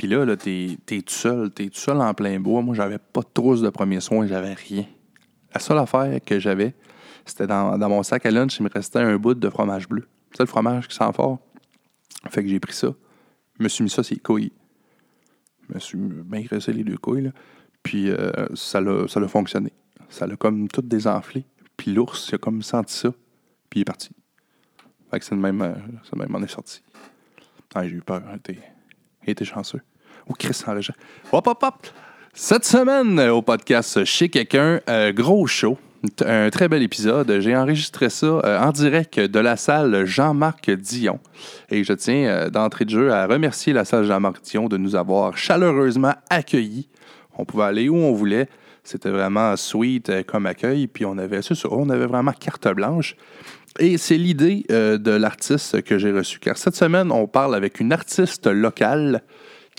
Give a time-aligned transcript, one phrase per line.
[0.00, 2.62] Puis là, t'es es tout seul, t'es tout seul en plein bois.
[2.62, 4.86] Moi, j'avais pas de trousse de premiers soins, j'avais rien.
[5.52, 6.74] La seule affaire que j'avais,
[7.26, 10.08] c'était dans, mon sac à lunch, il me restait un bout de fromage bleu.
[10.32, 11.40] C'est le fromage qui sent fort.
[12.30, 12.94] Fait que j'ai pris ça.
[13.58, 14.52] Je me suis mis ça les couilles.
[15.68, 17.32] Je me suis bien graissé les deux couilles, là.
[17.82, 19.70] Puis euh, ça l'a fonctionné.
[20.08, 21.44] Ça l'a comme tout désenflé.
[21.76, 23.10] Puis l'ours, il a comme senti ça.
[23.68, 24.08] Puis il est parti.
[25.10, 25.74] Fait que c'est le même, euh,
[26.04, 26.80] c'est même, on est sorti.
[27.74, 28.22] Ah, j'ai eu peur.
[29.26, 29.82] Il était, chanceux.
[30.30, 30.94] Oh, Chris s'enregistre.
[31.32, 31.86] Hop, hop, hop!
[32.32, 34.80] Cette semaine, euh, au podcast Chez quelqu'un,
[35.10, 35.76] gros show.
[36.24, 37.40] Un très bel épisode.
[37.40, 41.18] J'ai enregistré ça en direct de la salle Jean-Marc Dion.
[41.68, 45.36] Et je tiens d'entrée de jeu à remercier la salle Jean-Marc Dion de nous avoir
[45.36, 46.88] chaleureusement accueillis
[47.40, 48.48] on pouvait aller où on voulait.
[48.84, 50.86] C'était vraiment sweet euh, comme accueil.
[50.86, 53.16] Puis on avait, on avait vraiment carte blanche.
[53.78, 56.38] Et c'est l'idée euh, de l'artiste que j'ai reçu.
[56.38, 59.22] Car cette semaine, on parle avec une artiste locale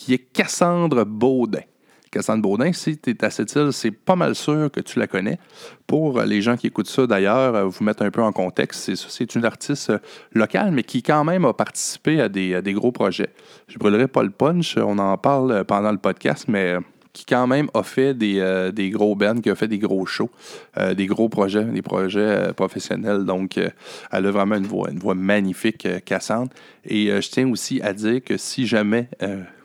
[0.01, 1.61] qui est Cassandre Baudin.
[2.09, 5.05] Cassandre Baudin, si tu es à cette île, c'est pas mal sûr que tu la
[5.05, 5.37] connais.
[5.85, 9.35] Pour les gens qui écoutent ça, d'ailleurs, euh, vous mettre un peu en contexte, c'est
[9.35, 9.93] une artiste
[10.33, 13.29] locale, mais qui quand même a participé à des, gros projets.
[13.67, 16.77] Je brûlerai pas le punch, on en parle pendant le podcast, mais
[17.13, 20.29] qui quand même a fait des, euh, gros bands, qui a fait des gros shows,
[20.77, 23.25] euh, des gros projets, des projets euh, professionnels.
[23.25, 26.51] Donc, elle a vraiment une voix, magnifique, cassante.
[26.85, 29.09] Et je tiens aussi à dire que si jamais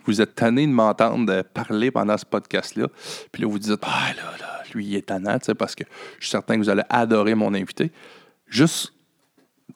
[0.06, 2.88] vous êtes tanné de m'entendre parler pendant ce podcast-là,
[3.32, 5.84] puis là, vous dites, ah là, là, lui, il est tannant, parce que
[6.18, 7.92] je suis certain que vous allez adorer mon invité.
[8.48, 8.92] Juste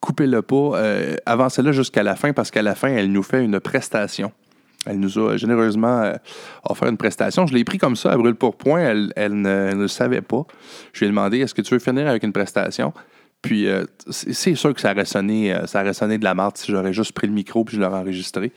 [0.00, 0.80] coupez-le pas,
[1.26, 4.32] avancez-le jusqu'à la fin, parce qu'à la fin, elle nous fait une prestation.
[4.86, 6.14] Elle nous a généreusement euh,
[6.64, 7.46] offert une prestation.
[7.46, 8.80] Je l'ai pris comme ça, à brûle pour point.
[8.80, 10.46] Elle, ne, le savait pas.
[10.92, 12.94] Je lui ai demandé est-ce que tu veux finir avec une prestation
[13.42, 16.72] Puis euh, c'est sûr que ça aurait sonné, euh, ça sonné de la marde si
[16.72, 18.52] j'aurais juste pris le micro puis je l'aurais enregistré.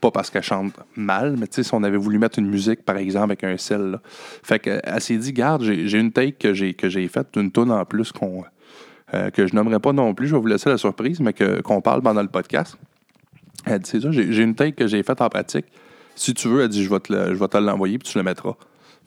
[0.00, 3.24] Pas parce qu'elle chante mal, mais si on avait voulu mettre une musique, par exemple,
[3.24, 3.90] avec un sel.
[3.90, 4.00] Là.
[4.04, 8.12] Fait qu'elle s'est dit garde, j'ai une take que j'ai faite, une tonne en plus
[8.12, 8.44] qu'on
[9.10, 10.28] que je nommerai pas non plus.
[10.28, 12.76] Je vais vous laisser la surprise, mais qu'on parle pendant le podcast.
[13.64, 15.66] Elle dit, c'est ça, j'ai une take que j'ai faite en pratique.
[16.14, 17.00] Si tu veux, elle dit, je vais
[17.48, 18.54] te l'envoyer, puis tu le mettras.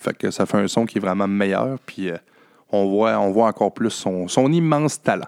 [0.02, 2.18] Fait que ça fait un son qui est vraiment meilleur, puis euh,
[2.72, 5.28] on, voit, on voit encore plus son, immense talent.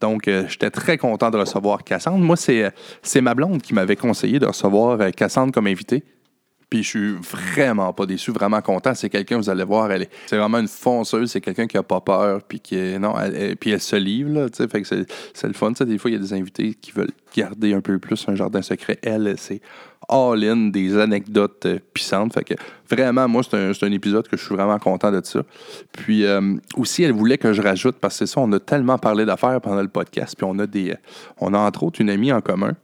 [0.00, 2.18] Donc, euh, j'étais très content de recevoir Cassandre.
[2.18, 6.04] Moi, c'est ma blonde qui m'avait conseillé de recevoir euh, Cassandre comme invité.
[6.68, 8.92] Puis je suis vraiment pas déçu, vraiment content.
[8.94, 11.84] C'est quelqu'un, vous allez voir, elle est, c'est vraiment une fonceuse, c'est quelqu'un qui a
[11.84, 12.60] pas peur, puis
[12.98, 15.72] non, elle, puis elle se livre, là, sais, c'est, c'est le fun.
[15.74, 18.34] Tu des fois, il y a des invités qui veulent garder un peu plus un
[18.34, 18.98] jardin secret.
[19.02, 19.60] Elle, c'est
[20.08, 22.34] all-in, des anecdotes euh, puissantes.
[22.34, 22.54] Fait que
[22.88, 25.42] vraiment, moi, c'est un, un, épisode que je suis vraiment content de ça.
[25.92, 28.98] Puis euh, aussi, elle voulait que je rajoute, parce que c'est ça, on a tellement
[28.98, 30.94] parlé d'affaires pendant le podcast, puis on a des,
[31.40, 32.74] on a entre autres une amie en commun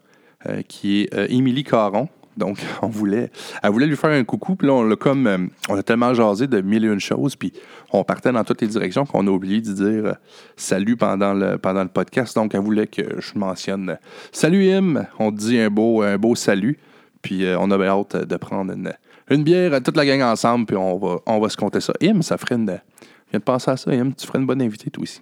[0.47, 3.31] euh, qui est Émilie Caron donc, on voulait,
[3.63, 4.57] elle voulait lui faire un coucou.
[4.57, 5.39] Puis là, on l'a comme, euh,
[5.69, 7.37] on a tellement jasé de mille et une choses.
[7.37, 7.53] Puis
[7.93, 10.13] on partait dans toutes les directions qu'on a oublié de dire euh,
[10.57, 12.35] salut pendant le, pendant le podcast.
[12.35, 13.99] Donc, elle voulait que je mentionne
[14.31, 16.79] Salut Im, on te dit un beau, un beau salut.
[17.23, 20.67] Puis euh, on avait hâte de prendre une, bière, toute la gang ensemble.
[20.67, 21.93] Puis on va, on va se compter ça.
[22.03, 22.67] Im, ça ferait une.
[22.67, 24.13] Je viens de penser à ça, Im.
[24.13, 25.21] Tu ferais une bonne invitée, toi aussi.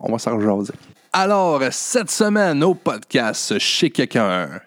[0.00, 0.38] On va s'en.
[1.12, 4.60] Alors, cette semaine au podcast chez quelqu'un.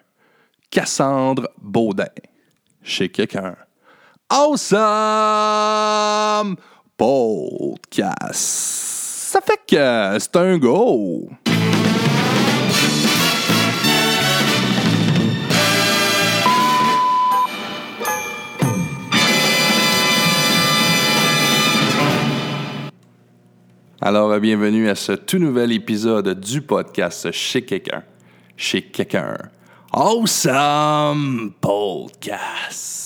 [0.70, 2.04] Cassandre Baudin
[2.82, 3.56] chez quelqu'un.
[4.30, 4.76] Awesome
[6.96, 8.34] Podcast.
[8.34, 11.30] Ça fait que c'est un go.
[24.00, 28.04] Alors, bienvenue à ce tout nouvel épisode du podcast Chez quelqu'un.
[28.56, 29.36] Chez quelqu'un
[29.92, 33.02] Awesome Podcast.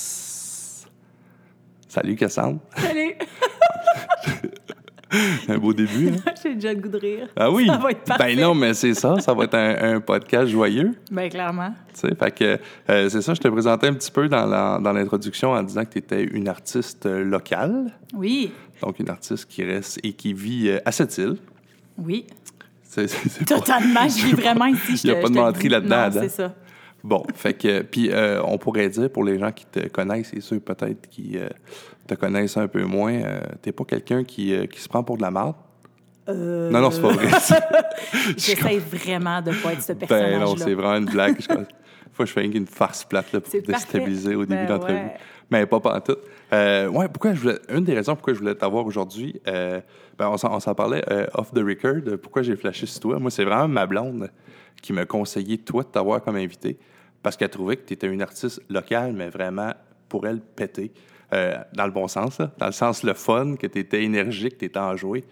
[1.88, 2.60] Salut Cassandre.
[2.76, 3.14] Salut.
[5.48, 6.08] un beau début.
[6.08, 6.32] Hein?
[6.42, 7.28] J'ai déjà le goût de rire.
[7.36, 7.66] Ah oui?
[7.66, 8.34] Ça va être parfait.
[8.34, 9.18] Ben non, mais c'est ça.
[9.20, 10.92] Ça va être un, podcast joyeux.
[11.10, 11.72] Ben clairement.
[11.94, 12.58] Tu sais, fait que
[12.90, 13.34] euh, c'est ça.
[13.34, 17.06] Je te présentais un petit peu dans l'introduction en disant que tu étais une artiste
[17.06, 17.92] locale.
[18.14, 18.52] Oui.
[18.80, 21.36] Donc une artiste qui reste et qui vit euh, à cette île.
[21.98, 22.26] Oui.
[22.82, 23.06] C'est,
[23.46, 24.06] Totalement.
[24.08, 25.00] Je vis vraiment ici.
[25.04, 26.10] Il n'y a pas de menterie là-dedans.
[26.10, 26.54] Non, c'est ça.
[27.04, 30.40] Bon, fait que, puis euh, on pourrait dire pour les gens qui te connaissent et
[30.40, 31.48] ceux peut-être qui euh,
[32.06, 35.22] te connaissent un peu moins, euh, t'es pas quelqu'un qui, qui, se prend pour de
[35.22, 35.56] la marde?
[36.28, 37.26] Non, non, c'est pas vrai.
[38.36, 40.38] J'essaie vraiment de pas être ce personnage-là.
[40.38, 41.36] Ben non, c'est vraiment une blague.
[42.12, 45.08] Fois, je fais une farce plate là, pour déstabiliser au début de ben l'entrevue.
[45.50, 46.16] Mais pas pas tout.
[46.52, 49.82] ouais, pourquoi je voulais, une des raisons pourquoi je voulais t'avoir aujourd'hui, ben
[50.20, 51.02] on s'en parlait
[51.34, 53.18] off the record, pourquoi j'ai flashé sur toi.
[53.18, 54.30] Moi, c'est vraiment ma blonde
[54.80, 56.78] qui m'a conseillé, toi, de t'avoir comme invité
[57.22, 59.72] parce qu'elle trouvait que tu étais une artiste locale, mais vraiment
[60.08, 60.92] pour elle péter.
[61.32, 64.66] Euh, dans le bon sens, dans le sens le fun, que tu étais énergique, tu
[64.66, 65.24] étais enjoué.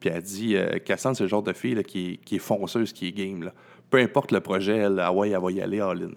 [0.00, 2.92] Puis elle dit euh, Cassandre, c'est le genre de fille qui, est, qui est fonceuse,
[2.92, 3.50] qui est game.
[3.88, 6.10] Peu importe le projet, elle, ah ouais, elle va y aller all-in.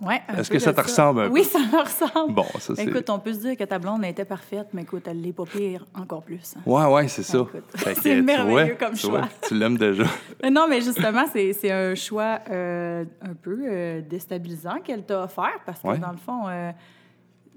[0.00, 1.48] Ouais, Est-ce que ça te ressemble un Oui, peu?
[1.48, 2.34] ça me ressemble.
[2.34, 5.04] Bon, ça, c'est- Écoute, on peut se dire que ta blonde était parfaite, mais écoute,
[5.06, 6.54] elle l'est pas pire encore plus.
[6.66, 7.38] Ouais, ouais, c'est ça.
[7.52, 9.28] Que, c'est merveilleux vois, comme vois, choix.
[9.48, 10.04] tu l'aimes déjà.
[10.42, 15.22] Mais Non, mais justement, c'est c'est un choix euh, un peu euh, déstabilisant qu'elle t'a
[15.24, 15.98] offert parce que, Ouais.
[15.98, 16.72] dans le fond, euh,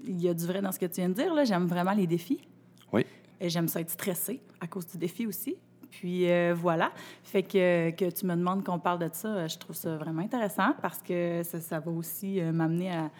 [0.04, 1.34] il y a du vrai dans ce que tu viens de dire.
[1.34, 1.44] là.
[1.44, 2.40] J'aime vraiment les défis.
[2.92, 3.04] Oui.
[3.38, 5.56] Et j'aime ça être stressée à cause du défi aussi.
[5.90, 6.92] Puis euh, voilà.
[7.24, 10.22] Fait que, que tu me demandes qu'on parle de ça, euh, je trouve ça vraiment
[10.22, 13.10] intéressant parce que ça, ça va aussi euh, m'amener à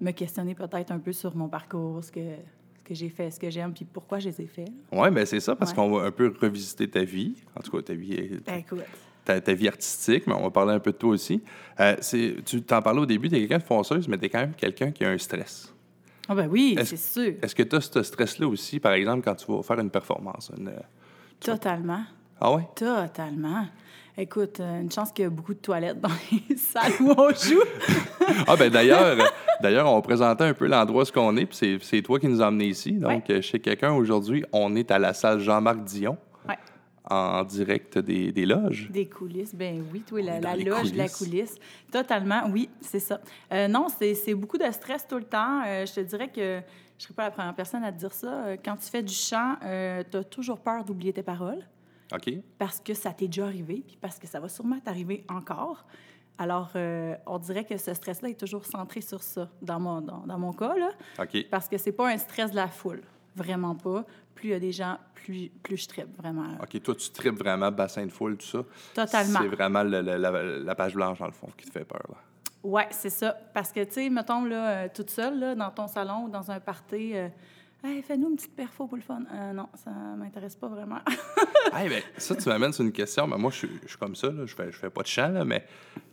[0.00, 3.38] me questionner peut-être un peu sur mon parcours, ce que, ce que j'ai fait, ce
[3.38, 4.68] que j'aime, puis pourquoi je les ai faits.
[4.92, 5.76] Oui, ben c'est ça, parce Ouais.
[5.76, 7.36] qu'on va un peu revisiter ta vie.
[7.56, 8.80] En tout cas, ta vie, est- Ben, écoute.
[9.24, 11.42] ta, ta vie artistique, mais on va parler un peu de toi aussi.
[11.80, 14.28] Euh, c'est- tu t'en parlais au début, tu es quelqu'un de fonceuse, mais tu es
[14.28, 15.72] quand même quelqu'un qui a un stress.
[16.28, 17.34] Ah ben oui, c'est sûr.
[17.40, 20.50] Est-ce que tu as ce stress-là aussi, par exemple, quand tu vas faire une performance?
[20.58, 20.72] une-
[21.40, 22.02] Totalement.
[22.40, 22.66] Ah ouais?
[22.74, 23.66] Totalement.
[24.16, 26.08] Écoute, euh, une chance qu'il y a beaucoup de toilettes dans
[26.48, 27.62] les salles où on joue.
[28.46, 29.24] Ah ben d'ailleurs, euh,
[29.60, 32.40] d'ailleurs, on va présenter un peu l'endroit où on est, puis c'est- toi qui nous
[32.40, 32.92] as emmenés ici.
[32.92, 36.16] Donc, euh, chez quelqu'un aujourd'hui, on est à la salle Jean-Marc Dion,
[36.48, 36.56] Ouais.
[37.10, 38.88] en direct des, des loges.
[38.90, 41.56] Des coulisses, ben oui, toi, la, la loge, la coulisse.
[41.92, 43.20] Totalement, oui, c'est ça.
[43.52, 45.62] Euh, non, c'est c'est beaucoup de stress tout le temps.
[45.66, 46.60] Euh, je te dirais que
[46.98, 48.44] je ne serais pas la première personne à te dire ça.
[48.46, 51.64] Euh, Quand tu fais du chant, tu as toujours peur d'oublier tes paroles
[52.14, 52.30] OK?
[52.58, 55.84] parce que ça t'est déjà arrivé, puis parce que ça va sûrement t'arriver encore.
[56.38, 60.18] Alors, euh, on dirait que ce stress-là est toujours centré sur ça, dans mon, dans,
[60.26, 61.46] dans mon cas, là, OK.
[61.50, 63.02] parce que c'est pas un stress de la foule,
[63.36, 64.04] vraiment pas.
[64.34, 66.42] Plus il y a des gens, plus, plus je tripe, vraiment.
[66.42, 66.58] là.
[66.62, 68.64] OK, toi, tu tripes vraiment bassin de foule, tout ça.
[68.94, 69.38] Totalement.
[69.42, 72.02] C'est vraiment le- le- la, la page blanche, dans le fond, qui te fait peur.
[72.08, 72.16] Là.
[72.64, 73.36] Ouais, c'est ça.
[73.52, 76.50] Parce que, tu sais, mettons, là, euh, toute seule, là, dans ton salon ou dans
[76.50, 77.28] un party, euh,
[77.84, 79.22] hey, fais-nous une petite perfo pour le fun.
[79.32, 80.98] Euh, non, ça m'intéresse pas vraiment.
[81.72, 83.26] Hey, ben, ça, tu m'amènes sur une question.
[83.26, 84.44] Ben, moi, je suis, comme ça, là.
[84.46, 85.66] je fais, je fais pas de chant, là, mais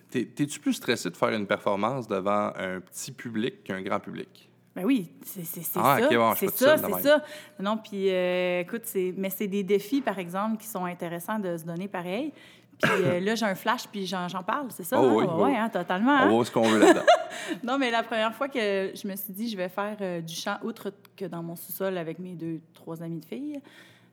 [0.10, 4.50] t'es- t'es-tu plus stressé de faire une performance devant un petit public qu'un grand public?
[4.76, 5.42] Ben oui, c'est
[5.76, 6.06] Ah, ça.
[6.08, 7.22] ok, bon, je suis c'est ça, c'est ça.
[7.60, 8.84] Non, puis euh, écoute,
[9.18, 12.34] mais c'est des défis, par exemple, qui sont intéressants de se donner pareil.
[12.82, 15.00] Puis euh, là, j'ai un flash, puis j'en parle, c'est ça?
[15.02, 15.14] Oh hein?
[15.16, 15.58] oui, Ouais, oui.
[15.58, 16.12] hein, totalement.
[16.12, 16.26] On hein?
[16.26, 17.06] va voir ce qu'on veut là-dedans.
[17.64, 20.36] Non, mais la première fois que je me suis dit, je vais faire euh, du
[20.36, 23.60] chant, outre que dans mon sous-sol avec mes deux, trois amies de filles,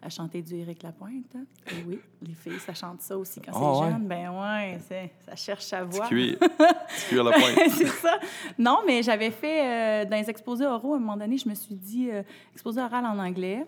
[0.00, 1.34] à chanter du Éric Lapointe.
[1.72, 3.90] Et oui, les filles, ça chante ça aussi quand Ah, c'est ouais?
[3.90, 4.06] jeune.
[4.06, 4.78] Ben ouais,
[5.26, 6.06] ça cherche sa voix.
[6.06, 6.38] Cuir.
[7.08, 7.68] Cuir le point.
[7.76, 8.18] c'est ça.
[8.56, 11.54] Non, mais j'avais fait euh, dans les exposés oraux, à un moment donné, je me
[11.54, 12.22] suis dit, euh,
[12.54, 13.66] exposé oral en anglais.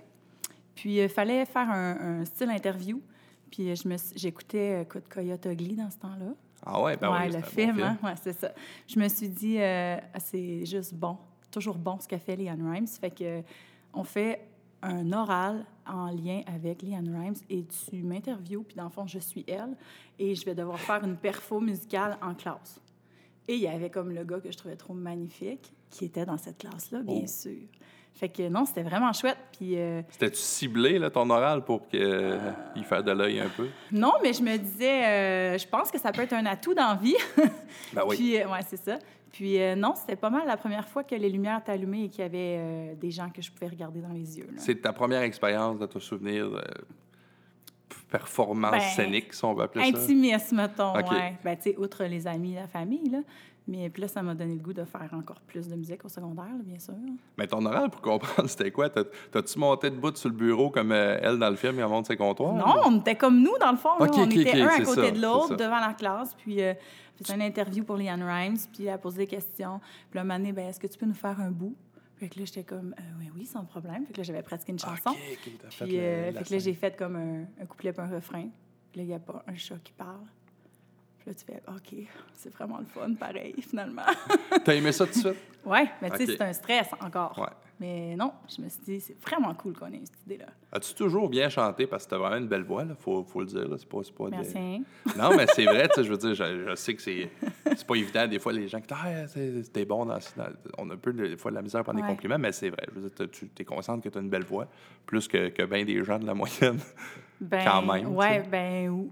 [0.76, 3.02] Puis il fallait faire un, un style interview.
[3.50, 6.34] Puis euh, je me j'écoutais euh, Coyote Ugly dans ce temps-là.
[6.64, 7.98] Ah ouais, ben ouais, oui, le film, hein?
[8.02, 8.52] Ouais, c'est ça.
[8.86, 11.16] Je me suis dit, euh, Ah, c'est juste bon,
[11.50, 12.86] toujours bon ce qu'a fait Leanne Rimes.
[12.86, 13.42] Fait que
[13.94, 14.46] on fait
[14.82, 19.18] un oral en lien avec Leanne Rimes et tu m'interviews, puis dans le fond, je
[19.18, 19.76] suis elle,
[20.18, 22.80] et je vais devoir faire une perfo musicale en classe.
[23.48, 26.38] Et il y avait comme le gars que je trouvais trop magnifique, qui était dans
[26.38, 27.26] cette classe-là, bien Oh.
[27.26, 27.58] sûr.
[28.14, 29.38] Fait que non, c'était vraiment chouette.
[29.56, 33.68] Puis euh, C'était-tu ciblé, là, ton oral, pour qu'il fasse de l'œil un peu?
[33.92, 36.88] non, mais je me disais, euh, je pense que ça peut être un atout dans
[36.88, 37.16] la vie.
[37.94, 38.16] Ben oui.
[38.16, 38.98] Puis, euh, ouais, c'est ça.
[39.32, 42.08] Puis, euh, non, c'était pas mal la première fois que les lumières étaient allumées et
[42.08, 44.48] qu'il y avait euh, des gens que je pouvais regarder dans les yeux.
[44.56, 46.60] C'est ta première expérience de te souvenir
[48.10, 49.98] performance Ben, scénique, si on veut appeler ça?
[49.98, 51.10] Intimiste, mettons, OK.
[51.10, 51.34] ouais.
[51.44, 53.18] Ben, tu sais, outre les amis, la famille, là.
[53.70, 56.08] Mais puis là, ça m'a donné le goût de faire encore plus de musique au
[56.08, 56.94] secondaire, là, bien sûr.
[57.38, 58.90] Mais ton oral, pour comprendre, c'était quoi?
[58.90, 62.06] T'as- T'as-tu monté debout sur le bureau comme euh, elle dans le film, elle monte
[62.06, 62.54] ses comptoirs?
[62.54, 63.96] Non, on était comme nous, dans le fond.
[63.98, 64.06] là.
[64.12, 66.34] On était un à côté ça, de l'autre devant la classe.
[66.34, 66.74] Puis, euh,
[67.22, 68.56] faisait une interview pour Leanne Rimes.
[68.72, 69.80] Puis, elle a posé des questions.
[70.10, 71.76] Puis, là, donné, ben, est-ce que tu peux nous faire un bout?
[72.16, 74.04] Fait que là, j'étais comme, euh, oui, oui, sans problème.
[74.06, 75.12] Fait que là, j'avais pratiqué une chanson.
[75.70, 78.08] Fait Puis, le- euh, fait que là, j'ai fait comme un, un couplet puis un
[78.14, 78.48] refrain.
[78.90, 80.18] Puis là, il n'y a pas un chat qui parle.
[81.20, 84.02] Puis là, tu fais, OK, c'est vraiment le fun, pareil, finalement.
[84.64, 85.36] T'as aimé ça tout de suite?
[85.66, 87.38] ouais, mais tu sais, c'est un stress encore.
[87.38, 87.48] Ouais.
[87.78, 90.46] Mais non, je me suis dit, c'est vraiment cool qu'on ait cette idée-là.
[90.72, 91.86] As-tu toujours bien chanté?
[91.86, 93.66] Parce que t'as vraiment une belle voix, là, faut, faut le dire.
[93.68, 93.76] Là.
[93.78, 94.82] C'est pas, c'est pas Merci.
[95.16, 97.30] Non, mais c'est vrai, tu sais, je veux dire, je, je sais que c'est,
[97.64, 98.26] c'est pas évident.
[98.26, 99.26] Des fois, les gens qui disent Ah,
[99.62, 100.44] c'était bon dans, dans-
[100.76, 102.08] On a un peu des fois de la misère pour des Ouais.
[102.08, 102.84] compliments, mais c'est vrai.
[102.90, 104.66] Je veux dire, t'as- tu es consciente que tu as une belle voix,
[105.06, 106.78] plus que, que bien des gens de la moyenne.
[107.40, 108.48] Ben, Quand même, Ouais, sais.
[108.50, 109.08] ben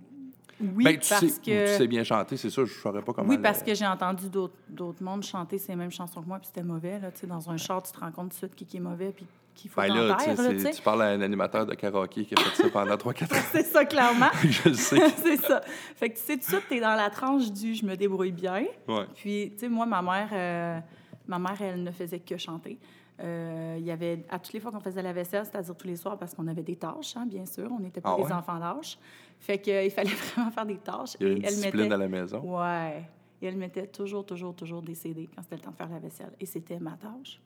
[0.60, 1.72] oui, Ben, tu, parce sais, que...
[1.72, 3.28] tu sais bien chanter, c'est ça, je ne saurais pas comment.
[3.28, 6.46] Oui, le- parce que j'ai entendu d'autres mondes chanter ces mêmes chansons que moi, puis
[6.46, 6.98] c'était mauvais.
[6.98, 8.76] Là, tu sais, dans un char, tu te rends compte tout de suite qui, qui
[8.78, 11.66] est mauvais, puis qu'il faut Ben là, tu là, tu tu parles à un animateur
[11.66, 13.42] de karaoké qui a fait ça pendant 3-4 ans.
[13.52, 14.30] C'est ça, clairement.
[14.48, 15.08] je le sais.
[15.16, 15.60] c'est ça.
[15.96, 18.30] Fait que tu sais, tout de suite, t'es dans la tranche du «je me débrouille
[18.32, 18.64] bien».
[18.88, 19.04] Ouais.
[19.16, 20.78] Puis, tu sais, moi, ma mère, euh,
[21.26, 22.78] Ma mère, elle ne faisait que chanter.
[23.20, 25.96] Euh, il y avait, à toutes les fois qu'on faisait la vaisselle, c'est-à-dire tous les
[25.96, 27.68] soirs, parce qu'on avait des tâches, hein, bien sûr.
[27.70, 28.32] On n'était pas Ah des ouais?
[28.32, 28.96] enfants d'âge.
[29.40, 31.16] Fait qu'il fallait vraiment faire des tâches.
[31.20, 32.40] Il y a Et une elle discipline mettait- à la maison.
[32.40, 33.04] Ouais.
[33.40, 35.98] Et elle mettait toujours, toujours, toujours des CD quand c'était le temps de faire la
[36.00, 36.32] vaisselle.
[36.40, 37.40] Et c'était ma tâche.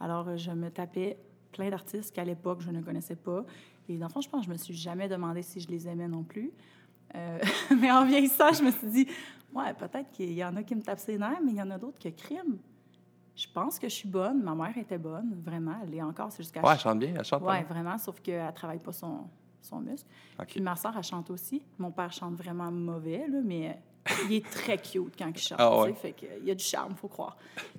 [0.00, 1.18] Alors, euh, je me tapais
[1.52, 3.44] plein d'artistes qu'à l'époque, je ne connaissais pas.
[3.88, 5.86] Et dans le fond, je pense que je me suis jamais demandé si je les
[5.88, 6.50] aimais non plus.
[7.14, 7.38] Euh,
[7.80, 9.06] mais en vieillissant, je me suis dit,
[9.54, 11.70] ouais, peut-être qu'il y en a qui me tapent ses nerfs, mais il y en
[11.70, 12.56] a d'autres qui criment.
[13.34, 14.42] Je pense que je suis bonne.
[14.42, 15.74] Ma mère était bonne, vraiment.
[15.82, 16.32] Elle l'est encore.
[16.32, 18.92] C'est jusqu'à Ouais, elle chante bien, elle chante Ouais, vraiment, sauf qu'elle ne travaille pas
[18.92, 19.24] son,
[19.66, 20.08] son muscle.
[20.38, 20.46] OK.
[20.46, 21.62] Puis ma soeur, elle chante aussi.
[21.78, 25.58] Mon père chante vraiment mauvais, là, mais euh, il est très cute quand il chante.
[25.60, 25.92] Ah ouais?
[25.94, 27.36] Fait que, il y a du charme, faut croire.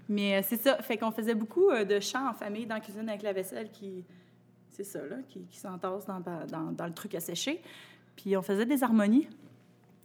[0.10, 0.78] Mais euh, c'est ça.
[0.82, 3.72] Fait qu'on faisait beaucoup euh, de chants en famille dans la cuisine avec la vaisselle
[3.72, 4.06] qui.
[4.70, 7.64] C'est ça, là, qui, qui s'entasse dans, dans, dans le truc à sécher.
[8.16, 9.28] Puis on faisait des harmonies.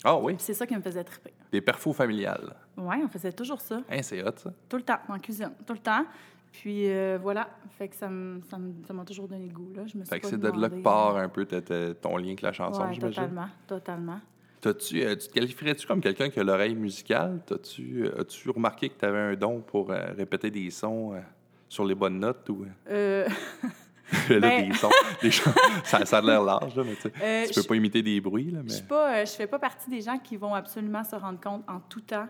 [0.03, 1.33] Ah oui, c'est ça qui me faisait triper.
[1.53, 2.57] des perfos familiales.
[2.79, 3.83] Oui, on faisait toujours ça.
[3.91, 4.51] Hein, c'est hot, ça.
[4.69, 5.53] Tout le temps, en cuisine.
[5.67, 6.07] Tout le temps.
[6.53, 7.49] Puis euh, voilà.
[7.79, 9.83] Fait que ça m'a toujours donné le goût, là.
[9.87, 12.43] Je me suis Fait que c'est de là que part un peu ton lien avec
[12.43, 13.23] la chanson, ouais, j'imagine?
[13.23, 14.21] totalement, totalement.
[14.61, 17.41] T'as-tu, euh, tu te qualifierais-tu comme quelqu'un qui a l'oreille musicale?
[17.51, 21.21] Euh, as-tu remarqué que tu avais un don pour répéter des sons
[21.69, 22.49] sur les bonnes notes?
[22.49, 22.67] Ou...
[22.89, 23.27] Euh,
[24.29, 24.91] là, Ben- des sons,
[25.23, 25.51] des chants,
[25.83, 27.11] ça, ça a l'air large, là, mais tu
[27.53, 28.51] tu peux pas imiter des bruits.
[28.51, 28.73] Là, Je mais...
[28.73, 31.81] suis pas, je fais pas partie des gens qui vont absolument se rendre compte en
[31.81, 32.29] tout temps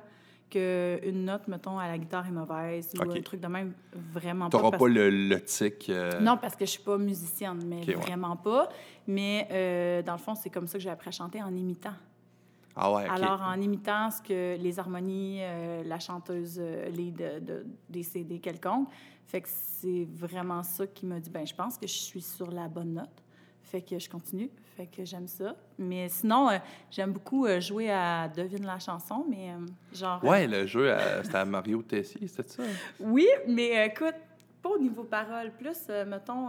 [0.52, 3.16] qu'une note, mettons, à la guitare est mauvaise ou OK.
[3.16, 3.72] un truc de même.
[4.12, 4.58] Vraiment pas.
[4.58, 5.88] T'auras parce- pas le, le tic.
[5.88, 7.94] euh, Non, parce que je suis pas musicienne, mais ouais.
[7.94, 8.68] vraiment pas.
[9.06, 11.94] Mais euh, dans le fond, c'est comme ça que j'ai appris à chanter en imitant.
[12.76, 13.06] Ah ouais.
[13.08, 16.58] Alors, en imitant ce que les harmonies, euh, la chanteuse
[16.94, 18.88] lead de, de- des CD quelconques.
[19.26, 22.50] Fait que c'est vraiment ça qui m'a dit, ben je pense que je suis sur
[22.50, 23.22] la bonne note.
[23.62, 24.50] Fait que je continue.
[24.76, 25.54] Fait que j'aime ça.
[25.78, 26.58] Mais sinon, euh,
[26.90, 30.24] j'aime beaucoup euh, jouer à Devine la chanson, mais euh, genre...
[30.24, 32.62] Ouais, le jeu, c'était à Mario Tessier, c'était ça?
[33.00, 34.14] oui, mais écoute,
[34.62, 35.52] pas au niveau parole.
[35.52, 36.48] Plus, mettons,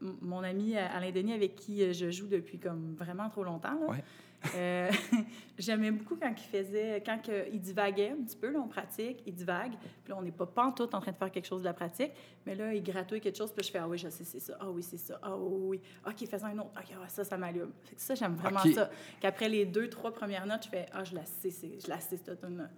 [0.00, 4.04] mon ami Alain Denis, avec qui je joue depuis comme vraiment trop longtemps, là, Ouais.
[4.54, 4.90] Euh,
[5.58, 9.22] j'aimais beaucoup quand il faisait, quand que, il divaguait un petit peu, là, on pratique,
[9.26, 9.72] il divague,
[10.04, 12.12] puis là, on n'est pas pantoute en train de faire quelque chose de la pratique,
[12.46, 14.56] mais là, il gratouille quelque chose, puis je fais, ah oui, je sais, c'est ça,
[14.60, 17.36] ah oui, c'est ça, ah oui, oui, ok, fais un autre, ok, ouais, ça, ça
[17.36, 17.72] m'allume.
[17.96, 18.90] Ça, j'aime vraiment ça.
[19.20, 22.16] Qu'après les deux, trois premières notes, je fais, ah, je la sais, je la sais,
[22.16, 22.68] cette tune-là.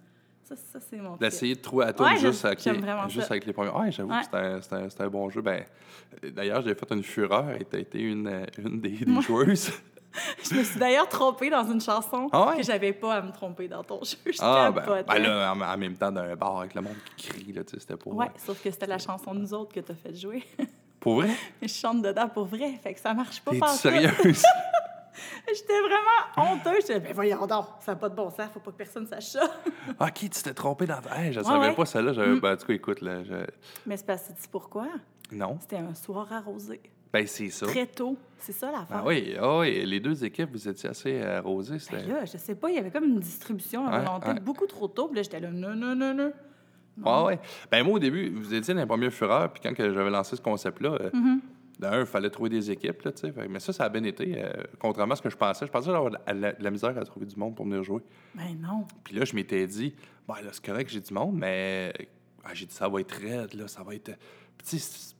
[0.43, 1.21] Ça, ça c'est mon truc.
[1.21, 3.69] D'essayer de trouver à toi Ouais, juste, j'aime vraiment juste avec les premiers.
[3.69, 4.19] Ouais, j'avoue Ouais.
[4.29, 5.41] que c'était un, bon jeu.
[5.41, 5.63] Ben,
[6.21, 9.71] D'ailleurs, j'ai fait une fureur et tu été une, euh, une des, des joueuses.
[10.49, 12.57] Je me suis d'ailleurs trompée dans une chanson Ah ouais?
[12.57, 14.17] que j'avais pas à me tromper dans ton jeu.
[14.25, 17.51] Je ah, ben, ben là, en, même temps, d'un bar avec le monde qui crie,
[17.53, 18.15] là, tu sais, c'était pour.
[18.15, 20.43] Ouais, sauf que c'était la chanson de nous autres que t'as fait jouer.
[20.99, 21.31] Pour vrai?
[21.61, 23.75] je chante dedans pour vrai, fait que ça marche pas pantoute.
[23.75, 24.41] sérieuse?
[25.47, 26.75] J'étais vraiment honteuse.
[26.87, 29.25] J'étais, ben voyons donc, ça n'a pas de bon sens, faut pas que personne sache
[29.25, 29.43] ça.
[29.99, 31.01] ok, tu t'es trompé dans.
[31.13, 31.75] Hey, je Ouais, savais ouais.
[31.75, 32.13] pas celle-là.
[32.13, 32.39] j'avais- Mm.
[32.39, 33.33] Ben, en tout cas, écoute, là, je...
[33.85, 34.87] Mais c'est parce que tu pourquoi?
[35.31, 35.57] non.
[35.59, 36.81] C'était un soir arrosé.
[37.13, 37.67] Ben, c'est ça.
[37.67, 38.17] Très tôt.
[38.39, 38.97] C'est ça l'affaire.
[38.99, 41.73] Ah oui, ah oui, les deux équipes, vous étiez assez arrosés.
[41.73, 42.03] Ben C'était...
[42.07, 44.39] là, je sais pas, il y avait comme une distribution à volonté ouais.
[44.41, 45.07] beaucoup trop tôt.
[45.07, 46.33] Puis là, j'étais là, non, non, non, non.
[47.05, 47.39] Ah ouais.
[47.71, 50.35] Ben moi, au début, vous étiez dans les premiers fureurs, puis quand que j'avais lancé
[50.35, 51.39] ce concept-là, euh, Mm-hmm.
[51.79, 53.31] d'un, il fallait trouver des équipes, là, tu sais.
[53.31, 55.65] Que- Mais ça, ça a bien été, euh, contrairement à ce que je pensais.
[55.65, 58.01] Je pensais avoir de la, la- misère à trouver du monde pour venir jouer.
[58.35, 58.85] Ben non.
[59.03, 59.95] Puis là, je m'étais dit,
[60.27, 61.93] ben là, c'est correct, j'ai du monde, mais
[62.43, 64.11] ah, j'ai dit, ça va être raide, là, ça va être...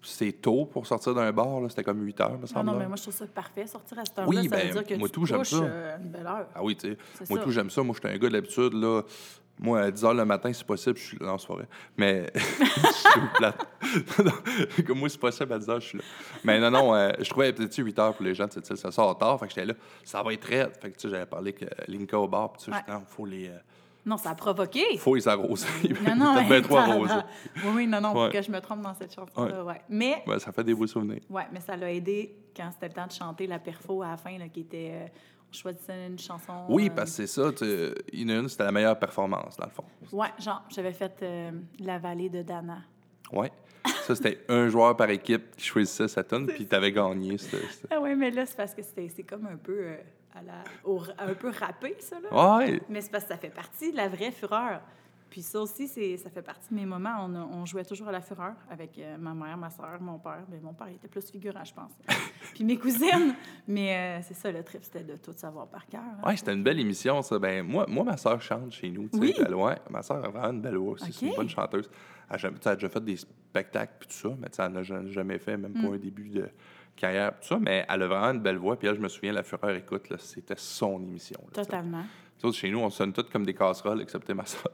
[0.06, 2.66] C'est tôt pour sortir d'un bar, là, c'était comme 8 heures, me Non, semble.
[2.66, 2.80] non, là.
[2.80, 3.66] mais moi, je trouve ça parfait.
[3.68, 5.56] Sortir à cette heure-là, Oui, ça ben, veut dire que moi, tu tout, j'aime ça.
[5.58, 6.48] euh, une belle heure.
[6.54, 6.98] Ah oui, tu sais.
[7.30, 7.44] Moi, ça.
[7.46, 7.84] tout, j'aime ça.
[7.84, 9.02] Moi, je suis un gars d'habitude, là.
[9.60, 11.28] Moi, à 10 h le matin, c'est possible, je suis là.
[11.28, 11.68] Non, pas vrai.
[11.96, 13.68] Mais je suis plate.
[14.20, 14.32] Non, non,
[14.88, 16.04] Comme moi, c'est possible à 10 h je suis là.
[16.44, 18.92] Mais non, non, euh, je trouvais peut-être 8 h pour les gens, tu sais, ça
[18.92, 19.40] sort tard.
[19.40, 19.74] Fait que j'étais là,
[20.04, 20.72] ça va être raide.
[20.82, 22.84] Fait que, tu sais, j'avais parlé avec euh, Linka au bar, puis tu sais, Ouais.
[22.94, 23.58] non, faut les, euh,
[24.06, 24.98] Non, ça a provoqué.
[24.98, 25.68] faut les arroser.
[26.06, 27.14] Non, non, bien trop arrosé.
[27.64, 28.26] Oui, oui, non, non, Ouais.
[28.26, 29.82] pour que je me trompe dans cette chanson-là, ouais.
[29.90, 31.22] Mais, Ouais, ça fait des beaux souvenirs.
[31.30, 34.18] ouais, mais ça l'a aidé quand c'était le temps de chanter la perfo à la
[34.18, 34.92] fin, là, qui était...
[34.94, 35.08] euh,
[35.50, 36.66] on choisissait une chanson...
[36.68, 39.84] Oui, euh, parce que c'est ça, a une, c'était la meilleure performance, dans le fond.
[40.12, 42.80] Ouais, genre, j'avais fait euh, La vallée de Dana.
[43.32, 43.52] Ouais.
[44.04, 47.38] Ça, c'était un joueur par équipe qui choisissait sa tonne, puis t'avais gagné.
[47.92, 49.96] Ah ouais, mais là, c'est parce que c'était- c'est comme un peu...
[50.36, 52.58] à la, au- un peu râpé, ça, là.
[52.58, 52.82] Ouais.
[52.90, 54.82] Mais c'est parce que ça fait partie de la vraie fureur.
[55.30, 55.88] Puis ça aussi,
[56.20, 57.26] ça fait partie de mes moments.
[57.26, 60.44] On, jouait toujours à la fureur avec euh, ma mère, ma soeur, mon père.
[60.48, 61.92] Mais mon père il était plus figurant, je pense.
[62.54, 63.34] Puis mes cousines.
[63.68, 66.02] Mais euh, c'est ça, le trip, c'était de tout savoir par cœur.
[66.04, 66.28] hein.
[66.28, 67.40] Ouais, c'était une belle émission, ça.
[67.40, 69.08] Ben, moi, moi ma soeur chante chez nous.
[69.10, 69.34] tu sais, Oui?
[69.44, 71.12] elle- ouais, ma soeur a vraiment une belle voix aussi.
[71.12, 71.90] C'est une bonne chanteuse.
[72.30, 74.48] Elle a, jamais- tu sais, elle a déjà fait des spectacles puis tout ça, mais
[74.52, 75.82] sais, elle n'a ja- jamais fait, même Mm.
[75.90, 76.48] pas un début de
[76.96, 77.60] carrière tout ça.
[77.60, 78.78] Mais elle a vraiment une belle voix.
[78.78, 81.40] Puis elle, je me souviens, La Fureur écoute, là, c'était son émission.
[81.46, 81.64] là.
[81.64, 82.04] Totalement.
[82.52, 84.72] Chez nous, on sonne tous comme des casseroles, excepté ma soeur.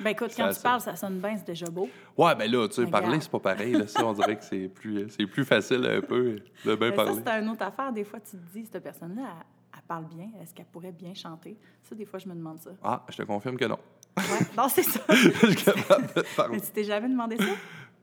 [0.00, 1.88] Ben écoute, quand tu parles, ça sonne bien, c'est déjà beau.
[2.16, 3.72] Ouais, ben là, tu sais, parler, c'est pas pareil.
[3.72, 6.96] Là, ça, on dirait que c'est plus, c'est plus facile un peu de bien Mais
[6.96, 7.20] ça, parler.
[7.24, 7.92] c'est une autre affaire.
[7.92, 9.46] Des fois, tu te dis, cette personne-là, elle,
[9.76, 10.30] elle parle bien.
[10.42, 11.56] Est-ce qu'elle pourrait bien chanter?
[11.82, 12.70] Ça, des fois, je me demande ça.
[12.82, 13.78] Ah, je te confirme que non.
[14.16, 14.46] Ouais.
[14.56, 15.00] Non, c'est ça.
[15.10, 16.54] je suis capable de parler.
[16.56, 17.44] Mais tu t'es jamais demandé ça?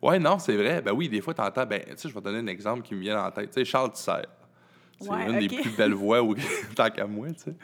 [0.02, 0.82] Ouais, non, c'est vrai.
[0.82, 2.96] Ben oui, des fois, t'entends, ben, tu sais, je vais te donner un exemple qui
[2.96, 3.50] me vient en tête.
[3.52, 4.12] Tu sais, Charles Tisser.
[5.00, 6.22] C'est Ouais, une des plus belles voix,
[6.76, 7.56] tant qu'à moi, tu sais.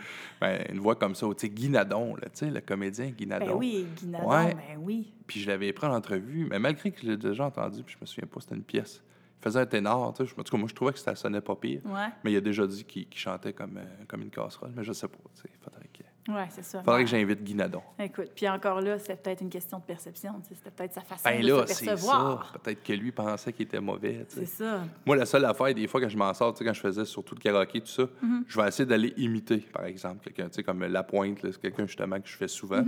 [0.42, 3.28] Ben, une voix comme ça, tu sais, Guy Nadon, là, tu sais, le comédien Guy
[3.28, 3.46] Nadon.
[3.46, 4.54] Ben oui, Guinadon, Ouais.
[4.56, 5.14] ben oui.
[5.28, 8.02] Puis je l'avais pris en entrevue, mais malgré que je l'ai déjà entendu, puis je
[8.02, 9.04] me souviens pas, c'était une pièce.
[9.40, 10.34] Il faisait un ténor, tu sais.
[10.36, 11.82] En tout cas, moi, je trouvais que ça sonnait pas pire.
[11.86, 14.84] Ouais, Mais il a déjà dit qu'il qu'il chantait comme, euh, comme une casserole, mais
[14.84, 15.50] je sais pas, tu sais.
[15.62, 16.84] Faudrait que, ouais c'est ça.
[16.84, 17.82] faudrait que j'invite Guy Nadon.
[18.00, 20.34] Écoute, puis encore là, c'était peut-être une question de perception.
[20.48, 22.58] C'était peut-être sa façon Ben de se percevoir.
[22.64, 24.26] Peut-être que lui pensait qu'il était mauvais.
[24.30, 24.82] C'est ça.
[25.06, 27.40] Moi, la seule affaire, des fois, quand je m'en sors, quand je faisais surtout le
[27.42, 28.44] karaoké, tout ça, Mm-hmm.
[28.48, 32.20] je vais essayer d'aller imiter, par exemple, quelqu'un, tu sais, comme La Pointe, quelqu'un, justement,
[32.20, 32.84] que je fais souvent,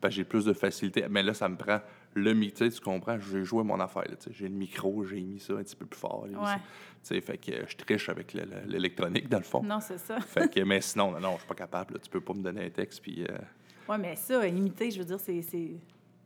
[0.00, 1.04] que j'ai plus de facilité.
[1.08, 1.78] Mais là, ça me prend
[2.14, 5.54] le micro, tu comprends, j'ai joué mon affaire, tu j'ai le micro, j'ai mis ça
[5.54, 6.60] un petit peu plus fort, là, Ouais.
[7.06, 9.62] Tu fait que euh, je triche avec le- le- l'électronique, dans le fond.
[9.62, 10.20] Non, c'est ça.
[10.20, 12.42] Fait que, mais sinon, non, non, je suis pas capable, là, tu peux pas me
[12.42, 13.24] donner un texte, puis...
[13.24, 13.38] euh,
[13.88, 15.42] Oui, mais ça, imiter, je veux dire, c'est,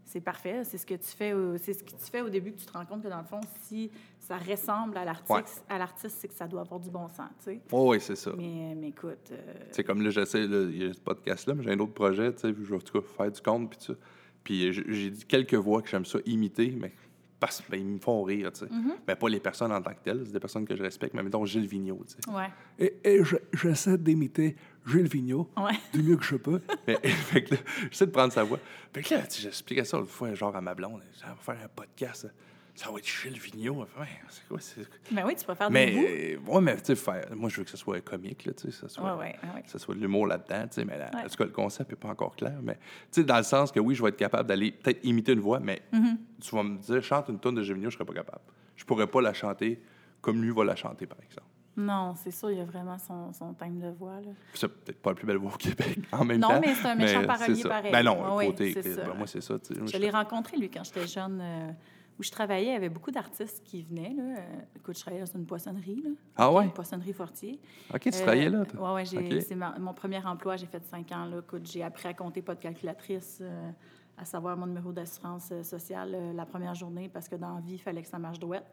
[0.04, 0.64] c'est, parfait.
[0.64, 2.72] C'est ce que tu fais c'est ce que tu fais au début que tu te
[2.72, 5.74] rends compte que dans le fond, si ça ressemble à l'artiste, Ouais.
[5.74, 7.60] à l'artiste, c'est que ça doit avoir du bon sens, tu sais.
[7.72, 8.32] Oh, oui, c'est ça.
[8.36, 11.70] Mais, mais écoute, euh, C'est comme là, j'essaie, il y a ce podcast-là, mais j'ai
[11.72, 13.94] un autre projet, tu sais, je vais en tout cas faire du compte, puis ça.
[14.46, 16.92] Puis j'ai dit quelques voix que j'aime ça imiter, mais
[17.40, 18.66] parce qu'ils me font rire, tu sais.
[19.08, 21.22] Mais pas les personnes en tant que telles, c'est des personnes que je respecte, mais
[21.24, 22.30] mettons Gilles Vigneault, tu sais.
[22.34, 22.48] ouais.
[22.78, 24.54] Et, et je- j'essaie d'imiter
[24.86, 25.72] Gilles Vigneault Ouais.
[25.92, 26.60] du mieux que je peux.
[26.86, 27.60] mais, fait que là,
[27.90, 28.60] j'essaie de prendre sa voix.
[28.94, 31.34] Fait que là, tu sais, j'expliquais ça une fois, genre à ma blonde, ça va
[31.34, 32.28] faire un podcast,
[32.76, 33.06] ça va être
[33.38, 33.82] Vigneault.
[33.82, 34.86] Elle fait, Ouais, c'est quoi, c'est...
[35.12, 35.90] Ben oui, tu peux faire des Mais,
[36.38, 36.50] bouts.
[36.52, 38.70] euh, ouais, mais tu sais, moi, je veux que ce soit comique, là, tu sais,
[38.70, 41.24] ça soit, Ouais, ouais, ce soit de l'humour là-dedans, tu sais, mais Ouais.
[41.24, 43.72] en tout cas, le concept n'est pas encore clair, mais, tu sais, dans le sens
[43.72, 46.16] que oui, je vais être capable d'aller peut-être imiter une voix, mais Mm-hmm.
[46.42, 48.42] tu vas me dire, chante une tonne de Gémino, je serais pas capable.
[48.76, 49.80] Je pourrais pas la chanter
[50.20, 51.46] comme lui va la chanter, par exemple.
[51.78, 54.30] Non, c'est sûr, il y a vraiment son, son thème de voix, là.
[54.54, 56.60] C'est peut-être pas la plus belle voix au Québec en même Non, temps.
[56.60, 57.68] mais c'est un méchant c'est parolier ça.
[57.68, 57.92] pareil.
[57.92, 59.14] Ben non, le ouais, côté, c'est ben ça.
[59.14, 59.80] moi, c'est ça, tu sais.
[59.80, 61.70] Moi, Je l'ai rencontré, lui, quand j'étais jeune, euh,
[62.18, 62.68] où je travaillais.
[62.68, 64.14] Il y avait beaucoup d'artistes qui venaient.
[64.16, 64.22] Là.
[64.22, 66.00] Euh, écoute, je travaillais dans une poissonnerie.
[66.02, 66.64] Là, Ah ouais?
[66.64, 67.60] Une poissonnerie Fortier.
[67.92, 70.56] OK, tu travaillais là, Oui, ouais, c'est mon premier emploi.
[70.56, 71.24] J'ai fait cinq ans.
[71.26, 71.38] Là.
[71.38, 73.70] Écoute, j'ai appris à compter pas de calculatrice, euh,
[74.16, 77.60] à savoir mon numéro d'assurance euh, sociale euh, la première journée, parce que dans la
[77.60, 78.64] vie, il fallait que ça marche douette.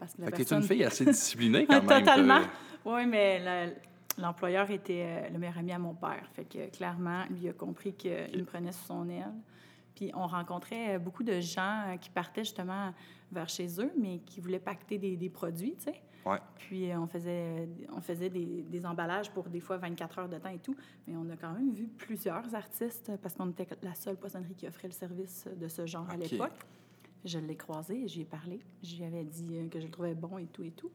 [0.00, 0.62] Parce que la Fait que t'es personne...
[0.62, 1.86] une fille assez disciplinée quand même.
[2.00, 2.40] Totalement.
[2.84, 3.72] Oui, mais
[4.18, 6.22] l'employeur était euh, le meilleur ami à mon père.
[6.34, 9.32] Fait que clairement, lui a compris qu'il me prenait sous son aile.
[9.94, 12.92] Puis on rencontrait euh, beaucoup de gens euh, qui partaient justement
[13.32, 16.00] vers chez eux, mais qui voulaient pacter des, des produits, tu sais.
[16.26, 16.38] Ouais.
[16.56, 20.38] Puis euh, on faisait, on faisait des, des emballages pour des fois 24 heures de
[20.38, 20.76] temps et tout.
[21.06, 24.66] Mais on a quand même vu plusieurs artistes parce qu'on était la seule poissonnerie qui
[24.66, 26.52] offrait le service de ce genre à l'époque.
[27.24, 28.60] Je l'ai croisé, j'y ai parlé.
[28.82, 30.90] Lui avais dit que je le trouvais bon et tout et tout.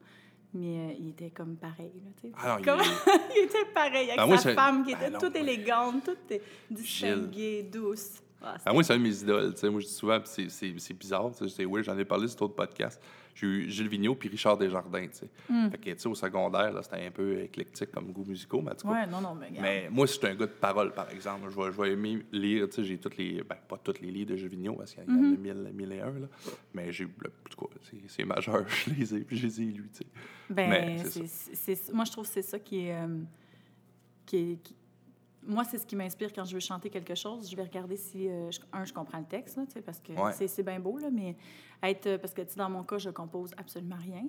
[0.53, 2.34] Mais euh, il était comme pareil, là, tu sais.
[2.38, 2.58] Ah
[3.36, 6.39] il était pareil, avec Ben, sa femme qui Ben était non, toute élégante, toute
[6.71, 8.21] distinguée, douce.
[8.41, 9.54] Ah, Ah, moi, c'est un de mes idoles.
[9.54, 9.69] tu sais.
[9.69, 11.32] Moi, je dis souvent, c'est- bizarre.
[11.48, 13.02] C'est weird, j'en ai parlé sur d'autres podcasts.
[13.34, 15.08] J'ai eu Gilles Vigneault puis Richard Desjardins.
[15.08, 15.30] tu sais.
[15.50, 15.69] Hmm.
[15.69, 19.06] Fait que, tu sais, au secondaire, c'était un peu éclectique comme goût musicaux, mais Ouais,
[19.08, 21.50] non, non, mais moi, c'est un gars de parole, par exemple.
[21.50, 23.43] Je vais, je vais aimer lire, tu sais, j'ai toutes les...
[23.43, 25.38] Ben, pas tous les livres de Gilles Vigneault, parce qu'il y en a Mm-hmm.
[25.38, 26.28] mille, mille et un, là.
[26.74, 27.08] Mais j'ai...
[28.08, 29.89] c'est- majeur, je les ai, puis je les ai lus.
[30.50, 30.98] Ben, Mais
[31.93, 32.95] moi, je trouve que c'est ça qui est.
[32.95, 33.17] euh,
[34.26, 34.76] qui est- qui-
[35.47, 37.49] Moi, c'est ce qui m'inspire quand je veux chanter quelque chose.
[37.49, 40.47] Je vais regarder si, euh, je- un, je comprends le texte, là, parce que Ouais.
[40.47, 41.36] c'est bien beau, là, mais
[41.84, 42.08] être.
[42.08, 44.25] euh, Parce que, dans mon cas, je compose absolument rien.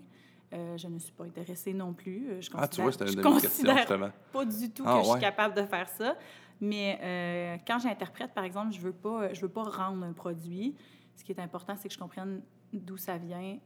[0.53, 2.41] Euh, je ne suis pas intéressée non plus.
[2.41, 3.87] Je Ah, tu vois, je considère
[4.33, 6.17] pas du tout Ah, que je suis capable de faire ça.
[6.61, 10.75] Mais euh, quand j'interprète, par exemple, je veux pas, je veux pas rendre un produit.
[11.15, 13.59] Ce qui est important, c'est que je comprenne d'où ça vient,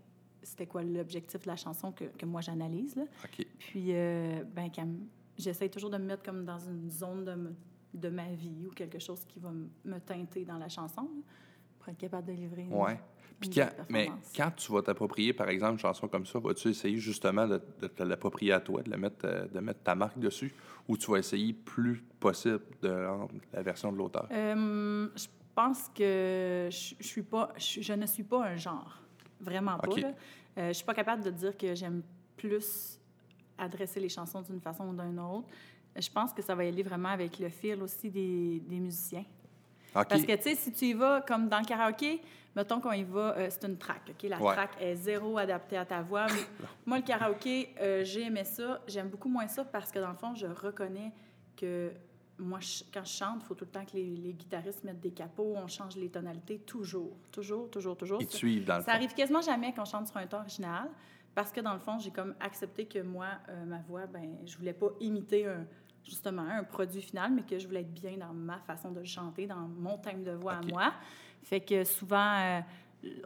[0.42, 2.96] c'était quoi l'objectif de la chanson que, que moi j'analyse.
[2.96, 3.02] là.
[3.24, 3.46] OK.
[3.58, 4.70] Puis, euh, ben,
[5.40, 7.54] j'essaie toujours de me mettre comme dans une zone de,
[7.94, 9.50] de ma vie ou quelque chose qui va
[9.84, 11.22] me teinter dans la chanson là,
[11.78, 12.62] pour être capable de livrer.
[12.62, 13.00] une- Ouais.
[13.40, 16.98] Puis quand, mais quand tu vas t'approprier, par exemple, une chanson comme ça, vas-tu essayer
[16.98, 20.18] justement de, de te l'approprier à toi, de, la mettre, euh, de mettre ta marque
[20.18, 20.52] dessus,
[20.86, 24.28] ou tu vas essayer plus possible de rendre la version de l'auteur?
[24.30, 28.98] Euh, je pense que je, je suis pas, je, je ne suis pas un genre,
[29.40, 29.88] vraiment pas.
[29.88, 30.00] OK.
[30.02, 30.12] là.
[30.58, 32.02] Euh, je suis pas capable de dire que j'aime
[32.36, 32.99] plus
[33.60, 35.48] adresser les chansons d'une façon ou d'une autre.
[35.96, 39.24] Je pense que ça va y aller vraiment avec le fil aussi des, des musiciens.
[39.92, 42.20] Parce que, tu sais, si tu y vas comme dans le karaoké,
[42.54, 44.22] mettons qu'on y va, euh, c'est une track, OK?
[44.28, 44.54] La Ouais.
[44.54, 46.26] track est zéro adaptée à ta voix.
[46.28, 46.40] Mais
[46.86, 48.80] moi, le karaoké, euh, j'ai aimé ça.
[48.86, 51.10] J'aime beaucoup moins ça parce que, dans le fond, je reconnais
[51.56, 51.90] que
[52.38, 55.00] moi, je- quand je chante, il faut tout le temps que les, les guitaristes mettent
[55.00, 58.22] des capots, on change les tonalités, toujours, toujours, toujours, toujours.
[58.22, 58.96] Ils te suivent dans le Ça fond.
[58.96, 60.88] arrive quasiment jamais qu'on chante sur un ton original,
[61.34, 64.56] parce que dans le fond, j'ai comme accepté que moi, euh, ma voix, ben, je
[64.58, 65.66] voulais pas imiter un,
[66.04, 69.06] justement un produit final, mais que je voulais être bien dans ma façon de le
[69.06, 70.92] chanter, dans mon thème de voix à moi.
[71.42, 72.60] Fait que souvent, euh,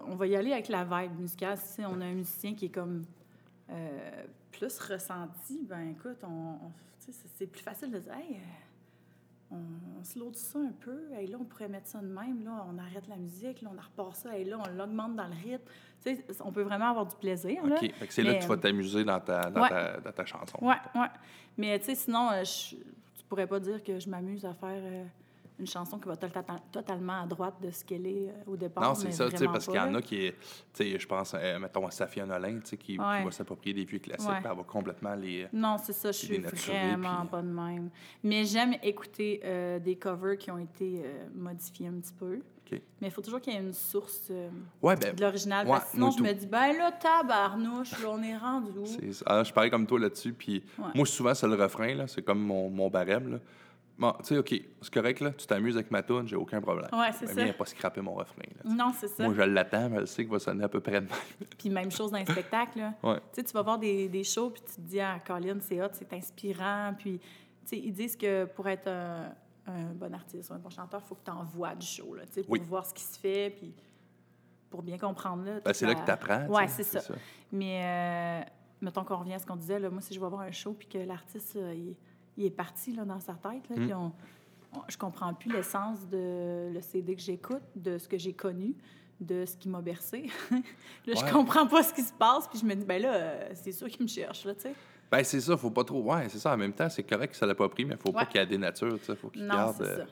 [0.02, 1.56] on va y aller avec la vibe musicale.
[1.58, 3.04] Si on a un musicien qui est comme
[3.70, 6.58] euh, plus ressenti, ben écoute, on,
[6.98, 8.38] c'est- plus facile de dire, hey,
[9.50, 9.56] on,
[10.00, 12.66] on se load ça un peu, hey, là, on pourrait mettre ça de même, là,
[12.72, 15.64] on arrête la musique, là, on repart ça, hey, là, on l'augmente dans le rythme.
[16.02, 17.76] Tu sais, on peut vraiment avoir du plaisir, là.
[17.76, 17.92] OK.
[17.92, 19.68] Fait que c'est là que tu vas t'amuser dans ta, dans, ouais.
[19.68, 20.58] ta, dans ta chanson.
[20.60, 21.08] Ouais, ouais.
[21.56, 24.82] Mais tu sais, sinon, euh, je, tu pourrais pas dire que je m'amuse à faire
[24.82, 25.04] euh,
[25.58, 28.56] une chanson qui va to- to- totalement à droite de ce qu'elle est euh, au
[28.56, 28.82] départ.
[28.82, 30.34] Non, c'est ça, tu sais, vraiment parce qu'il y en a qui, tu
[30.72, 33.84] sais, je pense, euh, mettons, à Safia Nolin, tu sais, qui, qui va s'approprier des
[33.84, 34.40] vieux classiques, Ouais.
[34.40, 35.46] puis elle va complètement les...
[35.52, 37.90] Non, c'est ça, je suis vraiment puis- pas de même.
[38.22, 42.40] Mais j'aime écouter euh, des covers qui ont été euh, modifiés un petit peu.
[43.00, 44.48] Mais il faut toujours qu'il y ait une source euh,
[44.82, 45.64] Ouais, ben, de l'original.
[45.64, 46.24] parce que sinon, je tout.
[46.24, 48.84] me dis, ben là, tabarnouche, là, on est rendu où?
[49.26, 52.40] ah, je pareil comme toi là-dessus, puis moi, souvent, c'est le refrain, là, c'est comme
[52.40, 53.38] mon, mon barème, là.
[53.96, 54.52] Bon, tu sais, OK,
[54.82, 56.88] c'est correct, là, tu t'amuses avec ma tune, j'ai aucun problème.
[56.92, 57.44] Ouais, c'est Mais ça.
[57.44, 58.74] viens pas scraper mon refrain, là.
[58.74, 59.22] Non, c'est ça.
[59.22, 61.48] Moi, je l'attends, mais elle sait qu'il va sonner à peu près de même.
[61.58, 62.78] Puis même chose dans les spectacles.
[62.80, 62.94] là.
[63.04, 63.16] Ouais.
[63.18, 65.80] Tu sais, tu vas voir des, des shows, puis tu te dis, ah, Colin, c'est
[65.80, 66.92] hot, c'est inspirant.
[66.98, 67.26] Puis, tu
[67.66, 69.32] sais, ils disent que pour être un,
[69.68, 72.26] un bon artiste ou un bon chanteur, il faut que tu envoies du show, là,
[72.26, 72.60] tu sais, pour Oui.
[72.66, 73.72] voir ce qui se fait, puis
[74.70, 75.44] pour bien comprendre.
[75.44, 76.46] Là, Ben, c'est là que tu apprends.
[76.48, 77.00] Ouais, c'est ça.
[77.52, 80.40] Mais, euh, mettons qu'on revient à ce qu'on disait, là, moi, si je vais voir
[80.40, 81.94] un show, puis que l'artiste, là, il,
[82.36, 83.84] il est parti là, dans sa tête, là, Mm.
[83.84, 84.12] puis on,
[84.74, 88.74] on- je comprends plus l'essence de le CD que j'écoute, de ce que j'ai connu,
[89.20, 90.28] de ce qui m'a bercé.
[90.50, 90.58] là,
[91.06, 91.14] Ouais.
[91.16, 93.72] je comprends pas ce qui se passe, puis je me dis, ben là, euh, c'est
[93.72, 94.74] sûr qu'il me cherche, là, tu sais.
[95.10, 96.02] Ben, c'est ça, faut pas trop.
[96.02, 96.52] Ouais, c'est ça.
[96.52, 98.42] En même temps, c'est correct que ça l'a pas pris, mais faut pas qu'il y
[98.42, 99.14] ait des natures, tu sais.
[99.14, 100.04] Faut qu'il garde, c'est euh,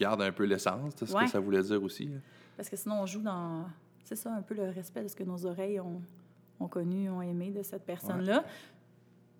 [0.00, 2.06] garde un peu l'essence, sais, ce que ça voulait dire aussi.
[2.06, 2.18] là.
[2.56, 3.66] Parce que sinon, on joue dans,
[4.02, 6.02] c'est ça, un peu le respect de ce que nos oreilles ont,
[6.58, 8.44] ont connu, ont aimé de cette personne-là.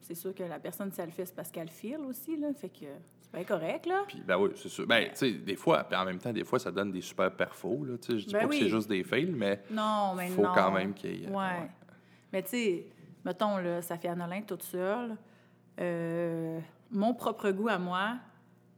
[0.06, 2.52] C'est sûr que la personne, si elle le fait, c'est parce qu'elle file aussi, là.
[2.54, 2.86] Fait que
[3.20, 4.04] c'est bien correct, là.
[4.06, 4.86] Puis, ben oui, c'est sûr.
[4.86, 7.84] Ben, tu sais, des fois, en même temps, des fois, ça donne des super perfos,
[7.84, 8.18] là, tu sais.
[8.20, 10.52] Je dis Ben pas que c'est juste des fails, mais Non, mais faut non.
[10.54, 11.28] quand même qu'il y ait.
[11.28, 11.34] Ouais.
[11.34, 11.70] ouais.
[12.32, 12.86] Mais tu sais,
[13.24, 15.16] mettons, là, ça fait Annolin toute seule.
[15.80, 16.60] Euh,
[16.92, 18.16] mon propre goût à moi,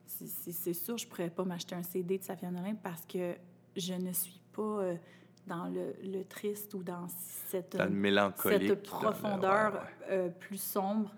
[0.06, 3.34] c'est sûr, je pourrais pas m'acheter un CD de Safia Nolin parce que
[3.76, 4.94] je ne suis pas euh,
[5.48, 7.06] dans le, le triste ou dans
[7.48, 8.60] cette, Dans mélancolique.
[8.60, 9.84] cette le- profondeur ouais, ouais.
[10.10, 11.10] euh, plus sombre.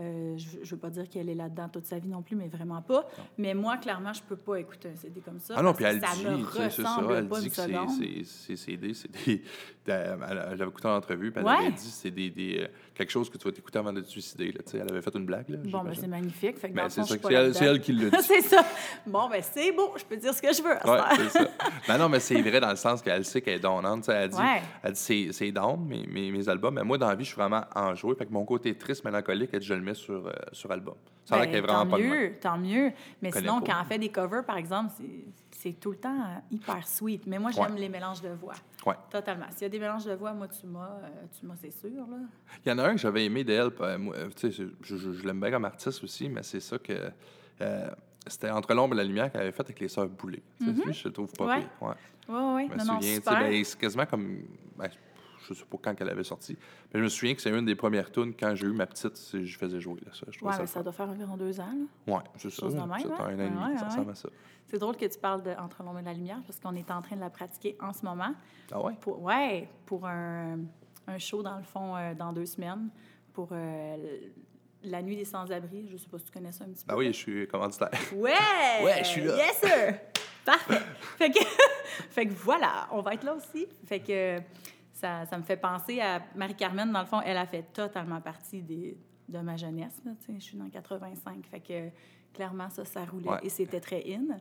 [0.00, 2.46] Euh, je ne veux pas dire qu'elle est là-dedans toute sa vie non plus, mais
[2.46, 3.08] vraiment pas.
[3.36, 5.54] Mais moi, clairement, je peux pas écouter un CD comme ça.
[5.56, 8.56] Ah non, puis elle ça dit, me c'est ça, ressemble elle pas dit que c'est
[8.56, 9.42] CD, c'est des...
[9.86, 11.66] Elle avait écouté en entrevue, puis elle Ouais.
[11.66, 14.08] avait dit c'est des, des, euh, quelque chose que tu vas t'écouter avant de te
[14.08, 14.78] suicider, là, tu sais.
[14.78, 16.58] Elle avait fait une blague, là, Bon, ben, c'est magnifique.
[16.58, 17.14] Fait que Ben, le c'est ça,
[17.54, 18.16] c'est elle, qui l'a dit.
[18.22, 18.62] c'est ça.
[19.06, 20.74] Bon, ben c'est beau, je peux dire ce que je veux.
[21.30, 21.48] c'est ça.
[21.86, 24.08] Ben non, mais c'est vrai dans le sens qu'elle sait qu'elle est donnante.
[24.08, 24.60] Elle dit, Ouais.
[24.82, 26.74] elle dit c'est, c'est down, mes, mes, mes albums.
[26.74, 28.14] Mais moi, dans la vie, je suis vraiment enjoué.
[28.16, 30.94] Fait que mon côté triste, mélancolique, elle je le mets sur, euh, sur album.
[31.24, 32.92] Ça a l'air Ben, qu'elle est vraiment tant pas mieux, tant mieux.
[33.22, 33.66] Mais sinon, pas.
[33.72, 35.04] quand elle fait des covers, par exemple, c'est-
[35.60, 37.26] c'est tout le temps euh, hyper sweet.
[37.26, 37.80] Mais moi, j'aime Ouais.
[37.80, 38.54] les mélanges de voix.
[38.86, 38.94] Ouais.
[39.10, 39.46] Totalement.
[39.50, 41.90] S'il y a des mélanges de voix, moi, tu m'as, euh, tu m'as, c'est sûr.
[42.08, 42.16] Là.
[42.64, 43.70] Il y en a un que j'avais aimé d'elle.
[43.80, 47.10] euh, je, je- je l'aime bien comme artiste aussi, mais c'est ça que.
[47.60, 47.90] euh,
[48.26, 50.42] c'était Entre l'ombre et la lumière qu'elle avait fait avec les sœurs Boulay.
[50.60, 51.48] Tu sais, lui, je le trouve pas Mm-hmm.
[51.48, 51.60] Ouais.
[51.60, 51.88] pire.
[51.88, 51.94] Ouais.
[52.28, 52.68] Oui, oui.
[52.68, 53.40] Je me Non, non, souviens, sais, super.
[53.40, 54.38] ben, c'est quasiment comme.
[54.76, 54.90] ben,
[55.54, 56.56] je sais pas quand qu'elle avait sorti.
[56.92, 59.16] Mais je me souviens que c'est une des premières tunes quand j'ai eu ma petite,
[59.32, 60.26] je faisais jouer là, ça.
[60.30, 61.74] Je ouais, ça mais ça doit faire environ deux ans.
[62.06, 62.66] Ouais, c'est ça.
[62.70, 63.02] C'est un an et
[63.36, 64.12] demi, Ouais, ça ouais, ressemble ouais.
[64.12, 64.28] à ça.
[64.66, 67.00] C'est drôle que tu parles de Entre l'ombre et la lumière parce qu'on est en
[67.00, 68.34] train de la pratiquer en ce moment.
[68.70, 68.92] Ah ouais?
[69.00, 70.58] Pour, ouais, pour un,
[71.06, 72.90] un show, dans le fond, euh, dans deux semaines,
[73.32, 73.96] pour euh,
[74.82, 75.88] la nuit des sans-abri.
[75.90, 76.92] Je sais pas si tu connais ça un petit peu.
[76.92, 77.90] Ah oui, je suis commanditaire.
[78.14, 78.32] Ouais!
[78.84, 79.36] Ouais, je suis là.
[79.36, 79.98] Yes, sir!
[80.44, 80.80] Parfait.
[81.18, 81.38] fait, que,
[82.10, 83.66] fait que voilà, on va être là aussi.
[83.86, 84.38] Fait que
[84.98, 86.90] ça, ça me fait penser à Marie-Carmen.
[86.90, 88.96] Dans le fond, elle a fait totalement partie des,
[89.28, 90.00] de ma jeunesse.
[90.04, 91.46] là, je suis dans 85.
[91.46, 91.88] Fait que
[92.34, 93.38] clairement, ça, ça roulait Ouais.
[93.44, 94.38] et c'était très in.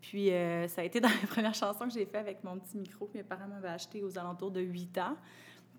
[0.00, 2.76] Puis euh, ça a été dans les premières chansons que j'ai fait avec mon petit
[2.76, 5.16] micro que mes parents m'avaient acheté aux alentours de 8 ans.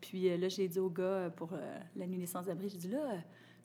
[0.01, 2.77] Puis euh, là, j'ai dit au gars euh, pour euh, la nuit des sans-abri, j'ai
[2.77, 2.99] dit là,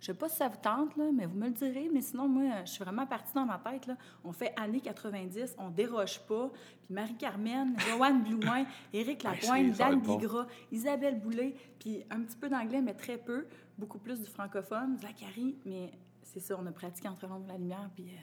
[0.01, 1.89] je sais pas si ça vous tente, là, mais vous me le direz.
[1.93, 3.87] Mais sinon, moi, je suis vraiment partie dans ma tête.
[3.87, 3.97] Là.
[4.25, 6.51] On fait années 90, on déroge pas.
[6.85, 10.17] Puis Marie-Carmen, Joanne Blouin, Éric Ouais, Lapointe, Dan être bon.
[10.17, 13.47] Bigra, Isabelle Boulay, puis un petit peu d'anglais, mais très peu.
[13.79, 15.57] Beaucoup plus du francophone, Zachary.
[15.65, 15.91] Mais
[16.23, 17.91] c'est ça, on a pratiqué entre l'ombre et la lumière.
[17.95, 18.19] Puis euh,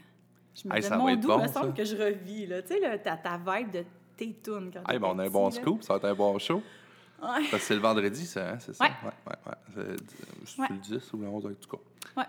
[0.54, 1.72] je me Hey, disais, mon être doux, bon, me semble ça.
[1.74, 2.48] que je revis.
[2.48, 3.84] Tu sais, ta, ta vibe de
[4.16, 6.62] tes tunes quand ben, on a un bon scoop, ça va être un bon show.
[7.22, 8.84] Parce que c'est le vendredi, ça, hein, c'est ça?
[8.86, 8.92] Ouais.
[9.04, 9.36] ouais, ouais.
[9.86, 9.96] ouais.
[10.46, 10.68] C'est, Ouais.
[10.70, 11.84] le 10 ou le 11, en tout cas.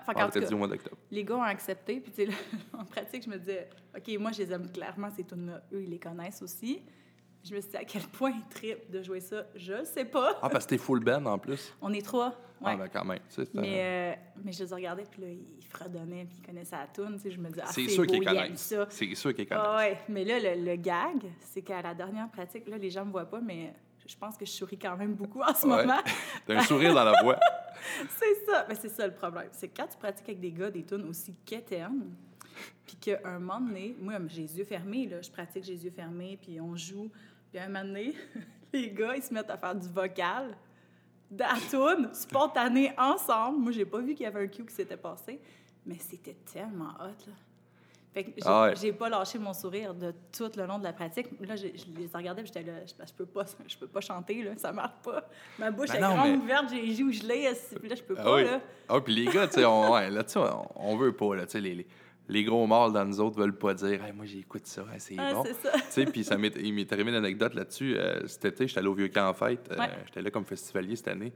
[0.07, 0.97] Tout Vendredi au mois d'octobre.
[1.11, 1.99] les gars ont accepté.
[2.01, 2.37] Puis, tu sais,
[2.79, 5.63] en pratique, je me disais, OK, moi, je les aime clairement, ces tunes-là.
[5.73, 6.83] Eux, ils les connaissent aussi.
[7.45, 10.05] Je me suis dit, à quel point ils trippent de jouer ça, je le sais
[10.05, 10.39] pas.
[10.43, 11.75] Ah, parce que t'es full band en plus.
[11.81, 12.29] On est trois.
[12.61, 12.75] Ouais.
[12.75, 13.19] Ah, ben quand même.
[13.29, 16.47] tu sais, mais, euh, mais je les ai regardés, puis là, ils fredonnaient, puis ils
[16.47, 17.15] connaissaient la tune.
[17.17, 18.61] Tu sais, je me disais, ah, c'est c'est sûr qu'ils connaissent.
[18.61, 18.87] ça.
[18.89, 19.65] C'est sûr qu'ils connaissent.
[19.67, 23.05] Ah ouais, mais là, le, le gag, c'est qu'à la dernière pratique, là, les gens
[23.05, 23.75] me voient pas, mais
[24.07, 25.83] je pense que je souris quand même beaucoup en ce Ouais.
[25.87, 26.01] moment.
[26.47, 27.39] T'as un sourire dans la voix.
[28.09, 28.65] C'est ça.
[28.69, 29.49] Mais c'est ça le problème.
[29.53, 32.15] C'est que quand tu pratiques avec des gars des tunes aussi quétaines,
[32.87, 35.85] puis qu'à un moment donné, moi, j'ai les yeux fermés, là, je pratique, j'ai les
[35.87, 37.11] yeux fermés, puis on joue.
[37.51, 38.15] Puis à un moment donné,
[38.73, 40.57] les gars, ils se mettent à faire du vocal,
[41.31, 43.59] de la toune, spontané, ensemble.
[43.59, 45.41] Moi, j'ai pas vu qu'il y avait un cue qui s'était passé,
[45.87, 47.33] mais c'était tellement hot, là.
[48.15, 50.93] Fait que j'ai Ah j'ai pas lâché mon sourire de tout le long de la
[50.93, 51.29] pratique.
[51.41, 54.43] Là, je, je les regardais, j'étais là, je, je peux pas, je peux pas chanter,
[54.43, 55.29] là, ça marche pas.
[55.59, 58.15] Ma bouche Ben est non, grande mais- ouverte, j'ai joues gelées, puis là, je peux
[58.19, 58.45] Ah pas, oui.
[58.45, 58.61] là?
[58.89, 61.53] Ah, puis les gars, tu sais, on, ouais, là-dessus, on, on veut pas, là, tu
[61.53, 61.87] sais, les, les,
[62.29, 65.17] les gros mâles dans nous autres veulent pas dire, hey, moi, j'écoute ça, hey, c'est
[65.19, 65.43] Ah, bon.
[65.45, 65.51] Tu
[65.89, 67.97] sais, puis ça m'est, il m'est arrivé une anecdote là-dessus.
[67.97, 69.69] Euh, cet été, j'étais allé au Vieux-Camp en fête.
[69.73, 69.89] Euh, Ouais.
[70.07, 71.33] j'étais là comme festivalier cette année.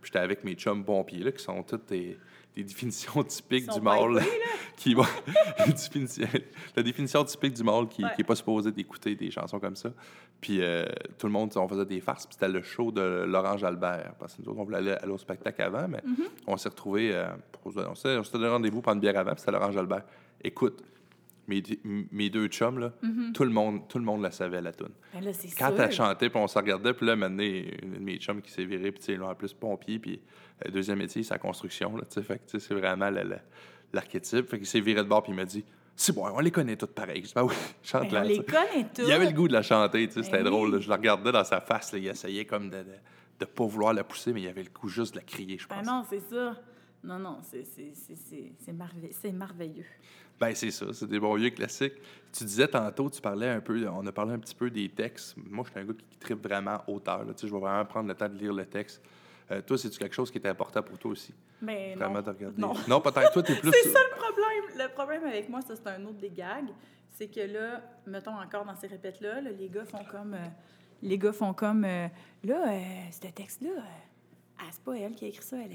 [0.00, 2.16] Puis j'étais avec mes chums pompiers, là, qui sont toutes des,
[2.56, 4.18] des définitions typiques du mâle.
[4.18, 4.30] pipés,
[4.76, 5.04] qui vont-
[6.76, 8.10] la définition typique du mâle qui Ouais.
[8.16, 9.90] n'est pas supposé d'écouter des chansons comme ça.
[10.40, 10.84] Puis euh,
[11.18, 12.26] tout le monde, on faisait des farces.
[12.26, 14.14] Puis c'était le show de Laurence Albert.
[14.18, 16.28] Parce que nous autres, on voulait aller, aller au spectacle avant, mais Mm-hmm.
[16.46, 17.10] on s'est retrouvés.
[17.14, 19.76] euh, pour- on s'était on s'était donné rendez-vous pour une bière avant, puis c'était Laurence
[19.76, 20.02] Albert.
[20.42, 20.82] Écoute,
[21.50, 21.62] mes,
[22.12, 23.32] mes deux chums, là, Mm-hmm.
[23.32, 24.88] tout, le monde, tout le monde la savait, la tune.
[25.12, 28.16] Ben là, Quand elle chantait, puis on se regardait, puis là, maintenant, une de mes
[28.18, 30.20] chums qui s'est virée, puis là, en plus, pompier, puis
[30.64, 33.10] le deuxième métier, c'est la construction, là, tu sais, fait que, tu sais, c'est vraiment
[33.92, 34.48] l'archétype.
[34.48, 35.64] Fait qu'il s'est viré de bord, puis il m'a dit,
[35.96, 37.20] c'est bon, on les connaît toutes pareil.
[37.22, 38.20] Je dis, ben oui, Ben, chante-la.
[38.20, 39.02] on les connaît tous.
[39.06, 40.80] Il avait le goût de la chanter, tu sais, c'était Ben drôle.
[40.80, 42.78] Je la regardais dans sa face, là, il essayait comme de
[43.40, 45.66] ne pas vouloir la pousser, mais il avait le goût juste de la crier, je
[45.68, 45.86] Ben pense.
[45.86, 46.56] non, c'est ça.
[47.02, 49.86] Non, non, c'est merveilleux.
[50.40, 51.94] Ben, c'est ça, c'est des bons vieux classiques.
[52.32, 55.36] Tu disais tantôt, tu parlais un peu, on a parlé un petit peu des textes.
[55.36, 57.24] Moi, je suis un gars qui tripe vraiment auteur.
[57.24, 57.34] Là.
[57.34, 59.02] Tu sais, je vais vraiment prendre le temps de lire le texte.
[59.50, 61.34] Euh, toi, c'est-tu quelque chose qui était important pour toi aussi?
[61.60, 62.22] Mais Vraiment non.
[62.22, 62.60] de regarder.
[62.62, 62.72] Non.
[62.88, 63.32] Non, peut-être.
[63.32, 63.70] Toi, t'es plus.
[63.82, 64.88] C'est ça le problème.
[64.88, 66.70] Le problème avec moi, ça, c'est un autre des gags.
[67.10, 70.34] C'est que là, mettons encore dans ces répètes-là, là, les gars font comme.
[70.34, 70.46] euh,
[71.02, 71.84] les gars font comme.
[71.84, 72.06] euh,
[72.44, 73.82] là, euh, ce texte-là,
[74.58, 75.56] ah, c'est pas elle qui a écrit ça.
[75.58, 75.72] Elle,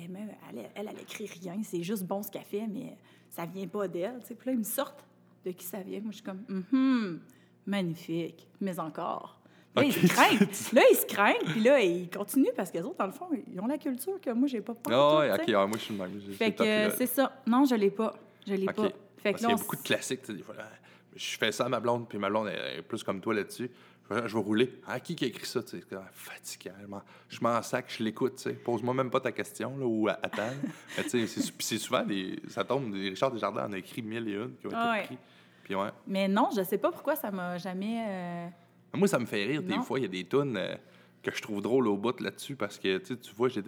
[0.56, 1.56] elle, elle, écrit rien.
[1.63, 2.97] C'est juste bon ce qu'elle fait, mais
[3.36, 4.19] ça vient pas d'elle.
[4.26, 5.04] Puis là, ils me sortent
[5.45, 6.00] de qui ça vient.
[6.00, 6.43] Moi, je suis comme.
[6.71, 7.19] Hum,
[7.65, 8.48] magnifique.
[8.62, 9.39] Mais encore.
[9.76, 10.39] Là, ils se craignent.
[10.74, 11.52] Là, ils se craignent.
[11.52, 14.21] Puis là, ils continuent parce que les autres, dans le fond, ils ont la culture
[14.21, 14.74] que moi, j'ai pas.
[14.74, 16.21] pas Ah, ouais, tu ok, moi, je suis le même.
[16.32, 17.41] Fait que c'est ça.
[17.45, 18.15] Non, je l'ai pas.
[18.48, 18.84] Je l'ai pas.
[19.17, 20.21] Fait Parce qu'il y a beaucoup de classiques.
[20.21, 20.69] tu sais, des fois, là,
[21.13, 23.69] je fais ça à ma blonde, puis ma blonde est plus comme toi là-dessus.
[24.10, 24.80] Je vais, je vais rouler.
[24.88, 25.62] Ah, qui qui a écrit ça?
[25.65, 26.74] C'est comme, Fatigant.
[27.30, 28.48] Je m'en- sac, je l'écoute.
[28.63, 30.54] Pose-moi même pas ta question là, ou à- attends.
[31.60, 32.39] C'est souvent des.
[32.50, 32.91] Ça tombe.
[32.94, 35.18] des- Richard Desjardins en a écrit mille et une qui ont été Ah écrits.
[35.63, 35.89] Puis ouais.
[36.06, 38.06] Mais non, je sais pas pourquoi ça m'a jamais.
[38.08, 38.48] euh,
[38.94, 39.63] Moi, ça me fait rire.
[39.63, 40.76] Des fois, il y a des tunes euh,
[41.32, 43.62] que je trouve drôles au bout là-dessus parce que tu vois, je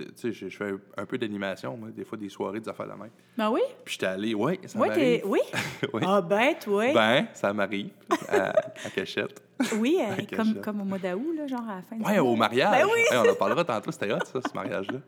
[0.50, 3.10] fais un, un peu d'animation, des fois des soirées, des affaires de même.
[3.38, 3.62] Ben oui.
[3.86, 5.22] Puis j'étais allé, ouais, ça Oui, m'arrive.
[5.26, 5.40] Oui.
[5.94, 6.02] Oui.
[6.06, 6.94] Ah, ben, toi.
[6.94, 7.90] Ben, ça m'arrive
[8.30, 9.42] à, à cachette.
[9.80, 12.32] oui, euh, comme, comme au mois d'août, là, genre à la fin du Ouais, mois.
[12.32, 12.72] au mariage.
[12.72, 13.02] Ben oui.
[13.14, 15.00] On en parlera tantôt, c'était hot, ça, ce mariage-là.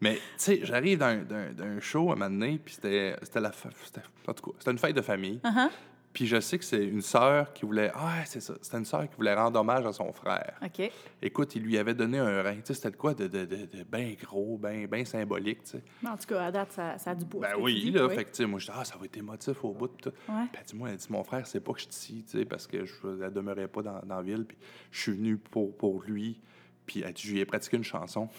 [0.00, 3.40] Mais, tu sais, j'arrive d'un- d'un d'un show à un moment donné, puis c'était c'était
[3.40, 5.38] la fa- c'était- En tout cas, c'était une fête de famille.
[5.44, 5.68] Uh-huh.
[6.12, 7.90] Puis je sais que c'est une sœur qui voulait.
[7.94, 8.54] Ah, c'est ça.
[8.60, 10.58] C'était une sœur qui voulait rendre hommage à son frère.
[10.62, 10.90] OK.
[11.22, 12.56] Écoute, il lui avait donné un rein.
[12.56, 15.70] Tu sais, c'était de quoi de, de, de, de bien gros, bien ben symbolique, tu
[15.70, 15.82] sais.
[16.06, 17.48] En tout cas, à date, ça, ça a du poids.
[17.48, 18.06] Ben oui, dis, là.
[18.06, 18.14] oui.
[18.14, 19.88] Fait que, tu sais, moi, je dis, ah, ça va être émotif au bout.
[19.88, 20.32] Puis tout.
[20.32, 20.44] Ouais.
[20.52, 22.38] Puis elle dit, moi, elle dit, mon frère, c'est pas que je suis ici, tu
[22.38, 24.44] sais, parce que je ne demeurais pas dans, dans la ville.
[24.44, 24.58] Puis
[24.90, 26.40] je suis venu pour, pour lui.
[26.84, 28.28] Puis elle dit, je lui ai pratiqué une chanson.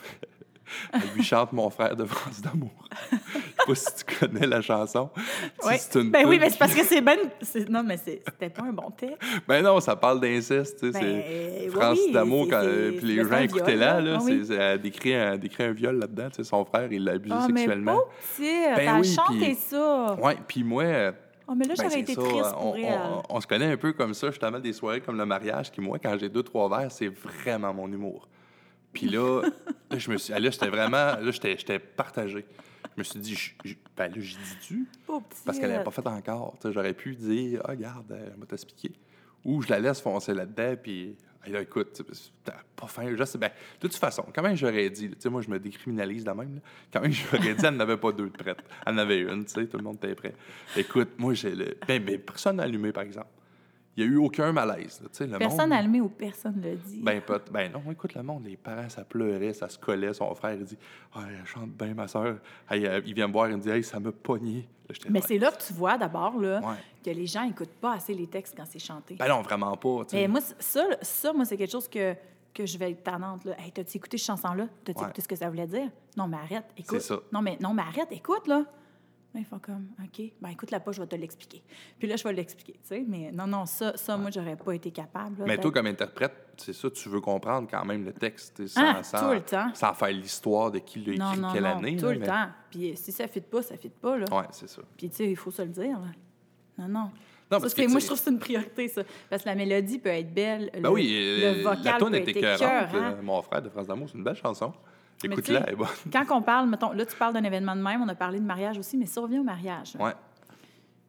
[0.94, 2.72] elle lui chante Mon frère de France d'amour.
[3.12, 5.10] Je sais pas si tu connais la chanson.
[5.96, 7.18] Une Ben oui, mais c'est parce que c'est ben.
[7.70, 9.18] Non, mais c'est- c'était pas un bon texte.
[9.48, 11.00] Ben non, ça parle d'inceste, tu sais.
[11.00, 11.24] Ben,
[11.66, 14.02] oui, France oui, d'amour, quand, euh, puis les gens écoutaient-la, là.
[14.02, 14.18] là.
[14.20, 14.44] Ah oui.
[14.52, 16.44] Elle décrit un, décrit un viol là-dedans, tu sais.
[16.44, 18.00] Son frère, il l'a abusé Ah, mais sexuellement.
[18.38, 18.76] petite.
[18.76, 20.16] Ben oui, chanté ça.
[20.22, 20.84] Ouais, puis moi.
[21.46, 23.92] Oh, mais là, Ben, j'aurais été ça, triste on, on- on se connaît un peu
[23.92, 26.90] comme ça, justement, des soirées comme le mariage, qui, moi, quand j'ai deux, trois verres,
[26.92, 28.28] c'est vraiment mon humour.
[28.94, 29.42] Puis là,
[29.90, 32.46] là, je me suis, là, j'étais vraiment, là, j'étais, j'étais partagé.
[32.96, 35.44] Je me suis dit, je- je- ben là, j'ai dit tu, Pas petite.
[35.46, 36.56] parce qu'elle n'avait pas fait encore.
[36.64, 38.92] J'aurais pu dire, ah, regarde, euh, elle m'a t'expliquer.
[39.46, 42.02] Ou je la laisse foncer là-dedans, puis, hey, là, écoute,
[42.44, 43.14] t'as pas faim.
[43.18, 43.50] Je sais, ben,
[43.82, 46.56] de toute façon, quand même, j'aurais dit, tu sais, moi, je me décriminalise de même,
[46.56, 46.62] là.
[46.94, 48.60] quand même, j'aurais dit, elle n'avait pas deux de prête.
[48.86, 50.36] Elle en avait une, tu sais, tout le monde était prêt.
[50.78, 51.76] Écoute, moi, j'ai le.
[51.88, 53.28] Ben, ben, personne n'a allumé, par exemple.
[53.96, 55.02] Il n'y a eu aucun malaise.
[55.02, 55.26] là.
[55.28, 57.00] Le Personne monde, allumé ou personne le dit.
[57.02, 60.14] Ben, ben non, écoute, le monde, les parents, ça pleurait, ça se collait.
[60.14, 60.78] Son frère, il dit
[61.14, 62.38] Ah, elle chante bien, ma soeur.
[62.72, 64.68] il vient me voir, il me dit Hey, ça m'a pogné.
[65.10, 66.76] Mais c'est là que tu vois d'abord là, Ouais.
[67.04, 69.16] que les gens n'écoutent pas assez les textes quand c'est chanté.
[69.16, 70.02] Ben non, vraiment pas.
[70.12, 72.14] Mais moi, ça, ça moi, c'est quelque chose que,
[72.54, 73.46] que je vais être tannante.
[73.46, 73.56] Là.
[73.60, 74.68] Hey, t'as-tu écouté cette chanson-là?
[74.84, 75.06] T'as-tu Ouais.
[75.06, 75.90] écouté ce que ça voulait dire?
[76.18, 77.00] Non, mais arrête, écoute.
[77.00, 77.20] C'est ça.
[77.32, 78.66] Non, mais, non, mais arrête, écoute, là.
[79.34, 81.64] Là, ils font comme, OK, ben écoute-la pas, je vais te l'expliquer.
[81.98, 83.04] Puis là, je vais l'expliquer, tu sais.
[83.08, 85.40] Mais non, non, ça, ça moi, j'aurais pas été capable.
[85.40, 88.68] là, Mais toi, comme interprète, c'est ça, tu veux comprendre quand même le texte, sais,
[88.68, 89.74] sans, Ah, sans- tout le temps.
[89.74, 91.98] sans faire l'histoire de qui l'a écrit, non, quelle non, année.
[91.98, 92.48] tout là, le mais- temps.
[92.70, 94.26] Puis euh, si ça ne fit pas, ça ne fit pas, là.
[94.32, 94.84] Ouais, c'est ça.
[94.98, 96.08] Puis, tu sais, il faut se le dire, là.
[96.78, 97.12] Non, non.
[97.52, 99.02] Non, parce que, moi, je trouve que c'est une priorité, ça.
[99.30, 100.70] Parce que la mélodie peut être belle.
[100.74, 101.08] Ben le, oui,
[101.40, 102.62] le euh, vocal la peut était écœurante.
[102.90, 103.06] écœurant.
[103.18, 104.74] euh, Mon frère de France d'amour, c'est une belle chanson.
[105.32, 105.88] Écoute-la, est bonne.
[106.12, 108.46] Quand on parle, mettons, là, tu parles d'un événement de même, on a parlé de
[108.46, 109.96] mariage aussi, mais ça revient au mariage.
[110.00, 110.14] Ouais.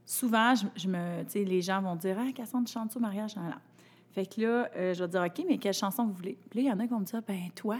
[0.07, 3.01] Souvent, je, je me, tu sais, les gens vont dire Ah, Cassandre, tu chantes au
[3.01, 3.37] mariage?
[3.37, 3.51] Non, non.
[4.13, 6.39] Fait que là, euh, je vais dire OK, mais quelle chanson vous voulez?
[6.51, 7.79] Puis là, il y en a qui vont me dire Ben, toi,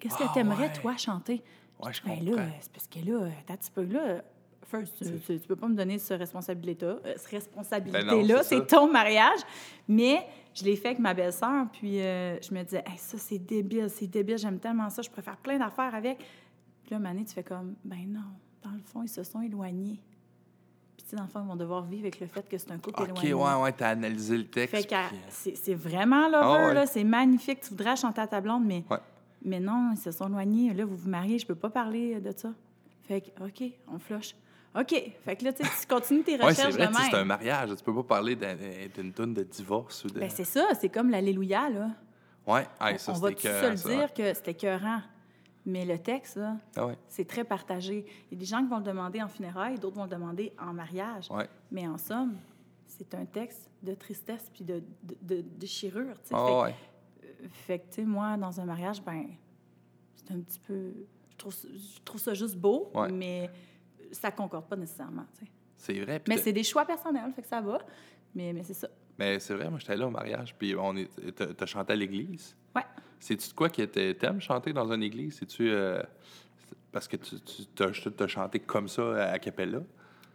[0.00, 0.72] qu'est-ce que Ah, tu aimerais, ouais.
[0.72, 1.42] toi, chanter?
[1.80, 2.36] Ouais, je Ben comprends.
[2.36, 4.22] là, c'est parce que là, attends un petit peu, là,
[4.68, 8.40] first, tu, tu, tu peux pas me donner ce responsabilité euh, ce responsabilité-là, Ben non,
[8.42, 9.40] c'est ton mariage.
[9.88, 13.38] Mais je l'ai fait avec ma belle-sœur, puis euh, je me disais, Hey, ça, c'est
[13.38, 16.18] débile, c'est débile, j'aime tellement ça, je préfère plein d'affaires avec.
[16.18, 18.20] Puis là, Mané, tu fais comme, ben non,
[18.62, 20.00] dans le fond, ils se sont éloignés.
[20.96, 22.70] Puis, tu sais, dans le fond, ils vont devoir vivre avec le fait que c'est
[22.72, 23.34] un couple OK, éloigné.
[23.34, 24.74] ouais, ouais, t'as analysé le texte.
[24.74, 26.74] Fait que puis, euh, c'est vraiment lover, Ah ouais.
[26.74, 27.60] là, c'est magnifique.
[27.60, 28.98] Tu voudrais chanter à ta blonde, mais, Ouais.
[29.44, 30.74] mais non, ils se sont éloignés.
[30.74, 32.52] Là, vous vous mariez, je peux pas parler de ça.
[33.04, 34.34] Fait que, OK, on flush.
[34.74, 35.12] OK.
[35.24, 37.70] Fait que là, tu continues tes Ouais, c'est recherches vrai, c'est un mariage.
[37.76, 38.56] Tu peux pas parler d'un-
[38.94, 40.20] d'une toune de divorce ou de.
[40.20, 41.90] Ben, c'est ça, c'est comme l'Alléluia, là.
[42.46, 45.00] ouais, hey, ça, on va tout se le dire que c'était écœurant.
[45.66, 46.96] Mais le texte, là, Ah ouais.
[47.08, 48.06] c'est très partagé.
[48.30, 50.52] Il y a des gens qui vont le demander en funérailles, d'autres vont le demander
[50.58, 51.30] en mariage.
[51.30, 51.46] Ouais.
[51.70, 52.36] Mais en somme,
[52.86, 56.14] c'est un texte de tristesse puis de, de, de déchirure.
[56.32, 56.74] Ah Fait ouais.
[57.50, 59.26] Fait que, tu sais, moi, dans un mariage, ben,
[60.14, 60.92] c'est un petit peu.
[61.32, 63.50] Je trouve, ça- je trouve ça juste beau, mais
[64.12, 65.26] ça concorde pas nécessairement.
[65.76, 66.20] C'est vrai.
[66.28, 67.78] Mais c'est des choix personnels, fait que ça va.
[68.34, 68.88] Mais, mais c'est ça.
[69.18, 71.08] Mais c'est vrai, moi, j'étais là au mariage, puis on est...
[71.56, 72.56] t'as chanté à l'église.
[72.74, 72.82] Ouais.
[73.18, 75.36] C'est-tu de quoi que t'a- t'aimes chanter dans une église?
[75.38, 75.70] C'est-tu...
[75.70, 76.02] euh,
[76.92, 79.80] parce que tu tu- t'as t'as chanté comme ça à Capella?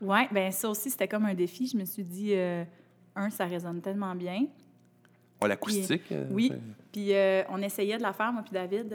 [0.01, 1.67] Ouais, ben ça aussi, c'était comme un défi.
[1.67, 2.65] Je me suis dit, euh,
[3.15, 4.47] un, ça résonne tellement bien.
[5.41, 6.11] Ouais, l'acoustique?
[6.11, 6.51] euh, Oui.
[6.91, 7.11] Puis
[7.49, 8.93] on essayait de la faire, moi puis David.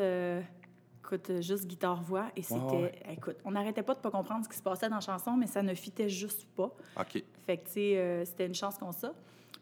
[1.09, 2.27] Écoute, euh, juste guitare-voix.
[2.37, 2.61] Et c'était.
[2.61, 3.03] ouais.
[3.11, 5.47] Écoute, on n'arrêtait pas de pas comprendre ce qui se passait dans la chanson, mais
[5.47, 6.71] ça ne fitait juste pas.
[7.01, 7.23] OK.
[7.47, 9.13] Fait que, tu sais, euh, c'était une chance qu'on ça.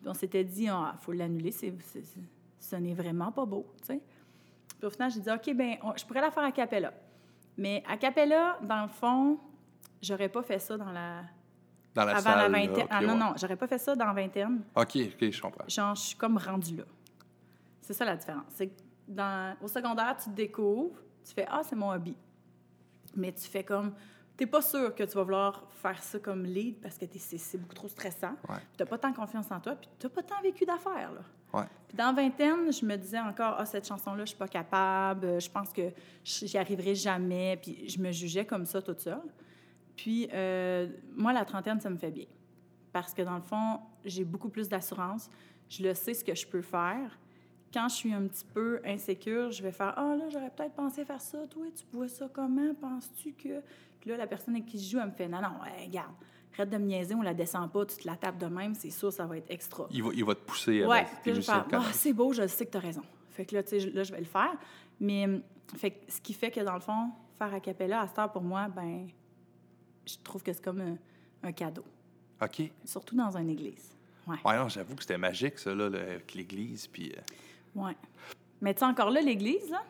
[0.01, 1.73] Puis on s'était dit, il faut l'annuler, c'est,
[2.59, 4.01] ce n'est vraiment pas beau, tu sais.
[4.79, 6.93] Puis au final, j'ai dit, OK, ben on- je pourrais la faire à Capella.
[7.57, 9.39] Mais à Capella, dans le fond,
[10.03, 11.23] j'aurais pas fait ça dans la...
[11.95, 12.53] Dans la avant salle.
[12.53, 12.87] la vingtaine.
[12.91, 13.19] Ah non, ouais.
[13.19, 14.63] non, j'aurais pas fait ça dans la vingtaine.
[14.75, 15.65] OK, OK, je comprends.
[15.67, 16.85] Genre, je suis comme rendue là.
[17.81, 18.45] C'est ça la différence.
[18.51, 22.17] C'est que dans, au secondaire, tu te découvres, tu fais Ah, c'est mon hobby.
[23.15, 23.95] Mais tu fais comme.
[24.37, 27.75] T'es pas sûr que tu vas vouloir faire ça comme lead parce que c'est beaucoup
[27.75, 28.37] trop stressant.
[28.49, 28.57] Ouais.
[28.77, 31.11] Tu n'as pas tant confiance en toi, puis tu n'as pas tant vécu d'affaires.
[31.13, 31.23] là.
[31.59, 31.67] Ouais.
[31.89, 35.51] Puis dans vingtaine, je me disais encore, ah, cette chanson-là, je suis pas capable, je
[35.51, 35.91] pense que
[36.23, 37.57] j'y arriverai jamais.
[37.57, 39.23] Puis je me jugeais comme ça toute seule.
[39.97, 42.27] Puis euh, moi, la trentaine, ça me fait bien.
[42.93, 45.31] Parce que dans le fond, j'ai beaucoup plus d'assurance.
[45.71, 47.19] Je le sais ce que je peux faire.
[47.73, 51.05] Quand je suis un petit peu insécure, je vais faire Ah, là, j'aurais peut-être pensé
[51.05, 51.47] faire ça.
[51.49, 52.75] Toi, tu vois ça comment?
[52.75, 53.61] Penses-tu que?
[54.01, 56.13] Puis là, la personne avec qui je joue, elle me fait Non, non, hey, regarde,
[56.55, 58.91] arrête de me niaiser, on la descend pas, tu te la tapes de même, c'est
[58.91, 59.87] sûr, ça va être extra.
[59.91, 62.47] Il va, il va te pousser Ouais, avec puis je de ah, c'est beau, je
[62.47, 63.03] sais que tu as raison.
[63.31, 64.55] Fait que là, tu sais, là, je vais le faire.
[65.01, 65.27] Mais,
[65.77, 68.33] fait que ce qui fait que, dans le fond, faire a cappella, à cette heure,
[68.33, 69.07] pour moi, ben,
[70.07, 70.97] je trouve que c'est comme un,
[71.43, 71.85] un cadeau.
[72.43, 72.63] OK.
[72.85, 73.91] Surtout dans une église.
[74.27, 74.37] Ouais.
[74.45, 77.13] Ouais, j'avoue que c'était magique, ça, là, le- avec l'église, puis...
[77.13, 77.21] euh,
[77.77, 77.97] Ouais.
[78.61, 79.83] Mais tu sais, encore là, l'église, là,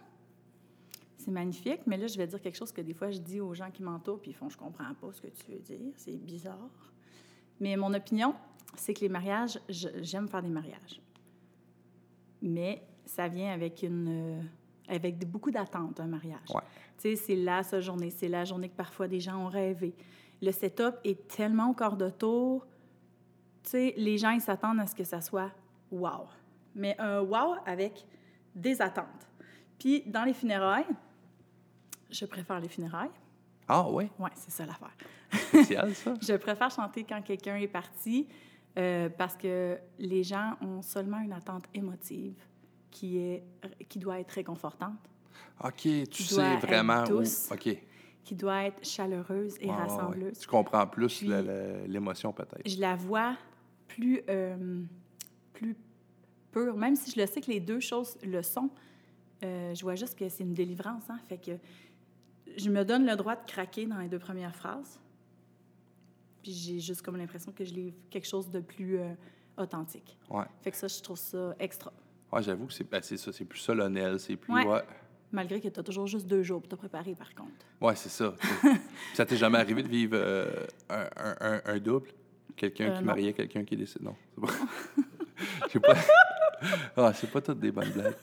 [1.17, 3.55] c'est magnifique, mais là, je vais dire quelque chose que des fois, je dis aux
[3.55, 6.17] gens qui m'entourent, puis ils font, je comprends pas ce que tu veux dire, c'est
[6.17, 6.69] bizarre.
[7.61, 8.35] Mais mon opinion,
[8.77, 11.01] c'est que les mariages, je- j'aime faire des mariages.
[12.43, 14.09] Mais ça vient avec une.
[14.39, 14.43] euh,
[14.89, 16.49] avec beaucoup d'attentes, un mariage.
[16.55, 16.61] Ouais.
[16.99, 18.11] Tu sais, c'est la seule journée.
[18.11, 19.93] C'est la journée que parfois des gens ont rêvé.
[20.41, 22.65] Le setup est tellement au corps de tour.
[23.65, 25.51] Tu sais, les gens, ils s'attendent à ce que ça soit
[25.91, 26.27] wow.
[26.77, 28.07] Mais un wow avec
[28.55, 29.27] des attentes.
[29.79, 30.87] Puis, dans les funérailles,
[32.11, 33.11] je préfère les funérailles.
[33.67, 34.95] Ah, ouais, Ouais, c'est ça l'affaire.
[35.49, 36.15] spécial, ça?
[36.23, 38.29] Je préfère chanter quand quelqu'un est parti
[38.79, 42.37] euh, parce que les gens ont seulement une attente émotive
[42.93, 43.43] qui, est,
[43.89, 45.01] qui doit être réconfortante,
[45.63, 47.23] OK, tu sais vraiment où...
[47.53, 47.79] OK.
[48.25, 49.75] Qui doit être chaleureuse et ouais.
[49.75, 50.39] rassembleuse.
[50.39, 52.69] Tu comprends plus l'émotion, peut-être.
[52.69, 53.37] Je la vois
[53.87, 54.83] plus, euh,
[55.53, 55.77] plus
[56.57, 56.77] pur.
[56.77, 58.71] Même si je le sais que les deux choses le sont,
[59.45, 61.05] euh, je vois juste que c'est une délivrance.
[61.11, 61.19] Hein?
[61.29, 61.53] Fait que
[62.57, 64.99] je me donne le droit de craquer dans les deux premières phrases.
[66.43, 69.13] Puis j'ai juste comme l'impression que je livre quelque chose de plus euh,
[69.59, 70.17] authentique.
[70.31, 70.45] Ouais.
[70.63, 71.93] Fait que ça, je trouve ça extra.
[72.33, 74.53] Ouais, j'avoue que c'est ben, ça, c'est plus solennel, c'est plus.
[74.53, 74.67] Ouais.
[74.67, 74.83] Ouais,
[75.33, 77.51] Malgré que tu as toujours juste deux jours pour te préparer, par contre.
[77.81, 78.35] Ouais, c'est ça.
[79.15, 80.51] Ça t'est jamais arrivé de vivre euh,
[80.89, 82.09] un, un, un, un double?
[82.55, 83.07] Quelqu'un Euh, qui non.
[83.07, 84.03] mariait quelqu'un qui décide.
[84.03, 84.15] Non,
[85.71, 85.95] c'est pas.
[86.97, 88.15] Ah, c'est pas toutes des bonnes blagues.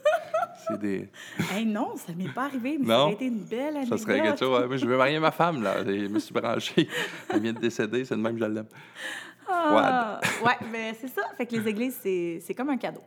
[0.67, 1.09] C'est des.
[1.51, 3.97] Hey, non, ça m'est pas arrivé, mais ça aurait été une belle anecdote.
[3.99, 4.59] Ça serait quelque chose.
[4.61, 5.83] ouais, mais je veux marier ma femme, là.
[5.85, 6.87] Je me suis branché.
[7.29, 8.67] Elle vient de décéder, c'est de même que je l'aime.
[9.49, 11.23] Ah, ouais, mais c'est ça.
[11.37, 13.01] Fait que les églises, c'est comme un cadeau.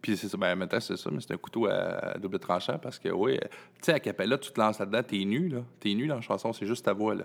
[0.00, 2.98] Puis c'est ça, ben, maintenant, c'est ça, mais c'est un couteau à double tranchant parce
[2.98, 3.48] que, oui, euh, tu
[3.82, 5.58] sais, à Capella, tu te lances là-dedans, t'es nu, là.
[5.78, 7.24] T'es nu dans la chanson, c'est juste ta voix, là.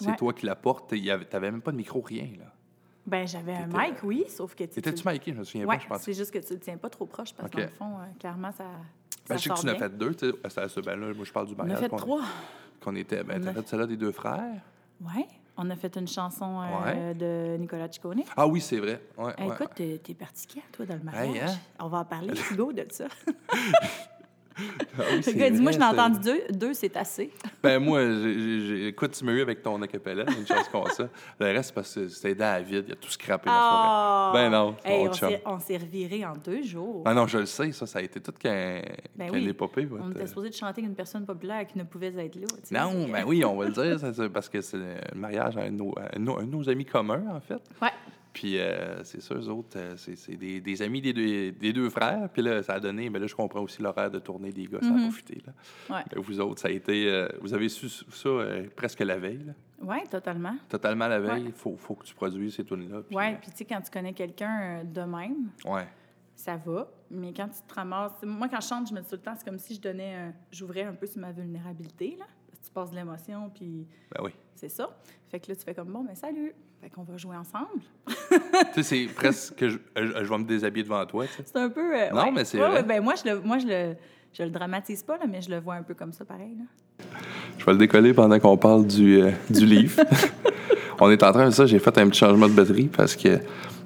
[0.00, 0.16] C'est Ouais.
[0.16, 0.92] toi qui la portes,
[1.30, 2.46] t'avais même pas de micro, rien, là.
[3.08, 5.32] Ben, j'avais un mic, oui, sauf que tu T'étais-tu tu- miké?
[5.32, 6.02] Je me souviens Ouais, pas, je pense.
[6.02, 7.62] c'est juste que tu le tiens pas trop proche parce que OK.
[7.62, 8.64] dans le fond, euh, clairement, ça.
[8.64, 8.70] Ben,
[9.28, 10.60] ça je sais que tu en as fait deux, tu sais.
[10.60, 11.80] à ce- Ben là, moi, je parle du On a mariage.
[11.80, 12.22] fait qu'on- trois.
[12.82, 13.24] Qu'on était.
[13.24, 14.60] Ben, t'as a- fait celle-là des deux frères?
[15.00, 15.26] Ouais.
[15.56, 18.22] On a fait une chanson euh, de Nicolas Ciccone.
[18.36, 19.00] Ah oui, c'est vrai.
[19.16, 19.54] Ouais, Hey, ouais.
[19.54, 21.34] écoute, t'es t'es particulier, toi, dans le mariage.
[21.34, 21.56] Hey, hein?
[21.80, 23.06] On va en parler, Hugo, de ça.
[24.98, 26.40] Ah oui, c'est Regarde, Dis-moi, vrai, je c'est- entendu deux.
[26.58, 27.30] Deux, c'est assez.
[27.62, 28.00] Ben moi,
[28.86, 31.08] écoute, tu m'as eu avec ton acapella, une chance comme ça.
[31.40, 34.30] Le reste, c'est parce que c'était David, il a tout scrappé la Ah!
[34.32, 34.44] soirée.
[34.44, 35.08] Ben non, Hey,
[35.46, 37.02] on s'est- reviré en deux jours.
[37.04, 38.80] Ah non, je le sais, ça, ça a été tout qu'un
[39.16, 39.48] Ben oui.
[39.48, 39.88] épopée.
[40.00, 42.46] On était supposé de chanter une personne populaire qui ne pouvait être là.
[42.62, 42.74] tu sais.
[42.78, 45.70] Non, ben oui, on va le dire, ça, parce que c'est le mariage à un
[45.70, 47.60] de nos amis communs, en fait.
[47.82, 47.88] Ouais.
[48.38, 51.90] Puis euh, c'est ça, eux autres, euh, c'est des, des amis des deux, des deux
[51.90, 52.28] frères.
[52.32, 54.78] Puis là, ça a donné, mais là, je comprends aussi l'horaire de tournée des gars,
[54.80, 55.02] ça a Mhm.
[55.08, 55.42] profité.
[55.44, 55.52] Là.
[55.96, 56.02] Ouais.
[56.14, 59.42] Mais vous autres, ça a été, euh, vous avez su ça euh, presque la veille,
[59.44, 59.52] là?
[59.82, 60.54] Ouais, totalement.
[60.68, 61.40] totalement la veille.
[61.42, 61.52] Il Ouais.
[61.52, 63.02] faut, faut que tu produises ces tunes-là.
[63.10, 65.88] Ouais, puis tu sais, quand tu connais quelqu'un euh, de même, euh, ouais.
[66.36, 66.88] ça va.
[67.10, 68.12] Mais quand tu te ramasses.
[68.22, 70.14] Moi, quand je chante, je me dis tout le temps, c'est comme si je donnais.
[70.14, 72.26] un- J'ouvrais un peu sur ma vulnérabilité, là.
[72.64, 73.84] Tu passes de l'émotion, puis
[74.14, 74.30] Ben oui.
[74.54, 74.96] c'est ça.
[75.28, 76.52] Fait que là, tu fais comme bon, ben salut.
[76.80, 77.82] Fait qu'on va jouer ensemble.
[78.08, 78.36] tu
[78.74, 81.42] sais, c'est presque que je, je- je vais me déshabiller devant toi, tu sais.
[81.44, 81.80] C'est un peu.
[81.94, 82.30] euh, Non, ouais.
[82.32, 83.94] mais c'est Ouais, ben moi, je le, moi je, le,
[84.32, 86.56] je le dramatise pas, là, mais je le vois un peu comme ça, pareil.
[86.56, 87.04] Là.
[87.58, 90.00] Je vais le décoller pendant qu'on parle du, euh, du livre.
[91.00, 93.38] On est en train de ça, j'ai fait un petit changement de batterie parce que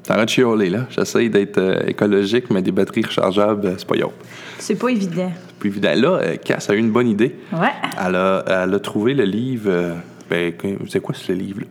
[0.02, 0.86] t'arrêtes de chialer, là.
[0.90, 4.12] J'essaye d'être euh, écologique, mais des batteries rechargeables, euh, c'est pas yo.
[4.58, 5.30] C'est pas évident.
[5.48, 5.92] C'est plus évident.
[5.94, 7.36] Là, euh, Cass a eu une bonne idée.
[7.52, 7.68] Ouais.
[8.02, 9.70] Elle a, elle a trouvé le livre.
[9.70, 9.94] euh,
[10.30, 10.54] ben,
[10.88, 11.66] c'est quoi ce livre-là?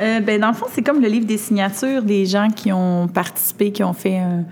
[0.00, 3.08] Euh, ben, dans le fond, c'est comme le livre des signatures des gens qui ont
[3.08, 4.44] participé, qui ont fait un,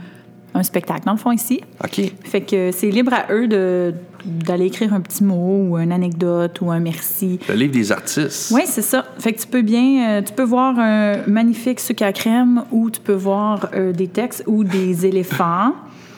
[0.54, 1.60] un spectacle, dans le fond, ici.
[1.82, 2.00] OK.
[2.22, 3.92] Fait que c'est libre à eux de,
[4.24, 7.40] d'aller écrire un petit mot ou une anecdote ou un merci.
[7.48, 8.52] Le livre des artistes.
[8.54, 9.04] Oui, c'est ça.
[9.18, 12.90] Fait que tu peux bien, euh, tu peux voir un magnifique sucre à crème ou
[12.90, 15.72] tu peux voir euh, des textes ou des éléphants.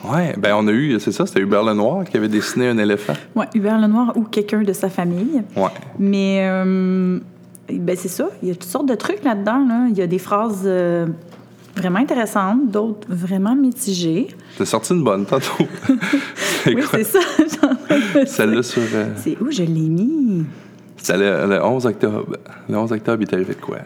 [0.05, 3.13] Ouais, ben on a eu, c'est ça, c'était Hubert Lenoir qui avait dessiné un éléphant.
[3.35, 5.41] Ouais, Hubert Lenoir ou quelqu'un de sa famille.
[5.55, 5.69] Ouais.
[5.97, 6.47] Mais
[7.71, 8.27] ben c'est ça.
[8.41, 9.65] Il y a toutes sortes de trucs là-dedans.
[9.67, 9.87] Là.
[9.89, 11.05] Il y a des phrases euh,
[11.75, 14.27] vraiment intéressantes, d'autres vraiment mitigées.
[14.57, 15.65] T'as sorti une bonne tantôt.
[16.63, 17.19] c'est Oui, c'est ça.
[18.25, 18.81] Celle-là sur.
[18.93, 20.45] euh, C'est où je l'ai mis?
[20.97, 22.37] c'était le, le 11 octobre.
[22.67, 23.77] Le 11 octobre, il est arrivé de quoi?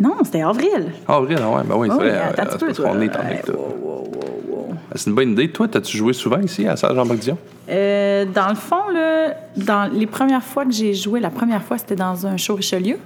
[0.00, 0.92] Non, c'était avril.
[1.06, 2.10] Ah, vrai, ah ouais, ben oui, c'est Oh, vrai.
[2.10, 2.88] euh, attends petit peu, toi.
[2.90, 3.58] qu'on est en Ouais, octobre.
[3.58, 4.68] wow, wow, wow, wow.
[4.90, 5.50] Ah, C'est une bonne idée.
[5.50, 7.34] Toi, t'as-tu joué souvent ici à Saint-Jean-Baptiste?
[7.68, 11.76] Euh, dans le fond, là, dans les premières fois que j'ai joué, la première fois,
[11.78, 12.96] c'était dans un show Richelieu.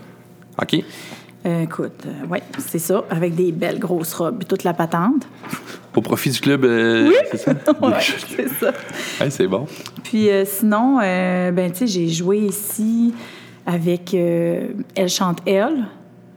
[0.60, 0.82] OK.
[1.44, 5.26] Euh, écoute, euh, ouais, c'est ça, avec des belles grosses robes, toute la patente.
[5.94, 7.52] Au profit du club, euh, c'est ça?
[7.82, 8.72] Ouais, c'est ça.
[9.20, 9.66] Ouais, c'est bon.
[10.02, 13.14] Puis euh, sinon, euh, ben, tu sais, j'ai joué ici
[13.64, 15.84] avec Elle chante Elle.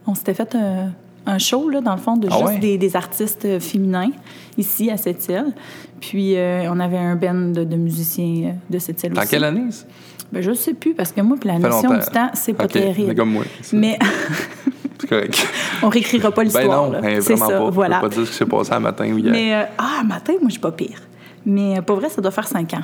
[0.05, 0.91] On s'était fait un,
[1.25, 2.59] un show, là, dans le fond, de Ah juste ouais?
[2.59, 4.11] des, des artistes féminins
[4.57, 5.53] ici à Sept-Îles.
[5.99, 9.29] Puis euh, on avait un band de, de musiciens de Sept-Îles En aussi.
[9.31, 9.69] quelle année?
[10.31, 12.81] Ben, je sais plus, parce que moi, la notion du temps, c'est pas OK, mais
[12.81, 13.15] terrible.
[13.15, 13.43] comme moi.
[13.73, 13.97] Mais
[15.01, 15.47] C'est correct.
[15.81, 16.85] on réécrira pas Ben l'histoire.
[16.85, 17.01] non, là.
[17.01, 17.69] ben, c'est ça, pas.
[17.69, 17.95] voilà.
[17.97, 19.31] Je peux pas dire ce qui s'est passé un matin ou hier.
[19.31, 20.99] Mais, euh, ah, matin, moi, je suis pas pire.
[21.45, 22.83] Mais euh, pour vrai, ça doit faire cinq ans.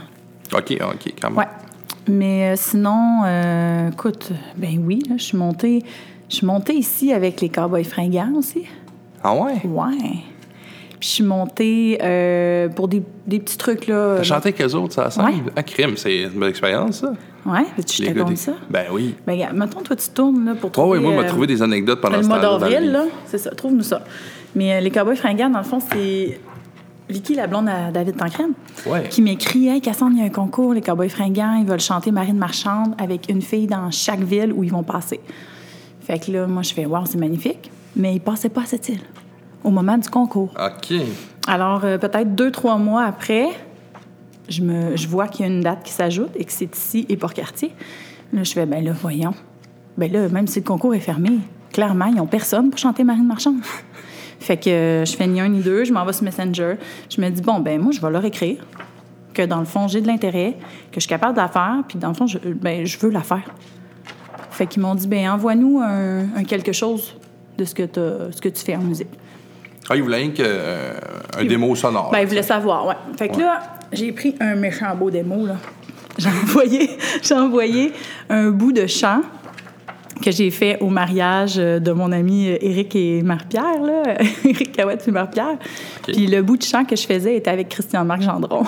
[0.54, 1.38] OK, OK, quand même.
[1.38, 1.48] Ouais.
[2.08, 5.84] Mais euh, sinon, euh, écoute, ben oui, je suis montée,
[6.30, 8.64] je suis montée ici avec les Cowboys fringants aussi.
[9.24, 9.60] Ah ouais?
[9.66, 10.20] Ouais.
[11.06, 14.16] Puis je suis montée euh, pour des, des petits trucs là.
[14.18, 15.24] T'as chanté avec eux autres, ça scène?
[15.26, 15.34] Ouais.
[15.56, 17.14] Ah, crime, c'est une belle expérience, ça.
[17.45, 18.53] Ouais, tu Les te ça?
[18.72, 19.14] Ben oui.
[19.28, 20.97] Ben regarde, mettons toi tu tournes là pour Oh, trouver.
[20.97, 22.53] oui, moi, m'a euh, trouvé des anecdotes pendant le ce mois temps-là.
[22.56, 22.93] le d'avril livre.
[22.93, 23.51] là, c'est ça.
[23.51, 24.01] Trouve-nous ça.
[24.56, 26.39] Mais euh, les Cowboys fringants, dans le fond, c'est
[27.08, 28.53] Vicky, la blonde à David Tancrène,
[28.88, 29.08] Ouais.
[29.08, 32.10] qui m'écrit Hey, Cassandre, il y a un concours, les Cowboys fringants, ils veulent chanter
[32.10, 35.20] Marine Marchande avec une fille dans chaque ville où ils vont passer.
[36.01, 37.70] Fait que là, moi, je fais Wow, c'est magnifique.
[37.95, 39.01] Mais ils passaient pas à cette île.
[39.66, 40.53] Au moment du concours.
[40.57, 40.95] OK.
[41.47, 43.47] Alors, euh, peut-être deux, trois mois après,
[44.47, 47.05] je, me, je vois qu'il y a une date qui s'ajoute et que c'est ici
[47.09, 47.72] et Port-Cartier.
[48.32, 49.34] Là, je fais, ben là, voyons.
[49.97, 51.32] Ben là, même si le concours est fermé,
[51.74, 53.55] clairement, ils n'ont personne pour chanter Marine Marchand.
[54.39, 56.76] fait que euh, je fais ni un ni deux, je m'en vais sur Messenger.
[57.09, 58.63] Je me dis, bon, ben moi, je vais leur écrire
[59.34, 60.53] que dans le fond, j'ai de l'intérêt,
[60.91, 63.09] que je suis capable de la faire, puis dans le fond, je, ben, je veux
[63.09, 63.53] la faire.
[64.51, 67.16] Fait qu'ils m'ont dit, ben envoie-nous un, un quelque chose
[67.57, 67.84] de ce que,
[68.32, 69.09] ce que tu fais en musique.
[69.90, 70.94] Ah, il voulait rien que, euh,
[71.38, 72.10] un démo sonore.
[72.12, 72.96] Ben, ils voulaient savoir, ouais.
[73.18, 73.62] Fait que là,
[73.92, 75.56] j'ai pris un méchant beau démo, là.
[76.18, 76.90] J'ai envoyé,
[77.22, 77.92] j'ai envoyé
[78.30, 79.20] un bout de chant
[80.24, 84.16] que j'ai fait au mariage de mon ami Éric et Marie-Pierre, là.
[84.46, 85.58] Éric Cahouette et Marie-Pierre.
[86.04, 88.64] Puis le bout de chant que je faisais était avec Christian-Marc Gendron.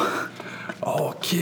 [0.96, 1.34] OK.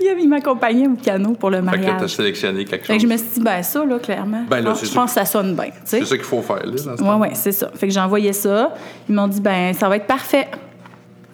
[0.00, 2.14] il, m'accompagnait au piano pour le Fait que t'as mariage.
[2.16, 3.02] sélectionné quelque Fait chose.
[3.02, 5.20] que je me suis dit, ben ça, là, clairement, Ben là, je c'est pense que
[5.20, 5.72] ça sonne bien, tu.
[5.84, 7.70] C'est ça qu'il faut faire, là, dans ce Oui, oui, c'est ça.
[7.74, 8.74] Fait que envoyé ça.
[9.08, 10.48] Ils m'ont dit, ben ça va être parfait.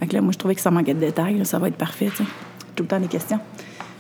[0.01, 1.39] Fait que là, moi, je trouvais que ça manquait de détails.
[1.39, 1.45] là.
[1.45, 2.31] Ça va être parfait, tu sais.
[2.75, 3.39] Tout le temps des questions.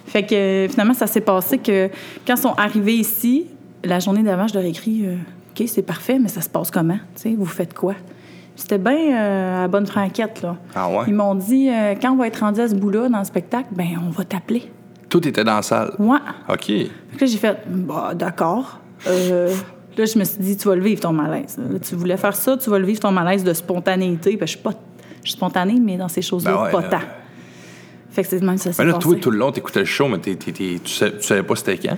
[0.06, 1.88] Fait que euh, finalement, ça s'est passé que
[2.26, 3.46] quand ils sont arrivés ici,
[3.82, 5.14] la journée d'avant, je leur ai écrit, euh,
[5.58, 6.98] OK, c'est parfait, mais ça se passe comment?
[7.16, 7.94] Tu sais, vous faites quoi?
[8.56, 10.56] C'était bien euh, à la bonne franquette, là.
[10.74, 11.04] Ah ouais?
[11.08, 13.68] Ils m'ont dit, euh, quand on va être rendu à ce bout-là dans le spectacle,
[13.72, 14.70] ben on va t'appeler.
[15.08, 15.92] Tout était dans la salle?
[15.98, 16.18] Ouais.
[16.48, 16.64] OK.
[16.66, 18.80] Fait que là, j'ai fait, bah, d'accord.
[19.08, 19.52] Euh,
[19.96, 21.58] là, je me suis dit, tu vas le vivre ton malaise.
[21.58, 24.36] Là, tu voulais faire ça, tu vas le vivre ton malaise de spontanéité.
[24.36, 24.72] Parce que je suis pas.
[25.22, 27.04] Je suis spontanée, mais dans ces choses-là, Ben ouais, pas tant.
[28.10, 30.18] Fait que c'est même ça Mais là, toi, tout le long, t'écoutais le show, mais
[30.18, 31.96] t'es- t'es- t'es- tu, savais, tu savais pas c'était quand.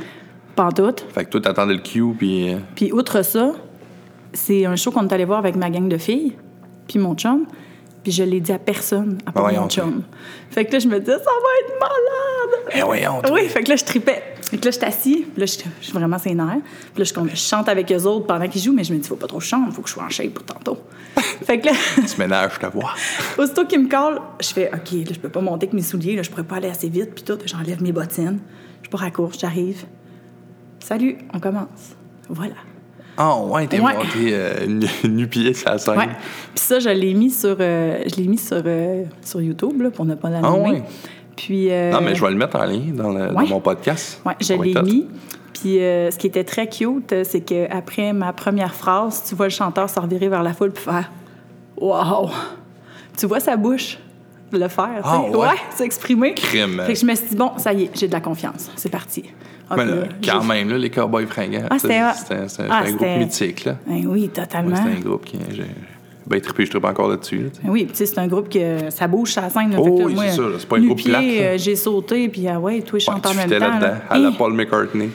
[0.55, 1.05] Pantoute.
[1.13, 2.55] Fait que toi, t'attendais le cue, puis...
[2.75, 3.53] Puis outre ça,
[4.33, 6.35] c'est un show qu'on est allé voir avec ma gang de filles,
[6.87, 7.47] puis mon chum.
[8.03, 10.03] Puis je l'ai dit à personne, à part Ben voyons, mon chum.
[10.51, 12.73] Fait que là, je me disais, ça va être malade!
[12.77, 13.33] Eh voyons, toi.
[13.33, 14.23] Oui, fait que là, je tripais.
[14.43, 16.63] Fait que là, je suis assis, puis là, je, je suis vraiment nerfs.
[16.95, 19.09] Puis là, je, je chante avec eux autres pendant qu'ils jouent, mais je me dis,
[19.09, 20.79] faut pas trop que je chante, faut que je sois en shape pour tantôt.
[21.17, 22.95] fait que là, Tu ménages ta voix.
[23.39, 26.15] aussitôt qu'il me colle, je fais, OK, là, je peux pas monter avec mes souliers,
[26.15, 28.39] là, je pourrais pas aller assez vite, puis tout, j'enlève mes bottines.
[28.83, 29.85] Je pars à course, j'arrive.
[30.79, 31.97] Salut, on commence.
[32.29, 32.55] Voilà.
[33.19, 33.95] Ah ouais, t'es Ouais.
[33.95, 35.97] monté euh, nu- nu-pied sur la scène.
[35.99, 36.07] Ouais.
[36.55, 39.91] Puis ça, je l'ai mis sur, euh, je l'ai mis sur, euh, sur YouTube, là,
[39.91, 40.71] pour ne pas la Ah nommer.
[40.73, 40.83] ouais.
[41.37, 41.71] Puis.
[41.71, 43.47] euh, Non, mais je vais le mettre en lien dans, le- dans Ouais.
[43.49, 44.21] mon podcast.
[44.25, 45.07] Oui, je l'ai mis.
[45.55, 49.89] Puis ce qui était très cute, c'est qu'après ma première phrase, tu vois le chanteur
[49.89, 51.11] se revirer vers la foule puis faire
[51.79, 52.31] Wow!
[53.17, 53.99] Tu vois sa bouche
[54.53, 55.31] le faire, tu sais.
[55.33, 55.49] Ah, ouais?
[55.75, 56.35] s'exprimer.
[56.35, 56.83] Crime.
[56.87, 58.71] Fait que je me suis dit, bon, ça y est, j'ai de la confiance.
[58.77, 59.25] C'est parti.
[59.69, 59.95] Là, là,
[60.25, 62.99] quand même, là, les Cowboys fringants, Ah, ça, c'était c'était c'était- Ah, c'était un groupe
[63.01, 63.77] c'était- mythique, là.
[63.87, 64.77] Ben oui, totalement.
[64.77, 65.39] c'était un groupe qui...
[66.29, 68.91] Ben trippé, je trippe encore là-dessus, là, oui, puis tu sais, c'est un groupe que
[68.91, 69.71] ça bouge la scène.
[69.71, 69.77] là.
[69.81, 71.21] Oh oui, c'est ça, c'est pas un groupe là.
[71.23, 73.59] euh, J'ai sauté, puis ah ouais, toi, je chante en même temps.
[73.61, 74.01] là-dedans, là.
[74.11, 74.35] à la Hey!
[74.37, 75.11] Paul McCartney.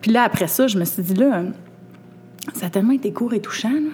[0.00, 1.42] Puis là, après ça, je me suis dit, là,
[2.52, 3.90] ça a tellement été court et touchant, là,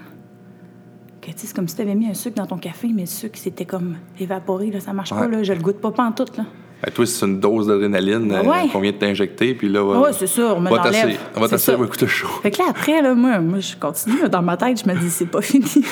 [1.21, 3.03] que tu sais, c'est comme si tu avais mis un sucre dans ton café, mais
[3.03, 6.39] le sucre s'était comme évaporé, là, ça marche pas, là, je le goûte pas pantoute,
[6.39, 6.45] là.
[6.85, 8.69] Ben, toi, c'est une dose d'adrénaline euh, Ouais.
[8.69, 9.81] qu'on vient de t'injecter, puis là...
[9.95, 11.17] Ah ouais, c'est ça, on me va l'enlève.
[11.49, 12.27] t'asseoir, on va on écouter show.
[12.43, 15.09] Fait que là, après, là, moi, moi je continue, dans ma tête, je me dis,
[15.11, 15.65] c'est pas fini.
[15.65, 15.83] fait,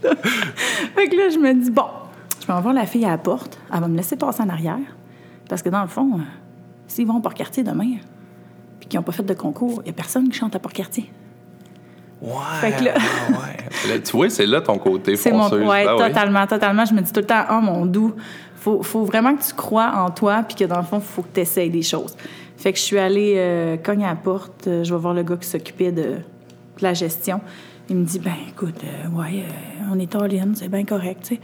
[0.00, 0.14] que là,
[0.96, 1.84] fait que là, je me dis, bon,
[2.40, 4.78] je vais voir la fille à la porte, elle va me laisser passer en arrière,
[5.48, 6.22] parce que dans le fond, euh,
[6.86, 7.96] s'ils vont au Port-Cartier demain,
[8.80, 11.10] puis qu'ils n'ont pas fait de concours, il n'y a personne qui chante à Port-Cartier.
[12.22, 12.30] Ouais,
[12.60, 13.90] Fait que là- ah ouais.
[13.94, 15.42] Là, tu vois, c'est là ton côté C'est mon.
[15.42, 15.66] fonceuse.
[15.68, 16.84] Ouais, Ben totalement, totalement.
[16.84, 18.14] Je me dis tout le temps, oh mon doux,
[18.62, 21.22] faut, faut vraiment que tu crois en toi, puis que dans le fond, il faut
[21.22, 22.16] que tu essayes des choses.
[22.56, 25.24] Fait que je suis allée euh, cogner à la porte, euh, je vais voir le
[25.24, 26.18] gars qui s'occupait de,
[26.80, 27.40] la gestion.
[27.88, 31.36] Il me dit, ben écoute, euh, ouais, euh, on est all-in, c'est bien correct, tu
[31.36, 31.40] sais.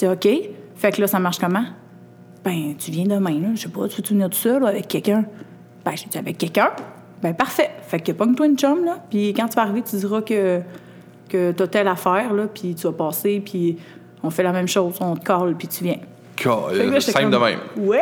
[0.00, 0.50] Je OK.
[0.76, 1.64] Fait que là, ça marche comment?
[2.42, 3.48] Ben, tu viens demain, là.
[3.54, 5.24] Je sais pas, tu veux venir tout seul avec quelqu'un?
[5.84, 6.70] Ben, j'ai dit, avec quelqu'un?
[7.22, 7.70] Ben, parfait.
[7.82, 9.04] Fait que pogne-toi une chum, là.
[9.08, 10.60] Puis quand tu vas arriver, tu diras que,
[11.28, 12.46] que t'as telle affaire, là.
[12.46, 13.76] Puis tu vas passer, puis
[14.22, 14.96] on fait la même chose.
[15.00, 15.98] On te colle, puis tu viens.
[17.00, 17.58] Simple de comme, même.
[17.76, 18.00] Ouais!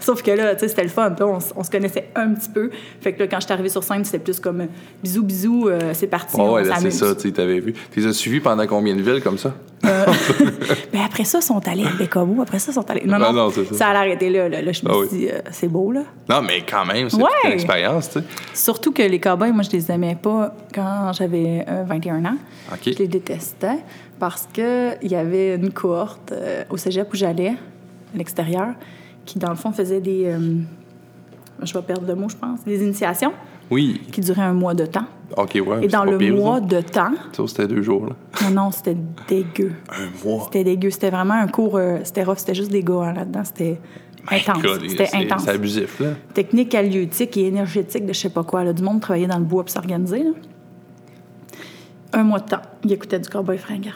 [0.00, 1.14] Sauf que là, tu sais, c'était le fun.
[1.20, 2.70] On, on se connaissait un petit peu.
[3.00, 4.66] Fait que là, quand je suis arrivée sur scène, c'était plus comme euh,
[5.02, 7.72] bisous, bisous, euh, c'est parti, on ouais, là, c'est ça, tu t'avais vu.
[7.92, 9.52] Tu les as suivis pendant combien de villes comme ça?
[10.92, 12.40] Ben après ça, ils sont allés à Bécomo.
[12.42, 13.02] Après ça, ils sont allés.
[13.04, 13.74] Non, Ah non, non, c'est ça.
[13.74, 14.62] ça allait arrêter là, là.
[14.62, 16.02] Là, je me Ah suis dit, euh, c'est beau, là.
[16.28, 17.24] Non, mais quand même, c'est Ouais.
[17.46, 18.24] une expérience, tu sais.
[18.54, 22.36] Surtout que les cowboys, moi, je les aimais pas quand j'avais euh, 21 ans.
[22.72, 22.78] OK.
[22.86, 23.78] Je les détestais
[24.22, 27.56] parce qu'il y avait une cohorte euh, au cégep où j'allais,
[28.14, 28.68] à l'extérieur,
[29.24, 30.26] qui, dans le fond, faisait des.
[30.26, 30.38] euh,
[31.60, 32.62] je vais perdre le mot, je pense.
[32.64, 33.32] Des initiations
[33.68, 34.00] Oui.
[34.12, 35.06] qui duraient un mois de temps.
[35.36, 35.84] OK, ouais.
[35.84, 38.12] Et dans le pire, mois de temps, Ça, c'était deux jours, là.
[38.44, 38.96] non, non, c'était
[39.26, 39.72] dégueu.
[39.90, 40.44] Un mois?
[40.44, 40.90] C'était dégueu.
[40.90, 41.76] C'était vraiment un cours.
[41.76, 42.38] euh, c'était rough.
[42.38, 43.42] C'était juste des gars hein, là-dedans.
[43.42, 43.80] C'était
[44.30, 44.62] intense.
[44.88, 45.42] C'était intense.
[45.46, 46.10] C'est abusif, là.
[46.32, 48.62] Technique halieutique et énergétique de je sais pas quoi.
[48.62, 50.22] Là, du monde travaillait dans le bois pour s'organiser.
[50.22, 50.30] là.
[52.12, 53.90] un mois de temps, il écoutait du cowboy fringant.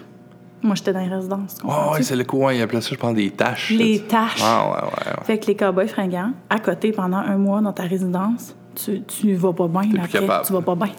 [0.66, 1.56] Moi, j'étais dans les résidences.
[1.68, 3.70] Ah ouais, c'est le courant, il appelait ça, je pense, des tâches.
[3.70, 4.40] Les tâches.
[4.42, 5.24] Ah ouais, ouais, ouais.
[5.24, 9.34] Fait que les cowboys fringants, à côté, pendant un mois dans ta résidence, tu, tu
[9.34, 9.82] vas pas bien.
[9.96, 10.44] après, capable.
[10.46, 10.90] Tu vas pas bien.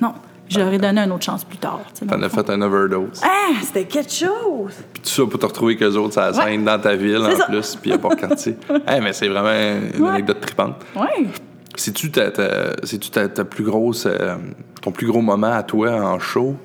[0.00, 0.14] Non.
[0.48, 1.80] J'aurais donné une autre chance plus tard.
[2.08, 3.20] T'en as fait un overdose.
[3.22, 4.74] Ah, c'était quelque chose!
[4.92, 7.44] Puis tout ça pour te retrouver qu'eux autres, ça scène dans ta ville en ça.
[7.44, 8.56] plus, puis à Port-Cartier.
[8.88, 9.50] hey, mais c'est vraiment
[9.94, 10.08] une Ouais.
[10.10, 10.74] anecdote tripante.
[10.96, 11.28] Oui.
[11.76, 14.34] C'est-tu ta, ta- c'est-tu ta, ta plus grosse, euh,
[14.82, 16.56] ton plus gros moment à toi en show?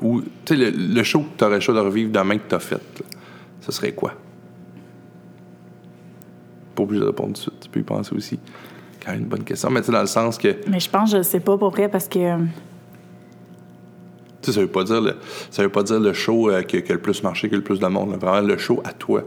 [0.00, 2.74] Ou, tu sais, le, le show que t'aurais chaud de revivre demain que t'as fait,
[2.74, 3.06] là,
[3.60, 4.14] ce serait quoi?
[6.74, 8.38] Pas obligé de répondre tout de suite, tu peux y penser aussi.
[9.04, 10.90] Quand même une bonne question, mais tu sais, dans le sens que, tu Mais je
[10.90, 12.18] pense que je sais pas pour vrai parce que.
[12.18, 12.38] euh,
[14.42, 15.16] sais, ça veut pas dire le,
[15.50, 17.58] ça veut pas dire le show euh, qui, qui a le plus marché, qui a
[17.58, 18.16] le plus de monde, là.
[18.16, 19.22] vraiment le show à toi,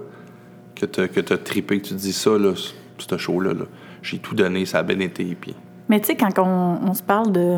[0.76, 3.66] que t'as, que t'as trippé, que tu te dis ça, là, ce show-là, là,
[4.02, 5.56] j'ai tout donné, ça a bien été, puis...
[5.90, 7.58] Mais tu sais, quand on, on se parle de.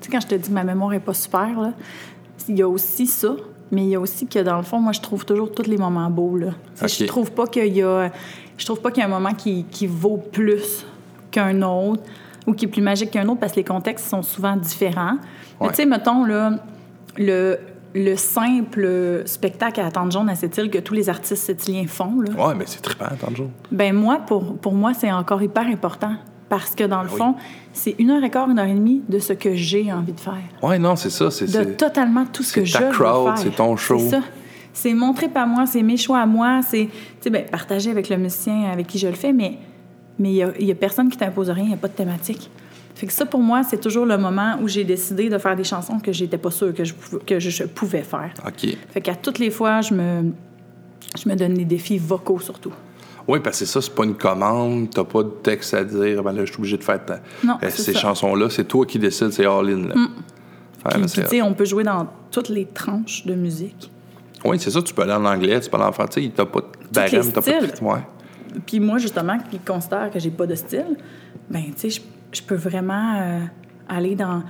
[0.00, 1.74] Tu sais, quand je te dis que ma mémoire est pas super, là,
[2.48, 3.34] il y a aussi ça,
[3.70, 5.78] mais il y a aussi que dans le fond, moi, je trouve toujours tous les
[5.78, 6.50] moments beaux, là.
[6.82, 8.10] Je trouve pas qu'il y a.
[8.58, 10.86] Je trouve pas qu'il y a un moment qui, qui vaut plus
[11.30, 12.02] qu'un autre
[12.46, 15.16] ou qui est plus magique qu'un autre parce que les contextes sont souvent différents.
[15.60, 15.72] Mais Ouais.
[15.72, 16.58] tu sais, mettons, là,
[17.16, 17.56] le,
[17.94, 22.12] le simple spectacle à attendre jaune à cette île que tous les artistes sétiliens font,
[22.36, 23.50] Ouais, mais c'est trippant, tant de jours.
[23.70, 26.14] ben moi, pour, pour moi, c'est encore hyper important.
[26.52, 27.16] Parce que dans le oui.
[27.16, 27.34] fond,
[27.72, 30.20] c'est une heure et quart, une heure et demie de ce que j'ai envie de
[30.20, 30.36] faire.
[30.62, 31.46] Ouais, non, c'est ça, c'est...
[31.46, 33.38] De c'est- totalement tout ce que c'est je ta veux crowd, faire.
[33.38, 33.98] c'est ton show.
[33.98, 34.20] C'est ça.
[34.74, 36.92] C'est mon trip à moi, c'est mes choix à moi, c'est, tu
[37.22, 39.56] sais, ben, partager avec le musicien avec qui je le fais, mais
[40.18, 41.94] mais il y a, y a personne qui t'impose rien, il n'y a pas de
[41.94, 42.50] thématique.
[42.94, 45.64] Fait que ça, pour moi, c'est toujours le moment où j'ai décidé de faire des
[45.64, 48.34] chansons que j'étais pas sûre que je, pouvais- que je pouvais faire.
[48.46, 48.76] OK.
[48.90, 50.32] Fait qu'à toutes les fois, je me,
[51.18, 52.72] je me donne des défis vocaux surtout.
[53.28, 56.22] Oui, parce que c'est ça, c'est pas une commande, t'as pas de texte à dire,
[56.22, 57.92] ben là, je suis obligé de faire ta- Non, euh, c'est ces.
[57.92, 57.96] Mm.
[57.96, 59.88] chansons-là, c'est toi qui décides, c'est all-in.
[59.88, 59.94] là.
[59.94, 63.90] Puis, puis, sais, on peut jouer dans toutes les tranches de musique.
[64.44, 66.60] Oui, c'est ça, tu peux aller en anglais, tu peux aller en français, t'as pas
[66.60, 67.84] de barème, t'as pas de...
[67.84, 68.00] Ouais.
[68.66, 70.96] Puis moi, justement, qui considère que j'ai pas de style,
[71.48, 72.02] ben tu sais,
[72.32, 73.40] je, peux vraiment euh,
[73.88, 74.42] aller dans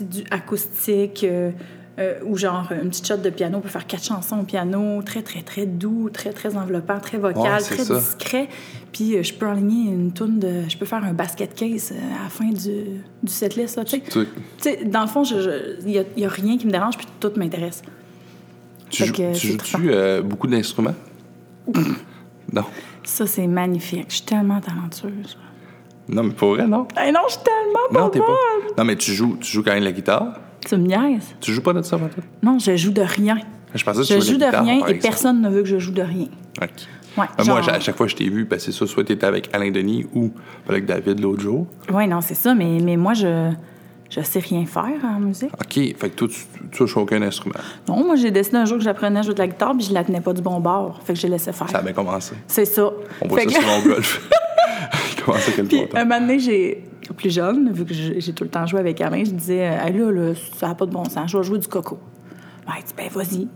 [0.00, 1.50] du acoustique euh,
[1.98, 5.00] euh, ou genre une petite shot de piano, on peut faire quatre chansons au piano,
[5.02, 7.94] très, très, très doux, très, très enveloppant, très vocal, Ouais, très ça.
[7.98, 8.48] discret.
[8.92, 10.62] Puis euh, je peux aligner une tourne de...
[10.68, 13.96] Je peux faire un basket case euh, à la fin du, du setlist, là, tu
[13.96, 14.00] sais.
[14.02, 14.26] Tu, Tu
[14.58, 17.32] sais, dans le fond, il n'y a, y a rien qui me dérange, puis tout
[17.36, 17.82] m'intéresse.
[18.90, 20.94] tu, que tu joues-tu euh, beaucoup d'instruments?
[22.52, 22.64] non.
[23.04, 24.06] Ça, c'est magnifique.
[24.08, 25.38] Je suis tellement talentueuse.
[26.08, 26.86] Non, mais pour vrai, non.
[26.96, 28.28] Hey non, je suis tellement pas Non, t'es bonne!
[28.28, 28.74] pas.
[28.78, 30.38] Non, mais tu joues, tu joues quand même la guitare.
[30.68, 31.34] Tu me niaises?
[31.40, 32.24] Tu joues pas de ça, Patrick?
[32.42, 33.38] Non, je joue de rien.
[33.74, 34.98] Je pensais que tu Je joue de guitare, rien et exemple.
[35.02, 36.26] personne ne veut que je joue de rien.
[36.62, 36.68] OK.
[37.18, 39.12] Ouais, Ben, Moi, à chaque fois que je t'ai vu, ben, c'est ça, soit tu
[39.12, 40.32] étais avec Alain Denis ou
[40.68, 41.66] avec David l'autre jour.
[41.92, 43.50] Ouais, non, c'est ça, mais, mais moi, je
[44.08, 45.50] je sais rien faire en musique.
[45.54, 46.36] OK, fait que toi, tu
[46.70, 47.56] tu touches aucun instrument.
[47.88, 49.92] Non, moi, j'ai décidé un jour que j'apprenais à jouer de la guitare, puis je
[49.94, 51.00] la tenais pas du bon bord.
[51.04, 51.68] Fait que j'ai laissé faire.
[51.70, 52.34] Ça a bien commencé.
[52.46, 52.90] C'est ça.
[53.20, 54.28] On voit ça que- sur mon golf.
[55.28, 56.84] À quelque Puis un moment donné, j'ai
[57.14, 60.32] plus jeune, vu que j'ai tout le temps joué avec Alain, je disais, hey, là,
[60.58, 61.98] ça n'a pas de bon sens, je vais jouer du coco.
[62.66, 63.48] Ben, dit, ben, vas-y.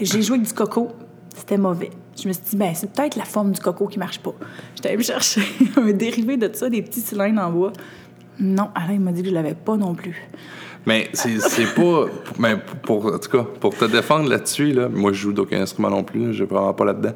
[0.00, 0.92] J'ai joué avec du coco,
[1.36, 1.90] c'était mauvais.
[2.20, 4.34] Je me suis dit, ben, c'est peut-être la forme du coco qui marche pas.
[4.76, 5.42] J'étais allée me chercher
[5.76, 7.72] un dérivé de ça, des petits cylindres en bois.
[8.38, 10.28] Non, Alain m'a dit que je l'avais pas non plus.
[10.86, 12.06] Mais c'est pas.
[12.38, 15.90] Mais pour, en tout cas, pour te défendre là-dessus, là, moi, je joue d'aucun instrument
[15.90, 16.28] non plus.
[16.28, 17.12] Je suis vraiment pas là-dedans.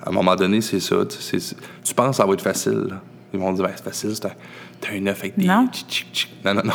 [0.00, 0.96] À un moment donné, c'est ça.
[1.06, 2.86] Tu penses que ça va être facile.
[2.88, 3.02] là.
[3.32, 4.32] Ils vont dire, ben, c'est facile, c'est un,
[4.80, 5.46] t'as un œuf avec des.
[5.46, 5.68] Non.
[6.44, 6.74] Non, non, non.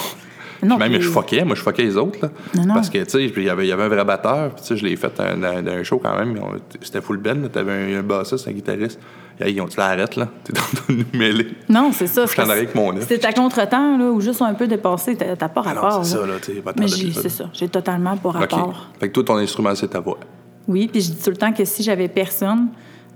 [0.63, 1.43] Non, même, je fuckais.
[1.43, 2.19] Moi, je fuckais les autres.
[2.21, 2.73] Là, Non, non.
[2.75, 4.51] Parce que, tu sais, il y avait, un vrai batteur.
[4.55, 6.39] Puis, tu sais, je l'ai fait dans, un show quand même.
[6.81, 7.49] C'était full band.
[7.51, 8.99] T'avais un, un bassiste, un guitariste.
[9.45, 10.29] Ils ont dit, l'arrête, là?
[10.43, 11.47] T'es en train de nous mêler.
[11.67, 12.25] Non, c'est ça.
[12.25, 13.07] Je suis en arrière avec mon œuf.
[13.07, 16.05] C'était à contre-temps, là, ou juste un peu dépassé, t'as pas Ah rapport.
[16.05, 16.33] c'est ça, là.
[16.41, 18.89] Sais, pas Mais c'est ça, j'ai totalement pas rapport.
[18.99, 20.19] Fait que toi, ton instrument, c'est ta voix.
[20.67, 22.67] Oui, puis je dis tout le temps que si j'avais personne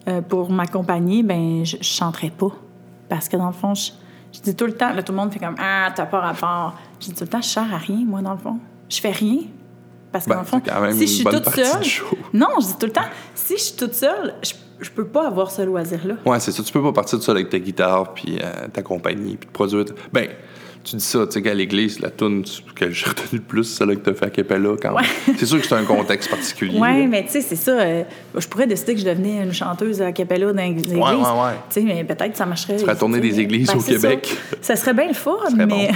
[0.08, 2.52] euh, pour m'accompagner, ben je, je chanterais pas.
[3.08, 3.92] Parce que dans le fond, je,
[4.38, 6.76] je dis tout le temps, là, tout le monde fait comme Ah, t'as pas rapport.
[7.00, 8.60] Je dis tout le temps, je sers à rien, moi, dans le fond.
[8.90, 9.40] Je fais rien.
[10.12, 11.84] Parce que Ben, dans le fond, c'est quand même si je suis toute seule.
[12.34, 13.02] Non, je dis tout le temps,
[13.36, 16.16] si je suis toute seule, je, je peux pas avoir ce loisir-là.
[16.26, 16.64] Ouais, c'est ça.
[16.64, 19.54] Tu peux pas partir de ça avec ta guitare, puis euh, ta compagnie, puis te
[19.54, 19.86] produire.
[20.14, 20.30] Ben,
[20.90, 23.80] tu dis ça, tu sais, qu'à l'église, la tune que j'ai retenue le plus, c'est
[23.84, 25.06] celle que tu as fait à Capella quand même.
[25.38, 26.80] C'est sûr que c'est un contexte particulier.
[26.80, 27.72] Oui, mais tu sais, c'est ça.
[27.72, 28.04] euh,
[28.38, 30.94] je pourrais décider que je devenais une chanteuse à cappella dans les églises.
[30.94, 31.54] ouais, ouais.
[31.70, 32.78] Tu sais, mais peut-être que ça marcherait.
[32.78, 34.38] ferais tourner tu des églises au c'est Québec.
[34.50, 34.58] Ça.
[34.62, 35.66] Ça serait bien le fun, mais...
[35.66, 35.88] bon.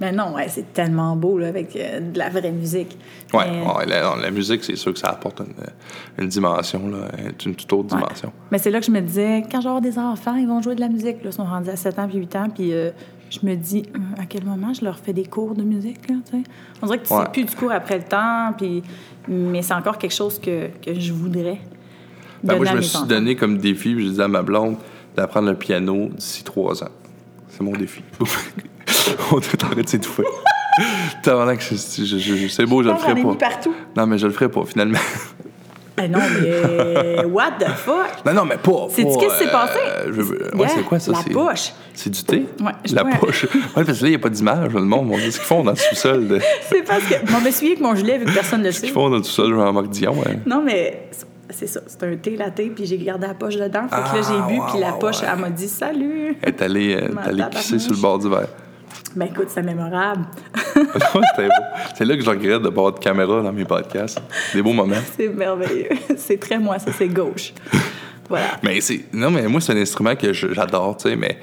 [0.00, 2.96] mais non, ouais, c'est tellement beau, là, avec euh, de la vraie musique.
[3.34, 7.08] Ouais, Mais- ouais, la, musique, c'est sûr que ça apporte une, une dimension, là,
[7.44, 8.00] une toute autre ouais.
[8.00, 8.32] dimension.
[8.50, 10.62] Mais c'est là que je me disais, quand je vais avoir des enfants, ils vont
[10.62, 11.22] jouer de la musique.
[11.22, 12.90] Là, ils sont rendus à 7 ans puis 8 ans, puis euh,
[13.32, 16.16] je me dis, euh, à quel moment je leur fais des cours de musique, là?
[16.82, 17.24] On dirait que tu Ouais.
[17.24, 18.82] sais plus du cours après le temps, puis...
[19.28, 21.58] mais c'est encore quelque chose que, que je voudrais
[22.44, 23.06] Ben, moi, je me suis enfants.
[23.06, 24.76] donné comme défi, j'ai dit à ma blonde
[25.16, 26.90] d'apprendre le piano d'ici trois ans.
[27.48, 28.02] C'est mon défi.
[29.32, 30.24] On est en train de s'étouffer.
[31.24, 33.34] Je- je- je- je- c'est beau, je le ferai pas.
[33.34, 33.74] partout.
[33.96, 34.98] Non, mais je le ferai pas, finalement.
[36.00, 38.24] Eh non, mais what the fuck?
[38.24, 38.70] non, non, mais pas.
[38.70, 39.78] Pas, qu'est-ce qui s'est passé?
[39.86, 41.12] euh, je veux- ouais, Yeah, c'est quoi ça?
[41.12, 41.30] La c'est...
[41.30, 41.72] poche.
[41.94, 42.46] C'est du thé?
[42.60, 43.44] Ouais, je La dois- poche.
[43.76, 44.72] Ouais, parce que là, il n'y a pas d'image.
[44.72, 46.28] Le monde, on dit ce qu'ils font dans le sous-sol.
[46.28, 46.38] De...
[46.38, 47.14] Ce C'est parce que...
[47.30, 48.82] Bon, je me suis avec mon gilet, vu que personne ne le sait.
[48.86, 50.12] qu'ils font dans le sous-sol, Jean-Marc Dion.
[50.14, 50.38] ouais.
[50.46, 51.08] Non, mais
[51.50, 51.80] c'est ça.
[51.86, 53.82] C'est un thé latte, puis j'ai gardé la poche dedans.
[53.82, 54.16] Fait que là, Ah,
[54.48, 55.28] j'ai bu, ouais, puis la ouais, poche, ouais.
[55.30, 56.36] elle m'a dit «Salut!
[56.42, 58.48] Elle est allée, euh, allée pisser sur le bord du verre.»
[59.14, 60.24] Ben écoute, c'est mémorable.
[60.54, 61.64] C'était beau.
[61.94, 64.20] C'est là que je regrette de pas avoir de caméra dans mes podcasts.
[64.54, 64.96] Des beaux moments.
[65.16, 65.90] C'est merveilleux.
[66.16, 67.52] c'est très moi, ça, c'est gauche.
[68.28, 68.58] Voilà.
[68.62, 69.04] Mais c'est.
[69.12, 71.38] Non, mais moi, c'est un instrument que j'adore, tu sais, mais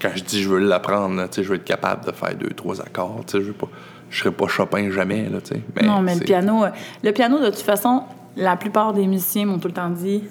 [0.00, 2.48] quand je dis je veux l'apprendre, tu sais, je veux être capable de faire deux,
[2.50, 3.68] trois accords, tu sais, je veux pas.
[4.08, 5.62] Je serais pas Chopin jamais, là, tu sais.
[5.74, 6.70] Mais non, mais le piano, euh,
[7.02, 8.04] le piano, de toute façon,
[8.36, 10.22] la plupart des musiciens m'ont tout le temps dit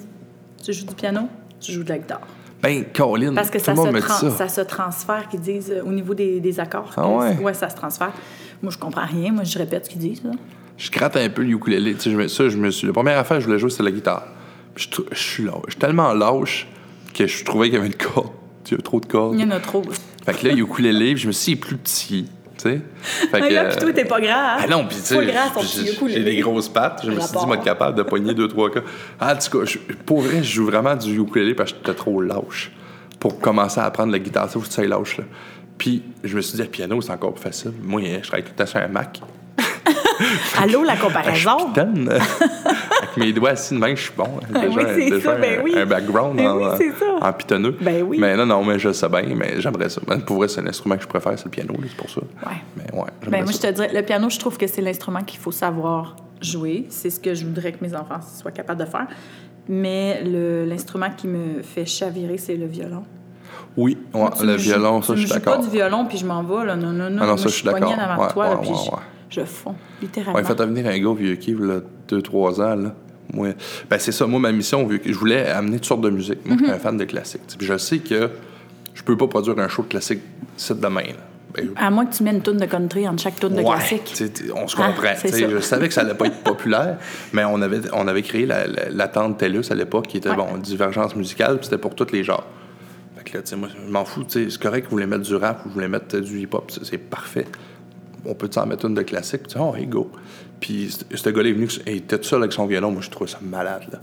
[0.63, 1.27] Tu joues du piano,
[1.59, 2.21] tu joues de la guitare.
[2.65, 4.31] Ben, Parce que tout ça le monde se, me dit tran- ça.
[4.31, 6.91] ça se transfère, qu'ils disent euh, au niveau des, des accords.
[6.97, 7.53] Ah ouais?
[7.53, 8.11] ça se transfère.
[8.61, 9.31] Moi, je comprends rien.
[9.31, 10.23] Moi, je répète ce qu'ils disent.
[10.23, 10.31] là.
[10.77, 11.93] Je gratte un peu le ukulélé.
[11.95, 12.87] Tu sais, ça, je me suis.
[12.87, 14.23] La première affaire que je voulais jouer, c'était la guitare.
[14.73, 15.55] Puis je, trou- je suis lâche.
[15.67, 16.67] Je suis tellement lâche
[17.13, 18.31] que je trouvais qu'il y avait une corde.
[18.69, 19.35] Il y a trop de cordes.
[19.35, 19.83] Il y en a trop.
[20.25, 22.25] Fait que là, ukulélé, puis je me suis dit, il est plus petit.
[22.57, 22.81] Tu sais?
[23.53, 24.31] Là, euh, puis toi, t'es pas grand.
[24.33, 24.57] hein?
[24.63, 25.15] Ah non, puis tu sais,
[25.83, 25.91] j'ai-
[26.23, 27.01] des grosses pattes.
[27.03, 28.79] Je me suis dit, moi, capable de pogner deux, trois cas.
[29.19, 31.93] Ah, en tout cas, je- pour vrai, je joue vraiment du ukulélé parce que j'étais
[31.97, 32.71] trop lâche
[33.19, 34.45] pour commencer à apprendre la guitare.
[34.45, 35.25] Ça, faut que tu sois lâche, là.
[35.77, 37.71] Puis, je me suis dit, le piano, c'est encore plus facile.
[37.83, 39.21] Moi, je travaille tout le temps sur un Mac.
[40.61, 41.57] Allô, la Ah, Je comparaison?
[41.75, 44.27] Avec mes doigts assis de main, je suis bon.
[44.47, 45.73] Déjà, Ah oui, c'est déjà ça, ben un, oui.
[45.77, 46.65] un background Ben en, oui,
[47.21, 47.77] en pitonneux.
[47.81, 48.17] Ben oui.
[48.19, 50.01] Mais non, non, mais je sais bien, mais j'aimerais ça.
[50.07, 52.21] Mais Pour vrai, c'est l'instrument que je préfère, c'est le piano, là, c'est pour ça.
[52.21, 52.57] Ouais.
[52.77, 55.39] Mais ouais, Ben, moi, je te dirais, le piano, je trouve que c'est l'instrument qu'il
[55.39, 56.85] faut savoir jouer.
[56.89, 59.07] C'est ce que je voudrais que mes enfants soient capables de faire.
[59.67, 63.03] Mais le- l'instrument qui me fait chavirer, c'est le violon.
[63.77, 65.63] Oui, ouais, le me joues- violon, ça, je suis joues pas d'accord.
[65.63, 66.75] du violon, puis je m'en vais, là.
[66.75, 67.17] Non, non, non.
[67.21, 67.89] Ah non, Moi, ça, je suis d'accord.
[67.89, 67.95] Ouais,
[68.43, 68.75] ouais, puis ouais,
[69.35, 70.35] je, fonds, littéralement.
[70.39, 72.93] Ouais, il fait venir un gars au vieux qui, là, deux, trois ans, là.
[73.33, 73.49] Moi,
[73.89, 76.45] ben c'est ça, moi, ma mission, je voulais amener toutes sortes de musique.
[76.45, 76.59] Moi, Mhm.
[76.59, 77.41] je suis un fan de classique.
[77.57, 78.29] Puis je sais que
[78.93, 80.19] je peux pas produire un show de classique
[80.55, 81.01] cette demain.
[81.53, 84.13] Ben, À moins que tu mets une tourne de country entre chaque tourne de classique.
[84.55, 85.15] on se Ah, comprend.
[85.15, 85.49] ça.
[85.49, 86.97] je savais que ça allait pas être populaire,
[87.33, 90.29] mais on avait, on avait créé la, la, la tente TELUS à l'époque, qui était,
[90.29, 90.35] Ouais.
[90.35, 92.45] bon, divergence musicale, puis c'était pour tous les genres.
[93.17, 95.23] Fait que là, tu sais, moi, je m'en fous, c'est correct que vous voulez mettre
[95.23, 97.47] du rap ou vous voulez mettre du hip-hop, c'est parfait.
[98.25, 100.11] On peut s'en mettre une de classique, puis oh, hey, go.
[100.59, 103.29] Puis ce gars-là est venu, il était tout seul avec son violon, moi, je trouvais
[103.29, 103.99] ça malade, là.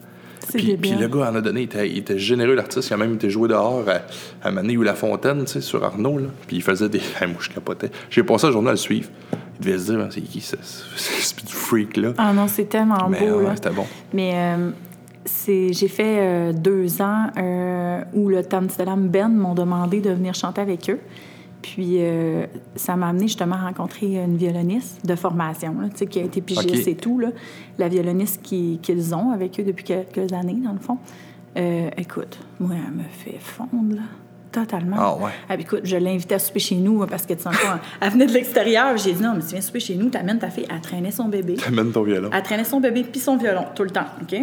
[0.49, 2.91] Puis, le gars en a donné, il était, il était généreux, l'artiste.
[2.91, 5.85] Il a même été joué dehors à, à Mané ou La Fontaine, tu sais, sur
[5.85, 6.19] Arnaud.
[6.19, 6.29] Là.
[6.47, 7.01] Puis il faisait des.
[7.21, 7.91] Hey, moi, je capotais.
[8.11, 9.09] J'ai passé la journée à le suivre.
[9.61, 10.57] Il devait se dire, c'est qui ça?
[10.63, 12.13] C'est c'est du freak, là?
[12.19, 13.87] Ah non, c'est tellement Mais beau, ouais, c'était bon.
[14.13, 14.71] Mais euh,
[15.25, 20.35] c'est, j'ai fait euh, deux ans euh, où le Amsterdam Band m'ont demandé de venir
[20.35, 20.99] chanter avec eux.
[21.63, 26.23] Puis euh, ça m'a amené justement à rencontrer une violoniste de formation, là, qui a
[26.25, 27.19] été pigiste et tout.
[27.21, 27.29] Là.
[27.79, 30.99] La violoniste qui- qu'ils ont avec eux depuis quelques années, dans le fond.
[31.57, 34.03] Euh, écoute, moi, elle me fait fondre, là.
[34.51, 34.97] Totalement.
[34.99, 35.31] Ah ouais.
[35.49, 38.11] Ah, écoute, je l'ai invitée à souper chez nous parce que, tu sais, quoi, elle
[38.11, 38.95] venait de l'extérieur.
[38.99, 40.67] J'ai dit, non, mais tu viens souper chez nous, t'amènes ta fille.
[40.69, 41.55] Elle traînait son bébé.
[41.55, 42.29] T'amènes ton violon.
[42.35, 44.37] Elle traînait son bébé puis son violon tout le temps, OK?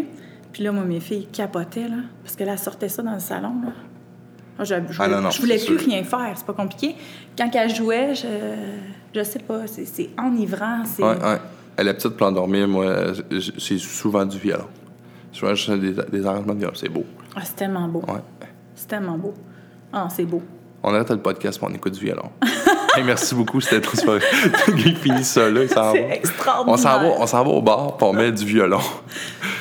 [0.52, 3.20] Puis là, moi, mes filles capotaient, là, parce que là, elle sortait ça dans le
[3.20, 3.72] salon, là.
[4.60, 5.90] Moi, je, je Ah, non, non, je voulais plus sûr.
[5.90, 6.94] rien faire, c'est pas compliqué.
[7.38, 8.28] Quand elle jouait, je,
[9.16, 11.02] je sais pas, c'est, c'est enivrant, c'est...
[11.02, 11.38] Ouais, ouais.
[11.78, 13.14] Elle est petite pour endormir, moi,
[13.58, 14.68] c'est souvent du violon.
[15.32, 16.74] Souvent, je fais des, des arrangements de violon.
[16.76, 17.06] C'est beau.
[17.36, 18.00] Ah, c'est tellement beau.
[18.08, 18.20] Ouais.
[18.76, 19.34] C'est tellement beau.
[19.94, 20.44] Ah, c'est beau.
[20.84, 22.30] On arrête le podcast pour on écoute du violon.
[23.00, 24.20] Hey, merci beaucoup, c'était trop super.
[24.76, 26.14] Il finit ça là, il s'en C'est va.
[26.16, 26.74] extraordinaire.
[26.74, 28.80] On s'en va, on s'en va au bar pour mettre du violon.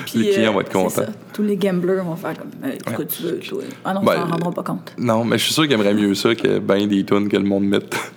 [0.07, 0.89] Puis, Les clients euh, vont être contents.
[0.91, 1.07] ça.
[1.33, 3.63] Tous les gamblers vont faire comme, hey, ce que tu veux, toi?
[3.85, 4.93] Ah non, Ben, ils s'en rendront pas compte.
[4.99, 7.45] Non, mais je suis sûr qu'il aimerait mieux ça que ben des tunes que le
[7.45, 7.95] monde mette.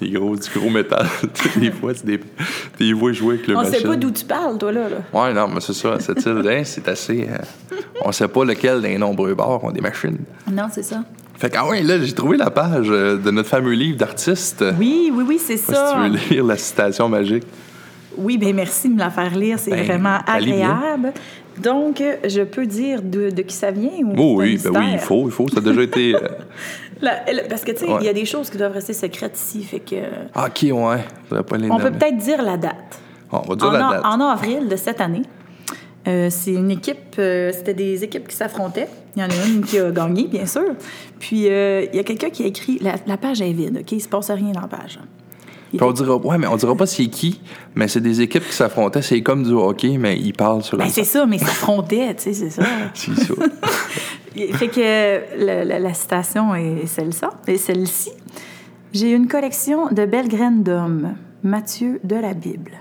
[0.00, 1.06] Des gros, du gros métal.
[1.56, 2.18] des fois, c'est des,
[2.80, 3.74] des voix jouées avec le On machine.
[3.78, 4.88] sait pas d'où tu parles, toi, là.
[4.88, 4.96] là.
[5.12, 6.00] Ouais, non, mais c'est ça.
[6.00, 7.28] Cette île, hein, c'est assez.
[7.30, 10.18] euh, on sait pas lequel des nombreux bars ont des machines.
[10.50, 11.04] Non, c'est ça.
[11.36, 14.64] Fait que, ah ouais, là, j'ai trouvé la page euh, de notre fameux livre d'artistes.
[14.78, 15.88] Oui, oui, oui, c'est ça.
[15.88, 17.44] Si tu veux lire la citation magique.
[18.16, 19.58] Oui, bien merci de me la faire lire.
[19.58, 21.12] C'est Ben, vraiment agréable.
[21.60, 24.98] Donc, je peux dire de, de qui ça vient ou Oh oui, ben oui, il
[24.98, 25.48] faut, il faut.
[25.48, 26.14] Ça a déjà été.
[26.14, 26.20] euh,
[27.02, 28.04] La- la- parce que, tu sais, il Ouais.
[28.04, 29.62] y a des choses qui doivent rester secrètes ici.
[29.64, 29.96] Fait que,
[30.34, 31.42] Ah, ok, ouais.
[31.42, 33.00] Pas les on peut peut-être dire la date.
[33.30, 34.04] Bon, on va dire En, la date.
[34.04, 35.22] en avril de cette année,
[36.06, 38.88] euh, c'est une équipe, euh, c'était des équipes qui s'affrontaient.
[39.16, 40.74] Il y en a une qui a gagné, bien sûr.
[41.20, 43.92] Puis, euh, il y a quelqu'un qui a écrit la, la page est vide, OK?
[43.92, 44.98] Il se passe rien dans la page.
[45.70, 47.40] Puis on dira, ouais, mais on dira pas c'est qui,
[47.74, 49.02] mais c'est des équipes qui s'affrontaient.
[49.02, 52.14] C'est comme du hockey, mais ils parlent sur Ben, la c'est ça, mais ça frontait,
[52.14, 52.62] tu sais, c'est ça.
[52.94, 53.34] C'est ça.
[54.56, 57.24] fait que la, la- la citation est celle-ci.
[57.48, 58.10] Et celle-ci.
[58.92, 61.14] J'ai une collection de belles graines d'hommes.
[61.42, 62.72] Matthieu de la Bible.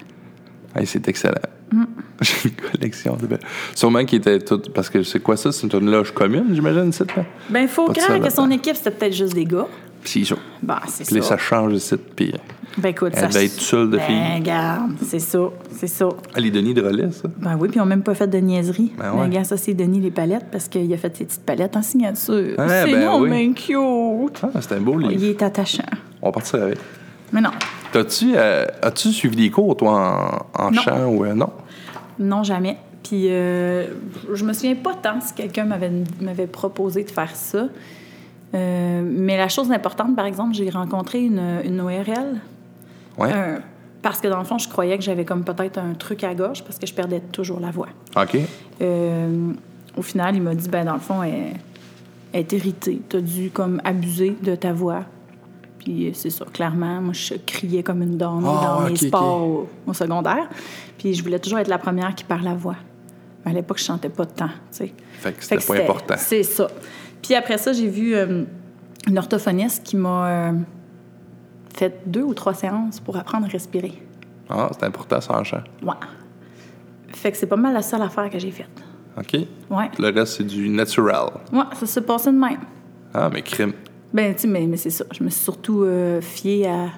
[0.76, 1.34] Hey, c'est excellent.
[1.74, 1.86] Mm.
[2.22, 3.40] J'ai une collection de belles.
[3.76, 4.72] Sûrement qui était toute.
[4.74, 5.52] Parce que c'est quoi ça?
[5.52, 7.24] C'est une loge commune, j'imagine, là?
[7.50, 9.68] Ben, faut Pas de croire ça que son équipe, c'était peut-être juste des gars.
[10.04, 10.42] Puis c'est ça.
[10.62, 11.30] Ben, c'est Puis là, ça.
[11.30, 12.34] ça change ici, puis.
[12.78, 13.28] Ben, écoute, Elle ça.
[13.28, 14.36] devait être seule de ben, filles.
[14.40, 15.40] regarde, c'est ça,
[15.78, 16.10] c'est ça.
[16.34, 17.30] Ah, les Denis de relais, ça?
[17.38, 18.92] Ben oui, puis ils n'ont même pas fait de niaiserie.
[18.98, 19.26] Ben Mais ouais.
[19.28, 22.56] regarde, ça, c'est Denis les palettes parce qu'il a fait ses petites palettes en signature.
[22.58, 23.30] Ah, c'est ben non, oui.
[23.30, 24.42] mais cute.
[24.44, 25.14] Ah, c'était un beau livre.
[25.14, 25.84] Il est attachant.
[26.22, 26.78] On partirait avec.
[27.34, 27.50] Mais non,
[27.92, 30.82] T'as-tu, euh, as-tu suivi des cours, toi, en, en Non.
[30.82, 31.50] chant ou euh, non?
[32.20, 32.78] non, jamais.
[33.04, 33.88] Puis euh,
[34.34, 37.66] je me souviens pas tant si quelqu'un m'avait, m'avait proposé de faire ça.
[38.56, 42.40] Euh, mais la chose importante, par exemple, j'ai rencontré une, une ORL.
[43.18, 43.32] Ouais.
[43.34, 43.60] un-
[44.02, 46.62] parce que dans le fond, je croyais que j'avais comme peut-être un truc à gauche
[46.64, 47.88] parce que je perdais toujours la voix.
[48.18, 48.38] OK.
[49.96, 51.54] Au final, il m'a dit, ben dans le fond, elle,
[52.34, 53.02] elle est irritée.
[53.10, 55.04] Tu as dû comme abuser de ta voix.
[55.84, 57.02] Puis c'est ça, clairement.
[57.02, 60.48] Moi, je criais comme une dame Ah, dans mes sports Au, au secondaire.
[60.98, 62.76] Puis je voulais toujours être la première qui parle la voix.
[63.44, 64.94] Mais à l'époque, je chantais pas de temps, tu sais.
[65.20, 66.16] Fait que c'était pas important.
[66.18, 66.68] C'est ça.
[67.22, 68.44] Puis après ça, j'ai vu euh,
[69.08, 70.52] une orthophoniste qui m'a euh,
[71.76, 74.02] fait deux ou trois séances pour apprendre à respirer.
[74.50, 75.64] Ah, c'est important, ça, en chant.
[75.82, 75.94] Ouais.
[77.10, 78.84] Fait que c'est pas mal la seule affaire que j'ai faite.
[79.18, 79.34] OK.
[79.70, 79.90] Ouais.
[80.00, 81.30] Le reste, c'est du natural.
[81.52, 82.60] Ouais, ça s'est passé de même.
[83.14, 83.74] Ah, mais crime.
[84.14, 85.06] Ben, tu sais, mais, mais c'est ça.
[85.18, 86.90] Je me suis surtout euh, fiée à.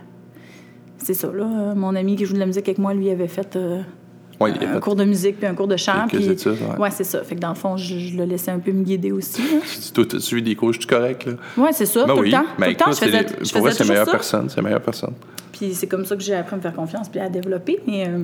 [0.97, 1.43] C'est ça, là.
[1.43, 3.81] euh, Mon ami qui joue de la musique avec moi, lui, avait fait euh,
[4.39, 6.07] Ouais, il a un fait- cours de musique puis un cours de chant.
[6.09, 6.31] Quelques Puis...
[6.33, 6.91] études, ouais.
[6.91, 7.23] c'est ça.
[7.23, 9.41] Fait que dans le fond, je, je le laissais un peu me guider aussi.
[9.85, 11.33] Tu toi, t'as suivi des cours, je suis correct, là?
[11.57, 12.31] Ouais, c'est ça, Ben tout oui.
[12.31, 12.45] le temps.
[12.59, 14.11] Ben tout le temps, je faisais, les- je pour faisais c'est meilleure ça.
[14.11, 14.49] personne.
[14.49, 15.13] C'est meilleure personne.
[15.53, 17.79] Puis c'est comme ça que j'ai appris à me faire confiance puis à développer.
[17.87, 18.19] Mais euh,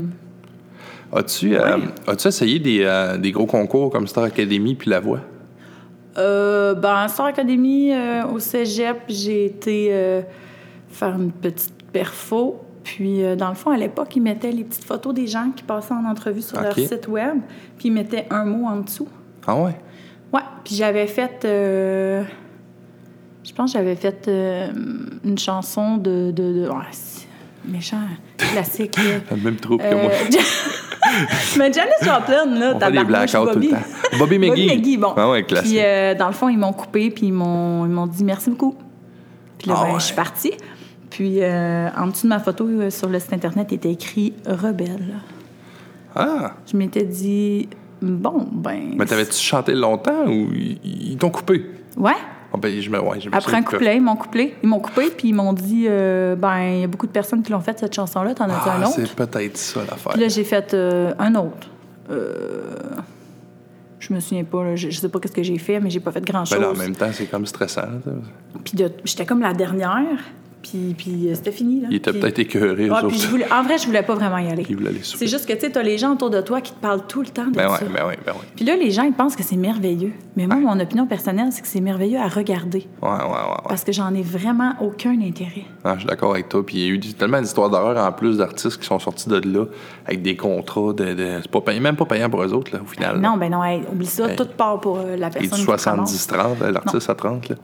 [1.14, 5.20] As-tu as-tu essayé des, des gros concours comme Star Academy puis La Voix?
[6.18, 10.22] Euh, ben, Star Academy, euh, au cégep, j'ai été euh,
[10.90, 12.62] faire une petite perfo.
[12.84, 15.64] Puis, euh, dans le fond, à l'époque, ils mettaient les petites photos des gens qui
[15.64, 17.38] passaient en entrevue sur leur site web.
[17.78, 19.08] Puis, ils mettaient un mot en dessous.
[19.46, 19.76] Ah ouais?
[20.34, 21.40] Ouais, puis j'avais fait.
[21.44, 22.24] je
[23.56, 24.30] pense que j'avais fait
[25.24, 26.32] une chanson de.
[26.32, 26.76] de, de- ouais,
[27.66, 27.98] méchant,
[28.38, 28.98] classique.
[28.98, 29.20] là.
[29.30, 30.12] T'as le même trouble que Euh, moi.
[31.58, 33.68] Mais Janis Joplin, là, fait des blackouts tout Bobby.
[33.68, 34.18] le temps.
[34.20, 34.50] Bobby McGee.
[34.50, 35.14] Bobby McGee, bon.
[35.18, 35.72] Ah ouais, classique.
[35.72, 38.50] Puis, euh, dans le fond, ils m'ont coupé, puis ils m'ont, ils m'ont dit merci
[38.50, 38.76] beaucoup.
[39.58, 40.00] Puis là, Ah ben, ouais.
[40.00, 40.54] je suis partie.
[41.10, 45.16] Puis, euh, en dessous de ma photo sur le site Internet, il était écrit Rebelle.
[46.16, 46.54] Ah!
[46.72, 47.68] Je m'étais dit,
[48.02, 48.94] bon, ben.
[48.98, 51.66] Mais t'avais-tu chanté longtemps ou ils t'ont coupé?
[51.98, 52.14] Ouais.
[52.54, 54.80] Ah ben, je me, ouais, je me Après un couplet, ils m'ont coupé, ils m'ont
[54.80, 57.62] coupé, puis ils m'ont dit, euh, ben, il y a beaucoup de personnes qui l'ont
[57.62, 58.96] fait cette chanson-là, t'en as-tu Ah, un autre?
[58.96, 60.12] c'est peut-être ça l'affaire.
[60.12, 61.70] Puis là, j'ai fait euh, un autre.
[62.10, 62.76] Euh,
[64.00, 66.00] je me souviens pas, là, je, je sais pas qu'est-ce que j'ai fait, mais j'ai
[66.02, 66.60] pas fait grand-chose.
[66.60, 67.88] Ben en même temps, c'est comme stressant.
[68.66, 68.74] Puis
[69.06, 70.20] j'étais comme la dernière,
[70.62, 71.82] puis, puis euh, c'était fini.
[71.82, 71.88] Là.
[71.92, 74.48] Il était Puis- peut-être écœuré, puis je voulais- en vrai, je voulais pas vraiment y
[74.50, 74.66] aller.
[75.04, 77.28] C'est juste que, tu t'as les gens autour de toi qui te parlent tout le
[77.28, 77.86] temps de Ben ouais, ça.
[77.86, 78.38] ben ouais, ben ouais.
[78.56, 80.14] Puis là, les gens, ils pensent que c'est merveilleux.
[80.36, 82.88] Mais moi, mon opinion personnelle, c'est que c'est merveilleux à regarder.
[83.02, 83.26] Ouais, ouais, ouais.
[83.28, 83.68] ouais.
[83.68, 85.66] Parce que j'en ai vraiment aucun intérêt.
[85.84, 86.66] Ah, je suis d'accord avec toi.
[86.66, 89.42] Puis il y a eu tellement d'histoires d'horreur en plus d'artistes qui sont sortis de
[89.48, 89.66] là
[90.06, 91.14] avec des contrats de.
[91.14, 93.20] de- c'est pas payant, même pas payant pour eux autres, là, au final.
[93.20, 93.30] là.
[93.30, 94.36] Non, ben non, hey, oublie ça, Hey.
[94.36, 95.84] tout part pour euh, la Et personne ramasse.
[96.28, 97.50] 70-30, là, l'artiste à 30.
[97.50, 97.56] Là.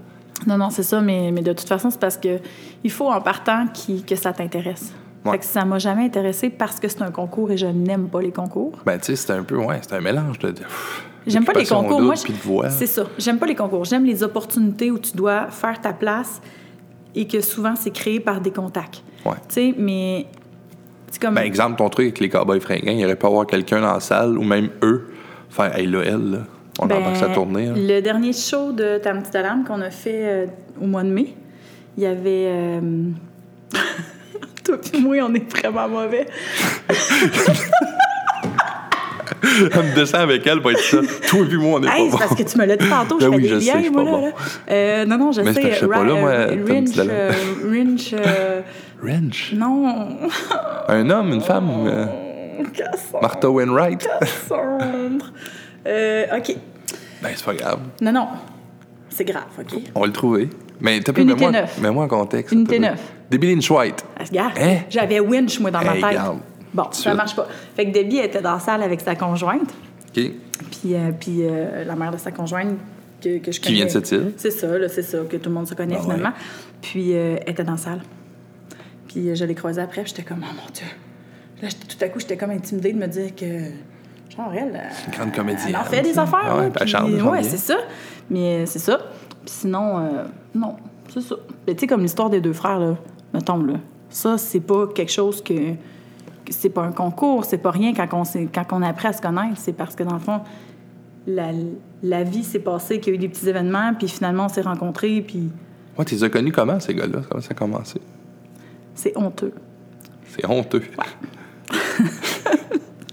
[0.45, 2.39] Non, non, c'est ça, mais, mais de toute façon, c'est parce que
[2.83, 4.93] il faut en partant qui, que ça t'intéresse.
[5.25, 5.33] Ouais.
[5.33, 8.21] Fait que ça m'a jamais intéressé parce que c'est un concours et je n'aime pas
[8.21, 8.73] les concours.
[8.85, 10.53] Ben, tu sais, c'était un peu, ouais, c'était un mélange de.
[11.25, 12.01] J'aime pas les concours.
[12.01, 13.03] Moi, c'est ça.
[13.17, 13.83] J'aime pas les concours.
[13.83, 16.41] J'aime les opportunités où tu dois faire ta place
[17.15, 19.03] et que souvent c'est créé par des contacts.
[19.25, 19.33] Ouais.
[19.49, 20.27] Tu sais, mais
[21.11, 21.33] c'est comme.
[21.33, 23.99] Ben, exemple, ton truc avec les cowboys fringants, il aurait pu avoir quelqu'un dans la
[23.99, 25.07] salle ou même eux
[25.49, 26.38] faire, hey, là, elle, là,
[26.80, 27.67] on Ben, embarque sa tournée.
[27.67, 27.73] hein.
[27.75, 30.45] Le dernier show de Ta petite alarme qu'on a fait euh,
[30.82, 31.34] au mois de mai,
[31.97, 32.47] il y avait.
[32.49, 32.80] euh,
[34.63, 36.25] Toi et moi, on est vraiment mauvais.
[39.43, 40.97] Elle me descend avec elle pour être ça.
[41.30, 42.43] Toi et puis moi, on est Hey, c'est pas parce bon.
[42.43, 43.89] que tu me l'as dit tantôt, je Ben fais oui, des je sais, liens, je
[43.91, 44.17] moi, pas là.
[44.17, 44.25] bon.
[44.28, 44.32] là.
[44.71, 45.61] Euh, non, non, je Mais sais.
[45.61, 47.11] parce je sais pas là, moi, euh, Rinch, petite alarme.
[47.19, 47.32] euh,
[47.71, 48.61] Rinch, euh,
[49.55, 50.07] non.
[50.88, 51.69] Un homme, une femme.
[51.88, 52.05] euh,
[52.73, 53.21] Cassandre.
[53.21, 54.07] Martha Wainwright.
[54.19, 55.32] Cassandre.
[55.88, 56.55] Euh, OK.
[57.21, 57.79] ben, c'est pas grave.
[58.01, 58.27] Non, non.
[59.09, 59.79] C'est grave, OK?
[59.95, 60.49] On va le trouver.
[60.79, 61.79] Mais t'as plus, mets-moi neuf.
[61.79, 62.53] mets-moi en contexte.
[62.53, 62.91] Unité s'il te plaît.
[62.91, 63.11] neuf.
[63.31, 64.05] Debbie Lynch White.
[64.19, 64.77] Ah, Regarde, Hein?
[64.89, 66.03] j'avais Winch, moi, dans ma tête.
[66.05, 66.39] regarde.
[66.73, 67.47] Bon, Tout ça marche pas.
[67.75, 69.73] Fait que Debbie était dans la salle avec sa conjointe.
[70.09, 70.13] OK.
[70.71, 72.77] Puis, euh, puis euh, la mère de sa conjointe
[73.23, 74.05] que, que je Qui vient de connais.
[74.05, 74.33] cette île.
[74.38, 76.31] C'est ça, là, c'est ça, que tout le monde se connaît Ah finalement.
[76.81, 78.01] Puis euh, elle était dans la salle.
[79.07, 80.85] Puis euh, je l'ai croisée après, j'étais comme, oh mon Dieu.
[81.63, 83.45] Là, tout à coup, j'étais comme intimidée de me dire que,
[84.36, 84.75] genre, elle.
[84.75, 85.67] euh, Une grande comédienne.
[85.69, 87.78] Elle en fait des affaires, Ah ouais, puis ouais, c'est ça.
[88.30, 88.97] Mais c'est ça.
[89.45, 90.23] Puis sinon, euh,
[90.55, 90.75] non,
[91.13, 91.36] c'est ça.
[91.65, 92.95] Mais tu sais, comme l'histoire des deux frères, là,
[93.34, 93.75] mettons, là,
[94.09, 95.53] ça, c'est pas quelque chose que.
[95.53, 98.23] que c'est pas un concours, c'est pas rien quand on,
[98.53, 99.57] quand on a appris à se connaître.
[99.57, 100.41] C'est parce que, dans le fond,
[101.25, 101.51] la,
[102.03, 104.61] la vie s'est passée, qu'il y a eu des petits événements, puis finalement, on s'est
[104.61, 105.49] rencontrés, puis
[105.97, 107.19] Ouais, tu les as connus comment, ces gars-là?
[107.30, 107.99] Comment ça a commencé?
[108.93, 109.53] c'est honteux.
[110.30, 110.84] C'est honteux.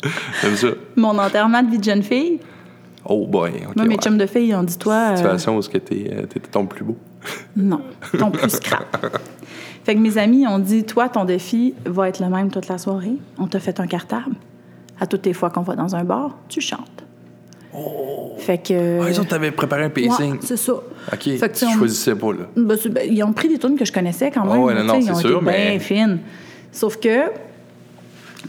[0.43, 0.69] J'aime ça.
[0.97, 2.41] Mon enterrement de vie de jeune fille,
[3.07, 3.51] Oh boy.
[3.69, 4.01] OK, moi, mes ouais.
[4.01, 5.11] chums de filles, ont dit, toi.
[5.13, 6.97] euh, Situation où est-ce que t'es, euh, t'étais ton plus beau.
[7.55, 7.81] Non,
[8.19, 8.97] ton plus scrap.
[9.85, 12.79] Fait que mes amis ont dit Toi, ton défi va être le même toute la
[12.79, 13.17] soirée.
[13.39, 14.35] On t'a fait un cartable.
[14.99, 17.05] À toutes les fois qu'on va dans un bar, tu chantes.
[18.39, 19.01] Fait que.
[19.03, 20.33] Ah, ils ont t'avaient préparé un pacing.
[20.33, 20.73] Ouais, c'est ça.
[20.73, 20.83] OK,
[21.13, 22.45] Fait que, tu sais, tu on- choisissais pas, là.
[22.57, 24.53] Ben, c'est- ben, ils ont pris des tunes que je connaissais quand même.
[24.55, 26.19] Ah ouais, non, non, c'est ont sûr, été mais- bien fines.
[26.73, 27.31] Sauf que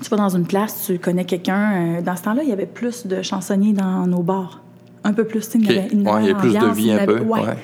[0.02, 1.98] tu vas dans une place, tu connais quelqu'un.
[1.98, 4.62] euh, Dans ce temps-là, il y avait plus de chansonniers dans nos bars.
[5.04, 7.06] Un peu plus, il y avait une Ouais, il y a plus de vie un
[7.06, 7.20] peu.
[7.20, 7.41] ouais.
[7.41, 7.58] ouais.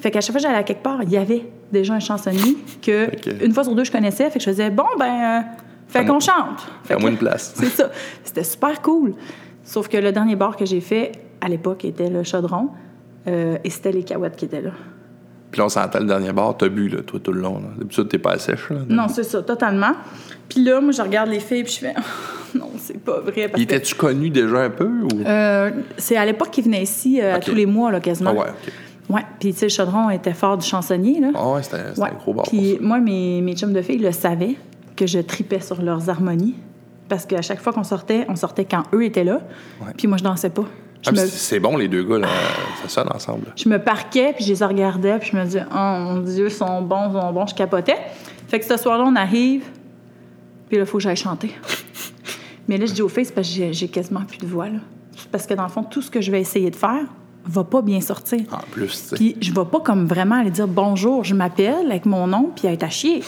[0.00, 2.56] Fait qu'à chaque fois que j'allais à quelque part, il y avait déjà un chansonnier
[2.82, 3.08] que,
[3.44, 4.28] une fois sur deux, je connaissais.
[4.30, 5.40] Fait que je faisais, bon, ben, euh,
[5.88, 6.66] fait qu'on chante.
[6.84, 7.52] Fais-moi une place.
[7.56, 7.90] C'est ça.
[8.22, 9.14] C'était super cool.
[9.62, 12.68] Sauf que le dernier bar que j'ai fait, à l'époque, était le chaudron.
[13.28, 14.72] euh, et c'était les cahuètes qui étaient là.
[15.54, 17.62] Puis là, on s'entend le dernier bar, t'as bu, là, toi, tout le long.
[17.78, 18.78] D'habitude, t'es pas à sèche, là.
[18.88, 19.92] Non, c'est ça, totalement.
[20.48, 21.94] Puis là, moi, je regarde les filles, puis je fais,
[22.58, 23.46] non, c'est pas vrai.
[23.46, 24.84] Parce Il que, était-tu connu déjà un peu?
[24.88, 25.08] Ou...
[25.24, 28.30] euh, c'est à l'époque qu'il venait ici euh, tous les mois, là, quasiment.
[28.36, 29.14] Ah ouais, OK.
[29.14, 29.22] Ouais.
[29.38, 31.28] Puis, tu sais, le chaudron était fort du chansonnier, là.
[31.36, 32.08] Ah ouais, c'était Ouais.
[32.10, 32.46] un gros bar.
[32.48, 34.56] Puis moi, mes, mes chums de filles le savaient
[34.96, 36.56] que je tripais sur leurs harmonies.
[37.08, 39.38] Parce qu'à chaque fois qu'on sortait, on sortait quand eux étaient là.
[39.96, 40.64] Puis moi, je dansais pas.
[41.06, 42.28] Ah, me, c'est- bon, les deux gars, là.
[42.82, 43.46] Ça sonne ensemble.
[43.56, 46.50] je me parquais, puis je les regardais, puis je me disais, oh mon Dieu, ils
[46.50, 47.46] sont bons, ils sont bons.
[47.46, 47.96] Je capotais.
[48.48, 49.62] Fait que ce soir-là, on arrive,
[50.68, 51.50] puis là, il faut que j'aille chanter.
[52.68, 54.78] Mais là, je dis aux filles, c'est parce que j'ai- quasiment plus de voix, là.
[55.30, 57.04] Parce que dans le fond, tout ce que je vais essayer de faire
[57.46, 58.40] va pas bien sortir.
[58.52, 59.14] En plus, tu.
[59.16, 62.68] Puis je vais pas comme vraiment aller dire bonjour, je m'appelle avec mon nom, puis
[62.68, 63.22] être à chier.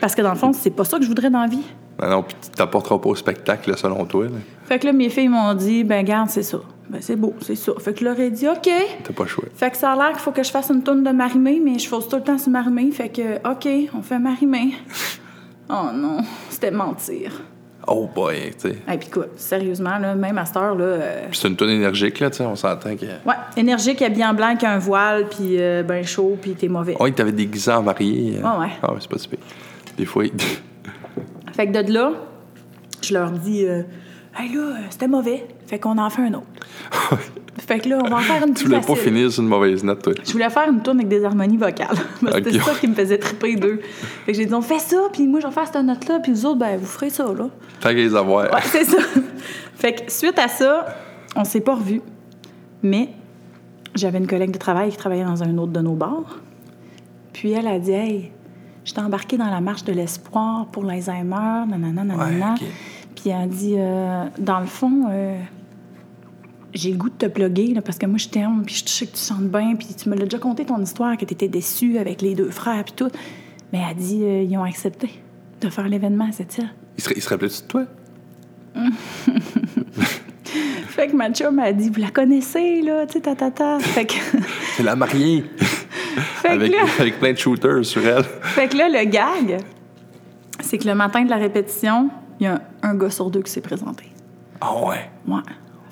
[0.00, 1.62] Parce que dans le fond, c'est pas ça que je voudrais dans la vie.
[2.00, 4.24] Non, non, puis tu t'apporteras pas au spectacle, selon toi.
[4.24, 4.30] là.
[4.64, 6.58] Fait que là, mes filles m'ont dit, ben garde, c'est ça.
[6.90, 7.72] Ben c'est beau, c'est ça.
[7.80, 8.68] Fait que je leur ai dit, OK.
[9.04, 9.44] T'as pas le choix.
[9.54, 11.78] Fait que ça a l'air qu'il faut que je fasse une tourne de marimé, mais
[11.78, 12.90] je fausse tout le temps sur marimé.
[12.90, 14.74] Fait que, OK, on fait marimé.
[15.74, 16.18] Oh non,
[16.50, 17.40] c'était mentir.
[17.86, 18.76] Oh boy, tu sais.
[18.92, 22.20] Et puis écoute, sérieusement, là, même à cette heure, là, euh, c'est une tonne énergique,
[22.20, 23.06] là, tu sais, on s'entend que...
[23.06, 26.94] ouais, énergique, habillé en blanc, avec un voile, puis euh, ben chaud, puis t'es mauvais.
[27.00, 28.36] Oh, il t'avait déguisé en marié.
[28.38, 28.42] euh.
[28.44, 28.68] Ah ouais.
[28.82, 29.38] Ah ouais, c'est pas si pire.
[29.96, 30.32] Des fois, il-
[31.54, 32.12] Fait que de là,
[33.00, 33.82] je leur dis, euh,
[34.38, 35.46] hey là, euh, c'était mauvais.
[35.66, 36.46] Fait qu'on en fait un autre.
[37.58, 39.48] fait que là, on va en faire une tu plus voulais pas finir sur une
[39.48, 40.12] mauvaise note, toi.
[40.24, 41.88] Je voulais faire une tourne avec des harmonies vocales.
[42.22, 42.32] Que.
[42.32, 43.80] C'était ça qui me faisait triper d'eux.
[44.24, 46.32] Fait que j'ai dit, on fait ça, puis moi, je vais faire cette note-là, puis
[46.32, 47.48] vous autres, ben, vous ferez ça, là.
[47.80, 48.44] Tant qu'à les avoir.
[48.52, 48.98] Ouais, c'est ça.
[49.74, 50.86] fait que suite à ça,
[51.36, 52.00] on s'est pas revus.
[52.82, 53.10] Mais
[53.94, 56.38] j'avais une collègue de travail qui travaillait dans un autre de nos bars.
[57.32, 58.30] Puis elle a dit, hey,
[58.84, 62.54] j'étais embarquée dans la marche de l'espoir pour l'Alzheimer, nanana, nanana.
[62.54, 62.68] Ouais.
[63.14, 65.38] Puis elle a dit, euh, dans le fond, euh,
[66.74, 69.06] j'ai le goût de te plugger, là, parce que moi, je t'aime, puis je sais
[69.06, 71.48] que tu chantes bien, puis tu me l'as déjà conté ton histoire, que tu étais
[71.48, 73.10] déçue avec les deux frères, puis tout.
[73.72, 75.10] Mais elle a dit, euh, ils ont accepté
[75.60, 76.70] de faire l'événement à cette île.
[76.98, 77.84] Il se, il se rappelait-tu de toi?
[80.44, 83.78] Fait que ma chum a dit, vous la connaissez, là, tu sais, ta, ta, ta.
[83.78, 84.14] Fait que,
[84.76, 85.44] C'est la mariée!
[86.44, 88.24] avec, là, avec plein de shooters sur elle.
[88.24, 89.62] fait que là, le gag,
[90.60, 93.40] c'est que le matin de la répétition, il y a un, un gars sur deux
[93.42, 94.04] qui s'est présenté.
[94.60, 95.10] Ah ouais?
[95.26, 95.40] Ouais.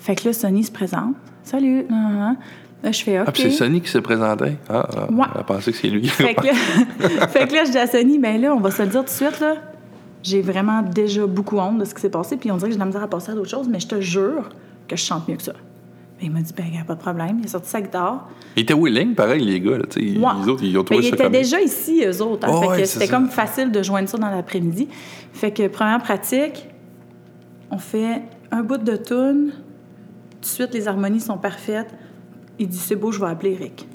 [0.01, 1.15] Fait que là, Sonny se présente.
[1.43, 1.85] Salut.
[1.89, 2.37] nan, nan, nan.
[2.83, 3.25] Là, je fais OK.
[3.27, 4.57] Ah, puis c'est Sonny qui s'est présenté.
[4.67, 5.25] Ah, ah, Ouais.
[5.37, 6.07] elle pensé que c'est lui.
[6.07, 6.53] Fait que, là,
[7.27, 9.05] fait que là, je dis à Sonny, ben là, on va se le dire tout
[9.05, 9.55] de suite, là.
[10.23, 12.77] J'ai vraiment déjà beaucoup honte de ce qui s'est passé, puis on dirait que j'ai
[12.77, 14.49] de la misère à passer à d'autres choses, mais je te jure
[14.87, 15.53] que je chante mieux que ça.
[16.19, 17.37] Et il m'a dit, ben, y a pas de problème.
[17.39, 18.29] Il a sorti sa guitare.
[18.55, 19.77] Il était willing, pareil, les gars.
[19.77, 20.27] Là, tu sais, Ouais.
[20.43, 21.31] Les autres, ils ont Ben, trouvé ils ça étaient comme...
[21.33, 22.47] déjà ici, eux autres.
[22.47, 22.59] hein.
[22.61, 24.87] Fait que ouais, c'était comme facile de joindre ça dans l'après-midi.
[25.33, 26.67] Fait que première pratique,
[27.71, 28.21] on fait
[28.51, 29.51] un bout de tune.
[30.41, 31.89] Tout de suite, les harmonies sont parfaites.
[32.57, 33.87] Il dit c'est beau, je vais appeler Eric.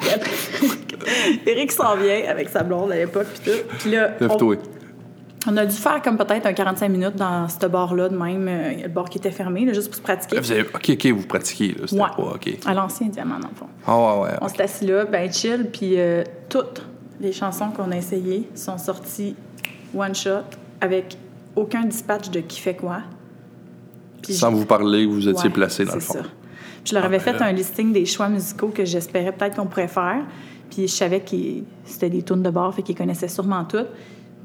[1.46, 3.58] Eric s'en vient avec sa blonde à l'époque puis tout.
[3.78, 4.12] Puis là,
[5.46, 8.82] on, a dû faire comme peut-être un 45 minutes dans ce bar-là de même, euh,
[8.82, 10.36] le bar qui était fermé, là, juste pour se pratiquer.
[10.38, 11.72] Ah, vous avez- OK, OK, vous pratiquiez.
[11.72, 12.08] Là, c'était Ouais.
[12.16, 12.22] pas...
[12.22, 12.58] OK.
[12.66, 13.66] À l'ancien diamant, dans le fond.
[13.86, 14.36] Ah ouais, ouais.
[14.40, 16.82] On s'est assis là, ben chill, puis euh, toutes
[17.20, 19.34] les chansons qu'on a essayées sont sorties
[19.94, 20.44] one shot
[20.80, 21.16] avec
[21.56, 23.00] aucun dispatch de qui fait quoi.
[24.22, 26.14] Puis Sans vous parler, vous étiez Ouais, placé dans le c'est fond.
[26.14, 26.28] ça.
[26.84, 29.88] je leur avais Ah, fait un listing des choix musicaux que j'espérais peut-être qu'on pourrait
[29.88, 30.22] faire.
[30.70, 31.34] Puis je savais que
[31.84, 33.88] c'était des tunes de bar, fait qu'ils connaissaient sûrement toutes.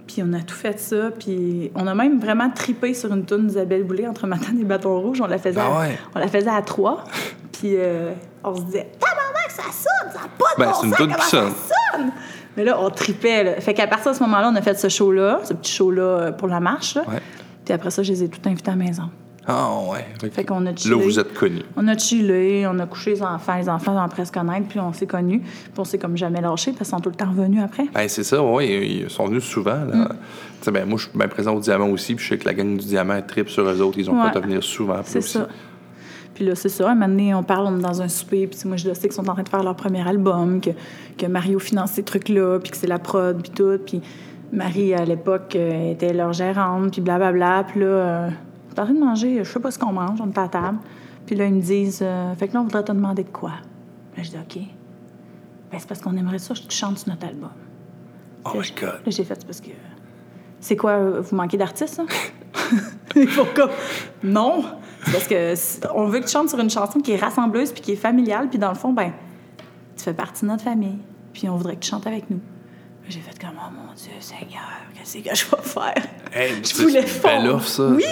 [0.08, 1.12] Puis on a tout fait ça.
[1.20, 5.00] Puis on a même vraiment tripé sur une tune d'Isabelle Boulay entre Matane et Bâton
[5.00, 5.20] Rouge.
[5.22, 7.04] On la faisait, Ah à, on la faisait à trois.
[7.52, 8.12] Puis euh,
[8.44, 11.16] on se disait, tabarnak, ça sonne, ça n'a pas de Ben, bon c'est une comment
[11.16, 12.12] qui ça sonne.
[12.58, 13.44] Mais là, on tripait.
[13.44, 13.62] là.
[13.62, 16.32] Fait qu'à partir de ce moment-là, on a fait ce show-là, ce petit show-là euh,
[16.32, 16.96] pour la marche.
[16.96, 17.04] là.
[17.08, 17.22] Ouais.
[17.66, 19.10] Puis après ça, je les ai tous invités à la maison.
[19.48, 20.30] Ah, ouais.
[20.32, 20.96] Fait qu'on a Là, chillé.
[20.96, 21.62] vous êtes connus.
[21.78, 24.92] On a chillé, on a couché les enfants, les enfants ont presque connaître, puis on
[24.92, 25.40] s'est connus.
[25.42, 27.86] Puis on s'est comme jamais lâchés parce qu'ils sont tout le temps revenus après.
[27.94, 29.02] Ben, c'est ça, oui.
[29.04, 29.84] Ils sont venus souvent.
[29.86, 29.96] Là.
[29.96, 30.72] Mm.
[30.72, 32.76] Ben, moi, je suis bien présent au Diamant aussi, puis je sais que la gang
[32.76, 34.00] du Diamant tripe sur eux autres.
[34.00, 34.32] Ils ont Ouais.
[34.34, 34.96] fait venir souvent.
[34.96, 35.48] puis C'est ça.
[36.34, 36.90] Puis là, c'est ça.
[36.90, 39.02] Un moment donné, on parle, on est dans un souper, puis moi, je le sais
[39.04, 40.72] qu'ils sont en train de faire leur premier album, que,
[41.18, 43.80] que Mario finance ces trucs-là, puis que c'est la prod, puis tout.
[43.86, 44.02] Puis
[44.52, 47.64] Marie, à l'époque, euh, était leur gérante, puis blablabla.
[47.72, 48.30] Puis là, euh,
[48.84, 50.78] train de manger, je sais pas ce qu'on mange, on est à la table.
[51.26, 53.54] Puis là, ils me disent, euh, fait que là, on voudrait te demander de quoi.
[54.16, 54.62] Là, je dis, OK.
[55.72, 57.52] Ben, c'est parce qu'on aimerait ça que tu chantes sur notre album.
[58.46, 59.02] Oh my God.
[59.06, 59.72] Là, j'ai fait, c'est parce que.
[60.60, 62.06] C'est quoi, euh, vous manquez d'artistes, hein?
[63.16, 63.72] Ils font comme.
[64.24, 64.64] Non!
[65.06, 67.82] C'est parce que on veut que tu chantes sur une chanson qui est rassembleuse puis
[67.82, 69.12] qui est familiale, puis dans le fond, ben,
[69.96, 70.98] tu fais partie de notre famille,
[71.34, 72.40] puis on voudrait que tu chantes avec nous.
[73.08, 74.64] J'ai fait comme, oh mon Dieu, Seigneur,
[74.96, 76.04] qu'est-ce que je vais faire?
[76.34, 77.56] Hey, je voulais fondre.
[77.56, 77.88] offre, ça.
[77.90, 78.04] Oui!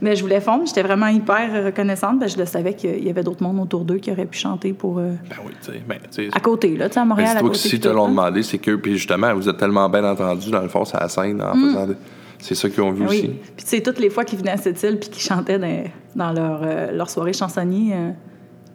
[0.00, 3.08] Mais je voulais fondre, j'étais vraiment hyper reconnaissante, parce que je le savais qu'il y
[3.08, 4.98] avait d'autres mondes autour d'eux qui auraient pu chanter pour.
[4.98, 5.80] euh, Ben oui, tu sais.
[5.86, 6.36] Ben, tu sais.
[6.36, 7.28] à côté, là, tu sais, à Ben, Montréal.
[7.28, 8.10] à c'est toi côté que si te l'ont hein.
[8.10, 11.08] demandé, c'est que, puis justement, vous êtes tellement bien entendu dans le fond, c'est la
[11.08, 11.86] scène, en faisant.
[11.86, 11.96] de-
[12.40, 13.08] C'est ça qu'ils ont vu Mm.
[13.08, 13.18] Oui.
[13.18, 13.28] aussi.
[13.28, 15.84] Puis tu sais, toutes les fois qu'ils venaient à cette île puis qu'ils chantaient dans,
[16.16, 18.10] dans leur, euh, leur soirée chansonnier, euh,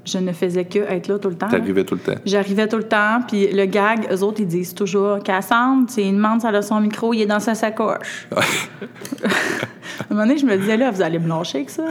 [0.07, 1.49] je ne faisais que être là tout le temps.
[1.49, 2.19] T'arrivais tout le temps.
[2.25, 6.03] J'arrivais tout le temps, puis le gag, eux autres, ils disent toujours Cassandre, tu sais,
[6.03, 8.27] il demande ça a son micro, il est dans sa sacoche.
[8.31, 11.83] à un moment donné, je me disais, là, vous allez me lâcher avec ça.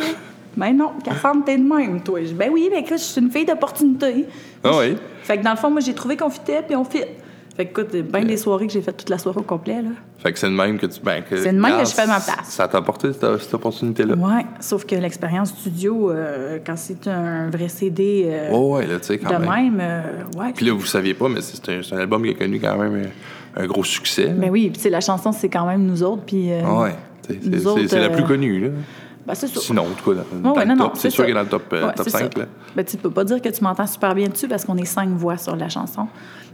[0.56, 2.24] Ben non, Cassandre, t'es de même, toi.
[2.24, 4.24] Je ben oui, ben écoute, je suis une fille d'opportunité.
[4.64, 4.96] Ah oui.
[5.22, 7.04] Fait que dans le fond, moi, j'ai trouvé qu'on fitait, puis on fit.
[7.56, 9.88] Fait que écoute, bien des soirées que j'ai fait toute la soirée au complet, là.
[10.18, 11.00] Fait que c'est de même que tu.
[11.00, 12.44] Ben, C'est de même que je fais ma place.
[12.44, 14.14] Ça t'a apporté cette, cette opportunité-là.
[14.18, 18.98] Oui, sauf que l'expérience studio, euh, quand c'est un vrai CD euh, Oh, ouais, là,
[18.98, 19.76] tu sais, de quand même.
[19.76, 20.52] même, euh, ouais.
[20.54, 23.10] Puis là, vous saviez pas, mais c'est un, album qui a connu quand même
[23.56, 24.28] un, gros succès.
[24.28, 26.52] Ben oui, puis la chanson, c'est quand même nous autres, puis...
[26.52, 26.94] euh, ouais.
[27.28, 28.68] C'est la euh, plus connue, là.
[29.26, 29.60] ben, c'est ça.
[29.60, 31.94] Sinon, en tout cas, dans, Ouais, C'est sûr qu'il est dans le top, euh, Ouais,
[31.94, 32.40] top c'est 5, ça.
[32.40, 32.46] là.
[32.74, 35.08] Ben, tu peux pas dire que tu m'entends super bien dessus parce qu'on est cinq
[35.10, 36.06] voix sur la chanson,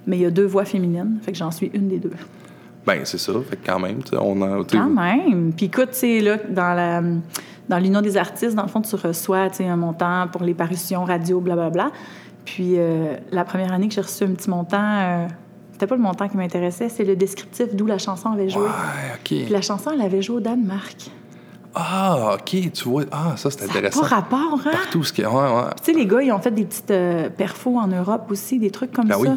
[0.07, 2.13] mais il y a deux voix féminines, fait que j'en suis une des deux.
[2.87, 3.33] Ben, c'est ça.
[3.49, 4.65] Fait que quand même, on a.
[4.71, 5.53] Quand même.
[5.57, 7.03] Puis écoute, tu sais, là, dans la
[7.69, 11.41] dans l'Union des artistes, dans le fond, tu reçois, un montant pour les parutions radio,
[11.41, 11.91] blablabla.
[12.45, 15.27] Puis euh, la première année que j'ai reçu un petit montant, euh,
[15.71, 18.63] c'était pas le montant qui m'intéressait, c'est le descriptif d'où la chanson avait joué.
[18.63, 18.69] Ouais,
[19.23, 19.51] Puis OK.
[19.51, 21.09] la chanson, elle avait joué au Danemark.
[21.75, 23.05] Ah, OK, tu vois.
[23.13, 24.01] Ah, ça, c'est Ça intéressant.
[24.03, 24.71] pas rapport, hein?
[24.73, 25.25] Partout, ce qui.
[25.25, 25.63] Ouais, ouais.
[25.83, 28.71] Tu sais, les gars, ils ont fait des petites euh, perfos en Europe aussi, des
[28.71, 29.21] trucs comme Ben ça.
[29.21, 29.29] oui.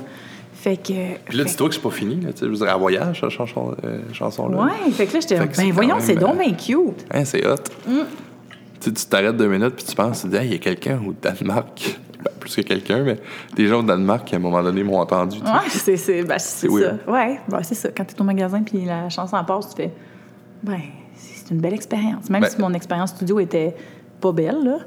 [0.65, 1.19] Fait que.
[1.25, 2.31] Puis là, dis-toi que c'est pas fini, là.
[2.35, 4.63] Je veux dire, à voyage, cette chanson, euh, chanson-là.
[4.63, 5.37] Ouais, fait que là, j'étais.
[5.37, 7.05] Ben voyons, c'est donc euh, bien cute.
[7.11, 7.57] Hein, c'est hot.
[7.87, 7.99] Mm.
[8.81, 10.99] Tu t'arrêtes deux minutes, puis tu penses, tu te dis, Hey, il y a quelqu'un
[11.07, 11.99] au Danemark.
[12.25, 13.19] Ben, plus que quelqu'un, mais
[13.55, 15.37] des gens au Danemark qui, à un moment donné, m'ont entendu.
[15.37, 16.97] Ouais, c'est c'est ben, c'est ça.
[17.07, 17.89] Ouais, ben, c'est ça.
[17.95, 19.91] Quand tu es au magasin puis la chanson en passe, tu fais
[20.63, 20.79] ben
[21.13, 22.27] c'est une belle expérience.
[22.31, 23.75] Même Ben- si mon expérience studio était
[24.19, 24.77] pas belle là,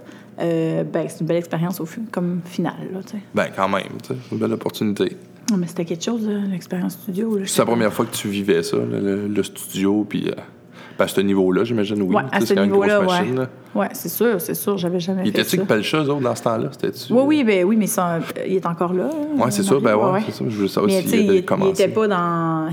[0.41, 3.01] euh, ben c'est une belle expérience au comme finale là.
[3.33, 5.17] Ben, quand même, c'est une belle opportunité.
[5.51, 7.39] Non, mais c'était quelque chose là, l'expérience studio.
[7.47, 10.33] C'est la première fois que tu vivais ça, le, le- le studio, puis euh,
[10.99, 12.15] ben, à ce niveau-là, j'imagine, oui.
[12.17, 13.01] Ouais, à c'est ce niveau-là.
[13.75, 15.63] Ouais, c'est sûr, c'est sûr, j'avais jamais Il fait était-tu ça.
[15.63, 16.71] que Pelcha, eux autres, dans ce temps-là?
[17.11, 19.09] Oui, oui, ben oui, mais ça, il est encore là.
[19.37, 20.45] Ouais, c'est ça, ben ouais, c'est ça.
[20.49, 21.83] Je voulais savoir s'il sais, il, avait il commencé.
[21.83, 22.69] était pas dans.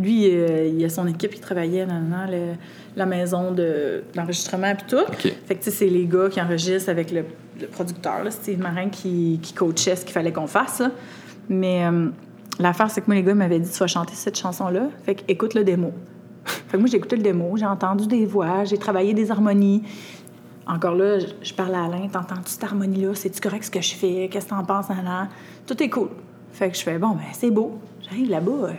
[0.00, 2.54] Lui, euh, il a son équipe qui travaillait dans, dans le-
[2.96, 5.02] la maison de l'enregistrement puis tout.
[5.08, 5.22] OK.
[5.46, 7.24] Fait que tu sais, c'est les gars qui enregistrent avec le,
[7.60, 10.78] le producteur, là, Steve Marin, qui, qui coachait ce qu'il fallait qu'on fasse.
[10.78, 10.92] là.
[11.48, 12.08] Mais euh,
[12.58, 14.88] l'affaire, c'est que moi, les gars m'avaient dit Tu vas chanter cette chanson-là.
[15.04, 15.92] Fait que écoute le démo.
[16.44, 19.82] fait que moi, j'ai écouté le démo, j'ai entendu des voix, j'ai travaillé des harmonies.
[20.66, 23.14] Encore là, je, parle à Alain, t'entends-tu cette harmonie-là?
[23.14, 24.28] C'est-tu correct ce que je fais?
[24.30, 25.28] Qu'est-ce que t'en penses, Alain?
[25.66, 26.10] Tout est cool.
[26.52, 27.78] Fait que je fais, bon, ben c'est beau.
[28.02, 28.72] J'arrive là-bas, euh,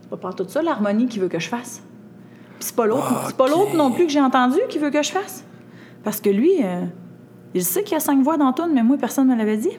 [0.00, 1.82] c'est pas par tout ça l'harmonie qu'il veut que je fasse.
[2.58, 5.02] Puis c'est pas l'autre c'est pas l'autre non plus que j'ai entendu qui veut que
[5.02, 5.44] je fasse.
[6.02, 6.84] Parce que lui, euh,
[7.54, 9.56] il sait qu'il y a cinq voix dans tune, mais moi, personne ne me l'avait
[9.58, 9.76] dit.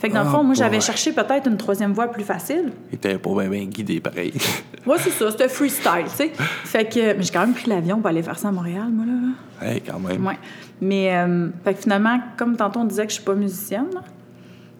[0.00, 2.72] Fait que dans le Ah, fond, moi, j'avais cherché peut-être une troisième voix plus facile.
[2.90, 4.32] Il était pas bien, bien guidé, pareil.
[4.86, 6.32] Ouais, c'est ça, c'était freestyle, tu sais.
[6.64, 9.04] Fait que, mais j'ai quand même pris l'avion pour aller faire ça à Montréal, moi,
[9.04, 9.68] là.
[9.70, 10.24] hey, quand même.
[10.26, 10.38] Ouais.
[10.80, 14.00] Mais euh, fait que finalement, comme tantôt on disait que je suis pas musicienne, là,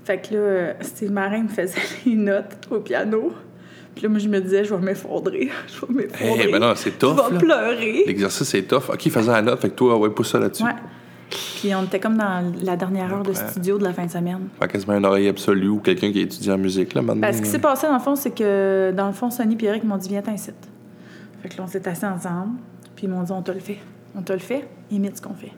[0.05, 1.75] fait que là, Steve Marin me faisait
[2.07, 3.31] les notes au piano.
[3.95, 5.51] Puis là, moi, je me disais, je vais m'effondrer.
[5.69, 6.45] Je vais m'effondrer.
[6.47, 7.39] Hey, ben non, c'est tough, Je vais là.
[7.41, 8.05] pleurer.
[8.07, 8.89] L'exercice est tough.
[8.89, 10.63] OK, faisant la note, fait que toi, ouais, pousse ça là-dessus.
[10.65, 10.71] Ouais.
[11.31, 13.51] Puis on était comme dans la dernière heure de Après.
[13.51, 14.49] studio de la fin de semaine.
[14.59, 17.21] Fait quasiment une oreille absolue ou quelqu'un qui étudie en musique, là, maintenant.
[17.21, 19.65] Ben, ce qui s'est passé, dans le fond, c'est que, dans le fond, Sonny et
[19.65, 20.51] Eric m'ont dit, viens ici.
[21.43, 22.59] Fait que là, on s'est assis ensemble,
[22.97, 23.79] puis ils m'ont dit, on te le fait.
[24.17, 25.53] On te le fait, imite ce qu'on fait.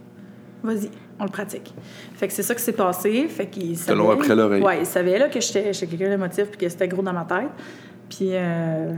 [0.62, 1.74] Vas-y, on le pratique.
[2.14, 3.26] Fait que c'est ça qui s'est passé.
[3.28, 4.62] Fait qu'ils appris à l'oreille.
[4.62, 7.50] Ouais, ils savaient là, que j'étais quelqu'un d'émotif, puis que c'était gros dans ma tête.
[8.08, 8.28] Puis.
[8.32, 8.92] Euh,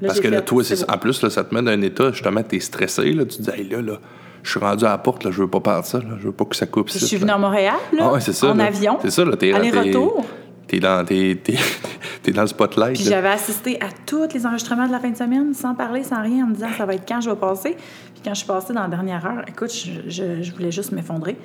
[0.00, 0.92] là, Parce que là, fait, toi, c'est beau.
[0.92, 3.24] en plus, là, ça te met dans un état, justement, t'es stressé, là.
[3.24, 3.98] Tu te dis, hey, là, là,
[4.46, 6.16] je suis rendu à la porte, là, je veux pas partir, là.
[6.20, 8.50] Je veux pas que ça coupe je suis venue à Montréal, là, Ah ça.
[8.50, 8.66] en là.
[8.66, 9.36] avion, C'est ça, là.
[9.36, 10.24] T'es, aller-retour.
[10.68, 11.04] T'es, dans,
[12.22, 12.94] t'es dans le spotlight.
[12.96, 16.22] Puis j'avais assisté à tous les enregistrements de la fin de semaine, sans parler, sans
[16.22, 17.76] rien, en me disant ça va être quand je vais passer.
[17.76, 20.92] Puis quand je suis passée dans la dernière heure, écoute, je, je- je voulais juste
[20.92, 21.36] m'effondrer.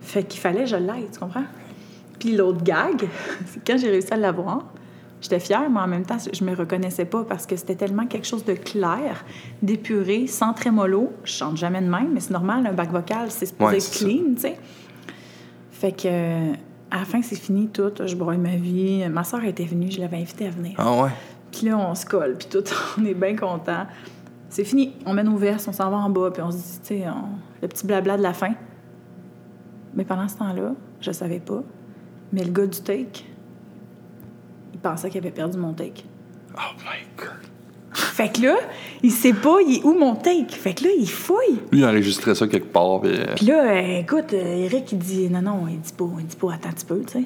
[0.00, 1.44] Fait qu'il fallait que je l'aide, tu comprends?
[2.18, 3.06] Puis l'autre gag,
[3.46, 4.64] c'est quand j'ai réussi à l'avoir,
[5.20, 8.26] j'étais fière, mais en même temps, je me reconnaissais pas parce que c'était tellement quelque
[8.26, 9.24] chose de clair,
[9.62, 11.12] d'épuré, sans trémolo.
[11.24, 13.82] Je chante jamais de même, mais c'est normal, un bac vocal, c'est supposé Ouais, être
[13.82, 14.04] c'est ça.
[14.06, 14.58] clean, tu sais.
[15.72, 16.52] Fait que,
[16.90, 17.92] à la fin, c'est fini tout.
[18.04, 19.06] Je broye ma vie.
[19.08, 20.74] Ma soeur était venue, je l'avais invitée à venir.
[20.78, 21.10] Ah ouais?
[21.52, 22.64] Puis là, on se colle, puis tout,
[23.00, 23.86] on est bien content.
[24.48, 24.92] C'est fini.
[25.06, 27.04] On met nos vestes, on s'en va en bas, puis on se dit, tu sais,
[27.08, 28.52] on- le petit blabla de la fin.
[29.94, 31.62] Mais pendant ce temps-là, je savais pas.
[32.32, 33.24] Mais le gars du take,
[34.82, 36.04] pensait qu'il avait perdu mon take.
[36.56, 37.28] Oh my God.
[37.92, 38.56] Fait que là,
[39.02, 40.54] il sait pas, il est où mon take?
[40.54, 41.58] Fait que là, il fouille.
[41.72, 43.10] Lui, il enregistrait ça quelque part, puis...
[43.12, 46.26] euh, Puis là, euh, écoute, euh, Eric, il dit, non, non, il dit pas, il
[46.26, 47.24] dit pas, attends un petit peu, tu sais.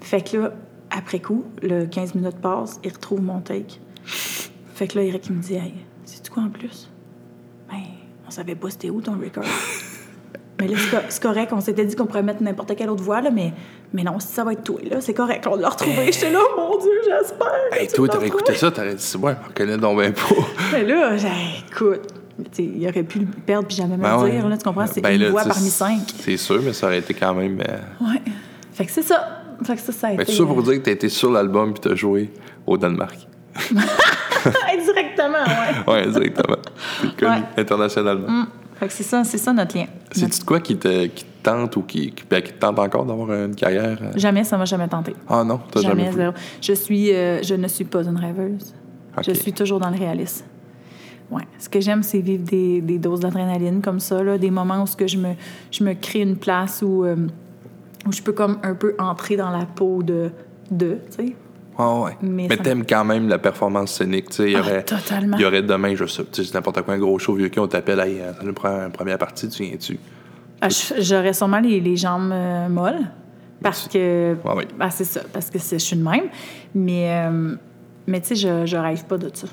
[0.00, 0.52] Fait que là,
[0.90, 3.80] après coup, le 15 minutes passe, il retrouve mon take.
[4.04, 5.72] Fait que là, Eric, il me dit, hey,
[6.04, 6.90] sais-tu quoi en plus?
[7.70, 7.78] Ben,
[8.26, 9.44] on savait pas c'était où ton record.
[10.60, 13.02] mais là, c'est co- c'est correct, on s'était dit qu'on pourrait mettre n'importe quelle autre
[13.02, 13.52] voix, là, mais,
[13.92, 16.12] mais non, si ça va être toi, là, c'est correct, on l'a retrouvé.
[16.12, 17.48] J'étais là, mon Dieu, j'espère.
[17.72, 20.12] que Hey, tu toi, t'aurais écouté ça, t'aurais dit, c'est ouais, on reconnaît donc bien
[20.12, 20.20] pas.
[20.72, 21.28] Mais là, j'ai,
[21.70, 22.00] écoute,
[22.58, 24.30] il aurait pu le perdre puis jamais me Ben le ouais.
[24.32, 24.86] dire, là, tu comprends?
[24.86, 26.00] C'est Ben une là, voix parmi cinq.
[26.20, 27.60] C'est sûr, mais ça aurait été quand même...
[27.60, 28.20] euh, Ouais.
[28.72, 29.42] Fait que c'est ça.
[29.62, 30.32] Fait que ça, ça a Mais été...
[30.32, 32.30] ça pour dire que t'as été sur l'album puis t'as joué
[32.66, 33.18] au Danemark.
[34.72, 35.92] Indirectement, ouais.
[35.92, 36.56] Ouais, exactement.
[37.02, 37.42] C'est connu Ouais.
[37.58, 38.28] internationalement.
[38.28, 38.46] Hum.
[38.88, 39.86] C'est ça, c'est ça notre lien.
[40.12, 42.78] C'est-tu de quoi qui te, qui te tente ou qui, qui, ben, qui te tente
[42.78, 43.98] encore d'avoir une carrière?
[44.02, 44.12] euh?
[44.16, 45.14] Jamais, ça m'a jamais tenté.
[45.28, 46.32] Ah non, t'as jamais, Jamais, zéro.
[46.62, 48.74] Je suis, euh, je ne suis pas une rêveuse.
[49.26, 50.44] Je suis toujours dans le réalisme.
[51.30, 51.42] Ouais.
[51.58, 54.86] Ce que j'aime, c'est vivre des, des doses d'adrénaline comme ça, là, des moments où
[54.86, 55.34] ce que je me,
[55.70, 57.16] je me crée une place où, euh,
[58.06, 60.30] où je peux comme un peu entrer dans la peau de,
[60.70, 61.36] de tu sais.
[61.82, 62.16] Ah ouais.
[62.22, 64.28] Mais t'aimes quand même la performance scénique.
[64.30, 65.36] tu sais, Il y Ah, aurait, totalement.
[65.38, 66.22] il y aurait demain, je sais,
[66.54, 68.92] n'importe quoi, un gros show vieux qui on t'appelle, hey, euh, ça nous prend une
[68.92, 69.98] première partie, tu viens-tu?
[70.60, 73.00] Ah, J'aurais sûrement les, les jambes euh, molles.
[73.62, 74.36] Parce que.
[74.44, 74.64] Ah oui.
[74.90, 76.24] C'est ça, parce que je suis de même.
[76.74, 77.54] Mais, euh,
[78.06, 79.46] mais tu sais, je, je rêve pas de ça.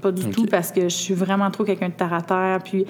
[0.00, 2.58] Pas du tout, parce que je suis vraiment trop quelqu'un de terre à terre.
[2.64, 2.84] Puis,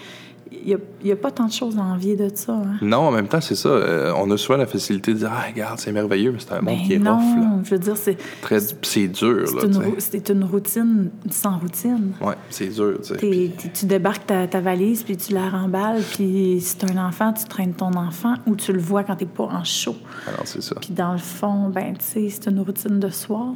[0.67, 2.53] n'y a, il y a pas tant de choses à envier de ça.
[2.53, 2.77] hein?
[2.83, 3.69] Non, en même temps, c'est ça.
[3.69, 6.61] euh, on a souvent la facilité de dire, ah, regarde, c'est merveilleux, mais c'est un
[6.61, 7.37] monde Ben qui est non, rough.
[7.39, 7.51] Là.
[7.65, 12.13] je veux dire, c'est Très, c'est dur, c'est une, tu une routine sans routine.
[12.21, 16.61] Ouais, c'est dur, tu t'es- tu débarques ta, ta valise, puis tu la remballes, puis
[16.61, 19.45] si t'as un enfant, tu traînes ton enfant ou tu le vois quand t'es pas
[19.45, 19.97] en show.
[20.27, 20.77] Alors, c'est ça.
[20.81, 23.53] Puis dans le fond, ben, tu sais, c'est une routine de soir,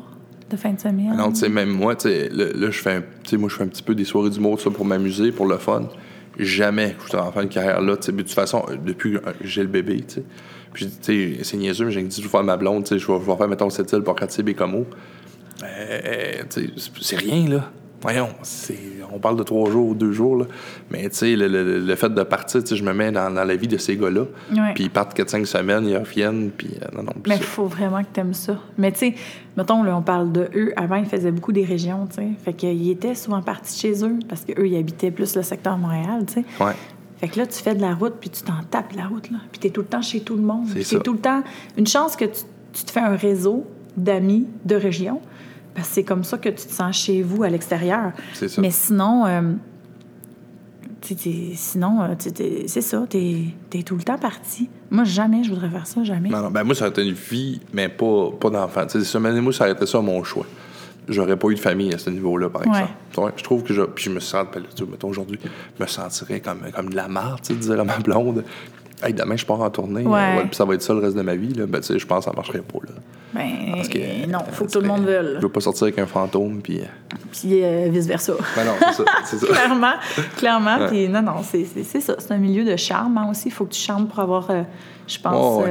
[0.50, 1.10] de fin de semaine.
[1.12, 3.56] Ah Non, tu sais, même moi, tu sais, là, je fais un, tu moi, je
[3.56, 5.88] fais un petit peu des soirées d'humour, ça, pour m'amuser, pour le fun.
[6.38, 9.62] Jamais je suis en faire une carrière là, de toute façon, euh, depuis que j'ai
[9.62, 10.22] le bébé, tu sais.
[10.72, 12.98] Puis, tu sais, c'est niaiseux, mais j'ai dit, je vais faire ma blonde, tu sais,
[12.98, 14.00] je vais, faire, mettons, cette île
[14.44, 14.86] Bécomo.
[15.60, 17.72] Ben, tu sais, c'est- c'est rien, là.
[18.00, 18.78] Voyons, c'est,
[19.12, 20.44] on parle de trois jours ou deux jours, là.
[20.90, 23.56] Mais, tu sais, le, le- le fait de partir, je me mets dans, dans la
[23.56, 24.20] vie de ces gars-là.
[24.52, 24.74] Ouais.
[24.74, 27.12] Puis, ils partent 4-5 semaines, ils reviennent, puis, euh, non, non.
[27.12, 28.56] puis Mais il faut vraiment que tu aimes ça.
[28.76, 29.14] Mais tu sais,
[29.56, 30.72] mettons, là, on parle de eux.
[30.76, 32.28] Avant, ils faisaient beaucoup des régions, tu sais.
[32.44, 35.76] Fait qu'ils étaient souvent partis de chez eux parce qu'eux, ils habitaient plus le secteur
[35.76, 36.44] Montréal, tu sais.
[36.64, 36.72] Ouais.
[37.16, 39.38] Fait que là, tu fais de la route, puis tu t'en tapes la route, là.
[39.50, 40.66] Puis t'es tout le temps chez tout le monde.
[40.84, 41.42] C'est tout le temps...
[41.76, 42.42] Une chance que tu,
[42.72, 43.66] tu te fais un réseau
[43.96, 45.20] d'amis de région,
[45.78, 48.10] parce que c'est comme ça que tu te sens chez vous à l'extérieur.
[48.34, 48.60] C'est ça.
[48.60, 49.26] Mais sinon...
[49.26, 49.52] euh,
[51.54, 52.14] sinon, euh,
[52.66, 54.68] c'est ça, t'es es tout le temps parti.
[54.90, 56.28] Moi, jamais je voudrais faire ça, jamais.
[56.28, 58.84] Non, non, ben moi, ça aurait été une vie, mais pas, pas d'enfant.
[59.20, 60.46] Moi, ça aurait été ça mon choix.
[61.08, 62.90] J'aurais pas eu de famille à ce niveau-là, par exemple.
[63.16, 63.82] Ouais, je trouve que je.
[63.82, 64.46] Puis je me sens.
[64.52, 65.38] ben, mettons, aujourd'hui,
[65.78, 68.44] je me sentirais comme, comme de la marde, tu sais, dire à ma blonde.
[69.02, 70.04] Hey, demain, je pars en tournée.
[70.04, 70.18] Ouais.
[70.38, 71.52] euh, puis ça va être ça le reste de ma vie.
[71.54, 71.66] Là.
[71.66, 72.78] Ben, tu sais, je pense que ça marcherait pas.
[72.84, 72.92] Là.
[73.34, 75.36] Ben, Parce que, non, faut que tout le monde Je veuille.
[75.40, 76.60] veux pas sortir avec un fantôme.
[76.62, 76.80] Puis.
[76.80, 76.84] euh,
[77.30, 78.32] Puis euh, vice-versa.
[78.56, 78.72] Ben non,
[79.24, 79.46] c'est ça.
[79.52, 79.92] clairement,
[80.36, 80.78] clairement.
[80.78, 80.88] Ouais.
[80.88, 81.64] Puis non, non, c'est
[82.00, 82.14] ça.
[82.18, 83.48] C'est un milieu de charme hein, aussi.
[83.48, 84.62] Il faut que tu charmes pour avoir, euh,
[85.06, 85.62] je pense...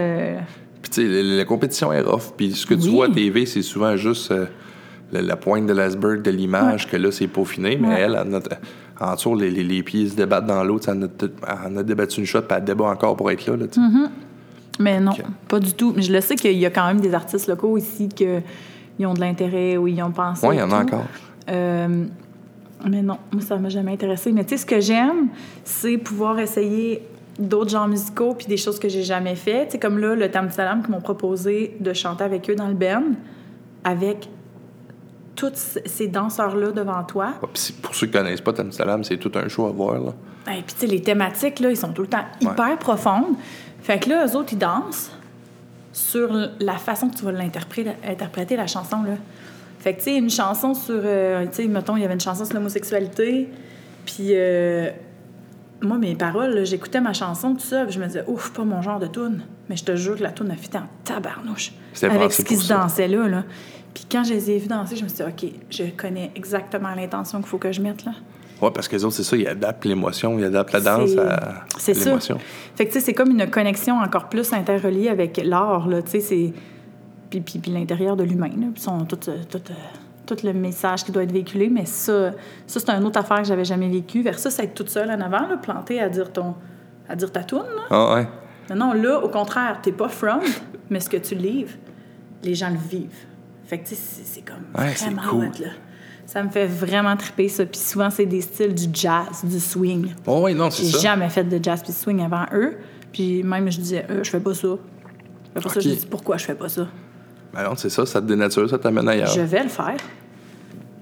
[0.82, 2.32] Puis, tu sais, la, la compétition est rough.
[2.38, 2.92] Puis, ce que tu Oui.
[2.92, 4.34] vois à TV, c'est souvent juste.
[5.12, 8.56] la pointe de l'iceberg de l'image, que là, c'est peaufiné, mais elle, elle, notre-
[9.00, 11.10] en dessous, les, les, les pieds se débattent dans l'eau, elle,
[11.66, 13.82] en a débattu une shot, puis elle débat encore pour être là, là, sais.
[14.80, 15.14] Mais non,
[15.48, 15.94] pas du tout.
[15.96, 18.26] Mais je le sais qu'il y a quand même des artistes locaux ici qui
[19.06, 20.46] ont de l'intérêt ou ils ont pensé.
[20.46, 20.94] Ouais, il y en a tout.
[20.94, 21.06] encore.
[21.50, 22.06] Euh,
[22.88, 24.32] mais non, moi, ça m'a jamais intéressé.
[24.32, 25.30] Mais tu sais, ce que j'aime,
[25.64, 27.02] c'est pouvoir essayer
[27.40, 29.66] d'autres genres musicaux puis des choses que j'ai jamais fait.
[29.66, 32.68] Tu sais, comme là, le Tam Salam qui m'ont proposé de chanter avec eux dans
[32.68, 33.04] le band,
[33.84, 34.30] avec
[35.38, 37.36] tous ces danseurs-là devant toi.
[37.42, 37.48] Ah,
[37.82, 40.14] pour ceux qui connaissent pas Salam, c'est tout un show à voir, là.
[40.54, 43.36] Et puis, tu sais, les thématiques, là, ils sont tout le temps hyper profondes.
[43.82, 45.12] Fait que là, eux autres, ils dansent
[45.94, 49.14] sur la façon que tu vas l'interpréter, interpréter la chanson, là.
[49.80, 51.00] Fait que, tu sais, une chanson sur...
[51.06, 53.50] euh, tu sais, mettons, il y avait une chanson sur l'homosexualité,
[54.06, 54.32] puis...
[54.32, 54.90] euh,
[55.80, 58.82] moi, mes paroles, j'écoutais ma chanson, tout ça, puis je me disais, ouf, pas mon
[58.82, 59.44] genre de tune.
[59.70, 61.72] Mais je te jure que la tune a fité en tabarnouche.
[62.02, 63.44] Avec ce qui se dansait là, là.
[63.98, 66.94] Puis quand je les ai vus danser, je me suis dit, OK, je connais exactement
[66.94, 68.12] l'intention qu'il faut que je mette, là.
[68.62, 71.66] Ouais, parce que les autres, c'est ça, ils adaptent l'émotion, ils adaptent la danse à
[71.80, 72.06] C'est ça.
[72.06, 72.38] l'émotion.
[72.76, 76.04] Fait que, tu sais, c'est comme une connexion encore plus interreliée avec l'art, là.
[76.04, 76.54] Tu sais, c'est.
[77.32, 78.68] Puis, puis, puis l'intérieur de l'humain, là.
[78.72, 79.74] Puis tout, euh, tout, euh,
[80.28, 81.68] tout le message qui doit être véhiculé.
[81.68, 82.34] Mais ça,
[82.68, 84.22] ça c'est une autre affaire que j'avais jamais vécue.
[84.22, 86.54] Versus être toute seule en avant, là, plantée à dire, ton,
[87.10, 87.82] à dire ta toune, là.
[87.90, 88.28] Ah ouais.
[88.70, 90.42] Non, non, là, au contraire, t'es pas front,
[90.92, 91.74] mais ce que tu livres,
[92.44, 93.26] les gens le vivent.
[93.68, 95.46] Fait que, tu sais, c'est comme Ouais, vraiment cool.
[95.46, 95.70] hot, là.
[96.26, 97.66] Ça me fait vraiment triper, ça.
[97.66, 100.14] Puis souvent, c'est des styles du jazz, du swing.
[100.26, 101.00] Oh, oui, non, c'est J'ai ça.
[101.00, 102.78] jamais fait de jazz puis de swing avant eux.
[103.14, 104.68] Puis même, je disais, euh, je fais pas ça.
[105.56, 105.84] Après ça, Ok.
[105.86, 106.88] je dis, pourquoi je fais pas ça?
[107.54, 109.28] Ben non, c'est ça, ça te dénature, ça t'amène ailleurs.
[109.30, 109.96] Je vais le faire.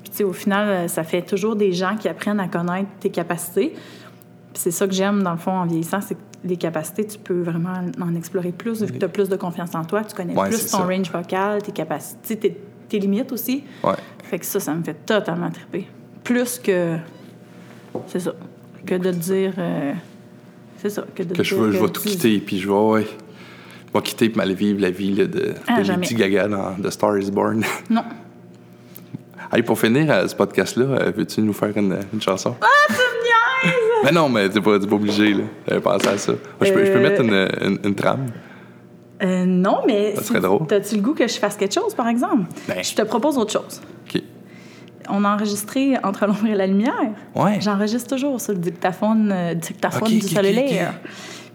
[0.04, 2.90] Puis, tu sais, au final, euh, ça fait toujours des gens qui apprennent à connaître
[3.00, 3.70] tes capacités.
[3.74, 7.17] Puis c'est ça que j'aime, dans le fond, en vieillissant, c'est que les capacités, tu
[7.17, 10.15] peux vraiment en explorer plus, vu que tu as plus de confiance en toi, tu
[10.15, 10.84] connais Ouais, plus c'est ton ça.
[10.85, 12.57] range vocal, tes capacités, tes,
[12.88, 13.63] tes limites aussi.
[13.84, 13.93] Ouais.
[14.23, 15.88] Fait que ça, ça me fait totalement triper.
[16.23, 16.97] Plus que.
[18.07, 18.34] C'est ça.
[18.85, 19.53] Que de dire.
[19.57, 19.93] euh,
[20.77, 21.03] c'est ça.
[21.15, 23.07] Que de Que je vais, je vais tout quitter, puis je vais, ouais.
[23.88, 25.88] Je vais quitter puis m'aller vivre la vie là, de, Ah, de.
[25.91, 27.63] Lady Gaga dans The Star is Born.
[27.89, 28.03] Non.
[29.53, 32.55] Hey, pour finir euh, ce podcast-là, euh, veux-tu nous faire une, une chanson?
[32.61, 32.93] Ah, tu
[34.03, 34.13] niaises!
[34.13, 35.43] Ben non, mais t'es pas, pas obligé, là.
[35.67, 36.31] J'avais pensé à ça.
[36.31, 38.27] Moi, je, peux, je peux Euh, mettre une, une, une trame.
[39.23, 40.15] Euh, non, mais.
[40.15, 40.67] Ça serait drôle.
[40.67, 42.43] T'as-tu le goût que je fasse quelque chose, par exemple?
[42.67, 42.84] Ben.
[42.84, 43.81] Je te propose autre chose.
[44.13, 44.22] OK.
[45.09, 46.93] On a enregistré Entre l'ombre et la lumière.
[47.35, 47.59] Ouais.
[47.61, 50.93] J'enregistre toujours sur le dictaphone, euh, dictaphone du ok, ok, cellulaire.
[51.03, 51.11] ok.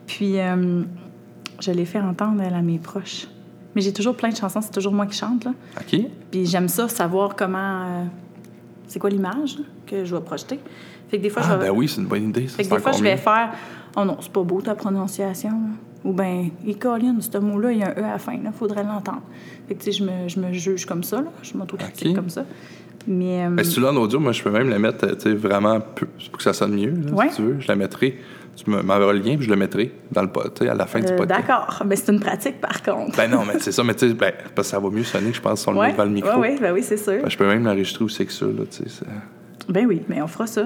[0.06, 0.82] Puis, euh,
[1.60, 3.26] je l'ai fait entendre à mes proches.
[3.76, 5.52] Mais j'ai toujours plein de chansons, c'est toujours moi qui chante, là.
[5.78, 6.00] OK.
[6.30, 7.82] Puis j'aime ça, savoir comment.
[7.84, 8.04] euh,
[8.88, 10.58] c'est quoi l'image que je vais projeter.
[11.11, 11.69] Fait que des fois, Ah, je vais.
[11.70, 12.47] ben oui, c'est une bonne idée.
[12.49, 13.16] Ça, fait que des fois, je vais mieux.
[13.19, 13.51] faire.
[13.97, 15.53] Oh non, c'est pas beau ta prononciation.
[16.05, 18.51] Ou bien, il colline, ce mot-là, il y a un E à la fin, il
[18.53, 19.23] faudrait l'entendre.
[19.69, 21.27] Fait que, tu sais, je me, je me juge comme ça, là.
[21.43, 22.15] Je m'autocritique Ok.
[22.15, 22.45] comme ça.
[23.07, 23.45] Mais.
[23.45, 25.23] euh, Ben, si tu l'as en audio, moi, je peux même la mettre, euh, tu
[25.23, 27.28] sais, vraiment peu- pour que ça sonne mieux, là, Ouais.
[27.31, 27.61] si tu veux.
[27.61, 28.19] Je la mettrai.
[28.57, 30.28] Tu me- m'enverras le lien, puis je le mettrai dans le
[30.59, 31.41] sais, à la fin du euh, podcast.
[31.47, 31.82] D'accord.
[31.87, 33.16] Mais c'est une pratique, par contre.
[33.16, 35.32] Ben non, mais c'est ça, mais tu sais, ben, parce que ça va mieux sonner,
[35.32, 36.39] je pense, si on le met devant le micro.
[36.41, 37.20] Ouais, ben oui, c'est sûr.
[37.23, 38.85] Ben, je peux même l'enregistrer aussi que ça, là, tu sais.
[38.89, 40.65] c'est- Ben oui, mais on fera ça.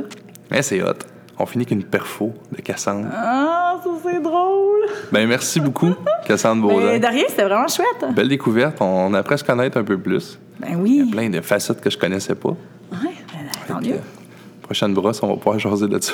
[0.51, 0.93] Mais c'est hot.
[1.39, 3.09] On finit qu'une perfo de Cassandre.
[3.13, 4.83] Ah, ça, c'est drôle.
[5.11, 5.93] Ben merci beaucoup,
[6.27, 6.87] Cassandre Baudin.
[6.93, 8.15] Mais de rien, c'était vraiment chouette.
[8.15, 8.77] Belle découverte.
[8.81, 10.39] On apprend à se connaître un peu plus.
[10.61, 11.09] Ben Il y oui.
[11.09, 12.51] a plein de facettes que je connaissais pas.
[12.51, 12.57] Ouais,
[13.33, 13.99] ben, tant mieux.
[14.63, 16.13] prochaine brosse, on va pouvoir jaser de ça.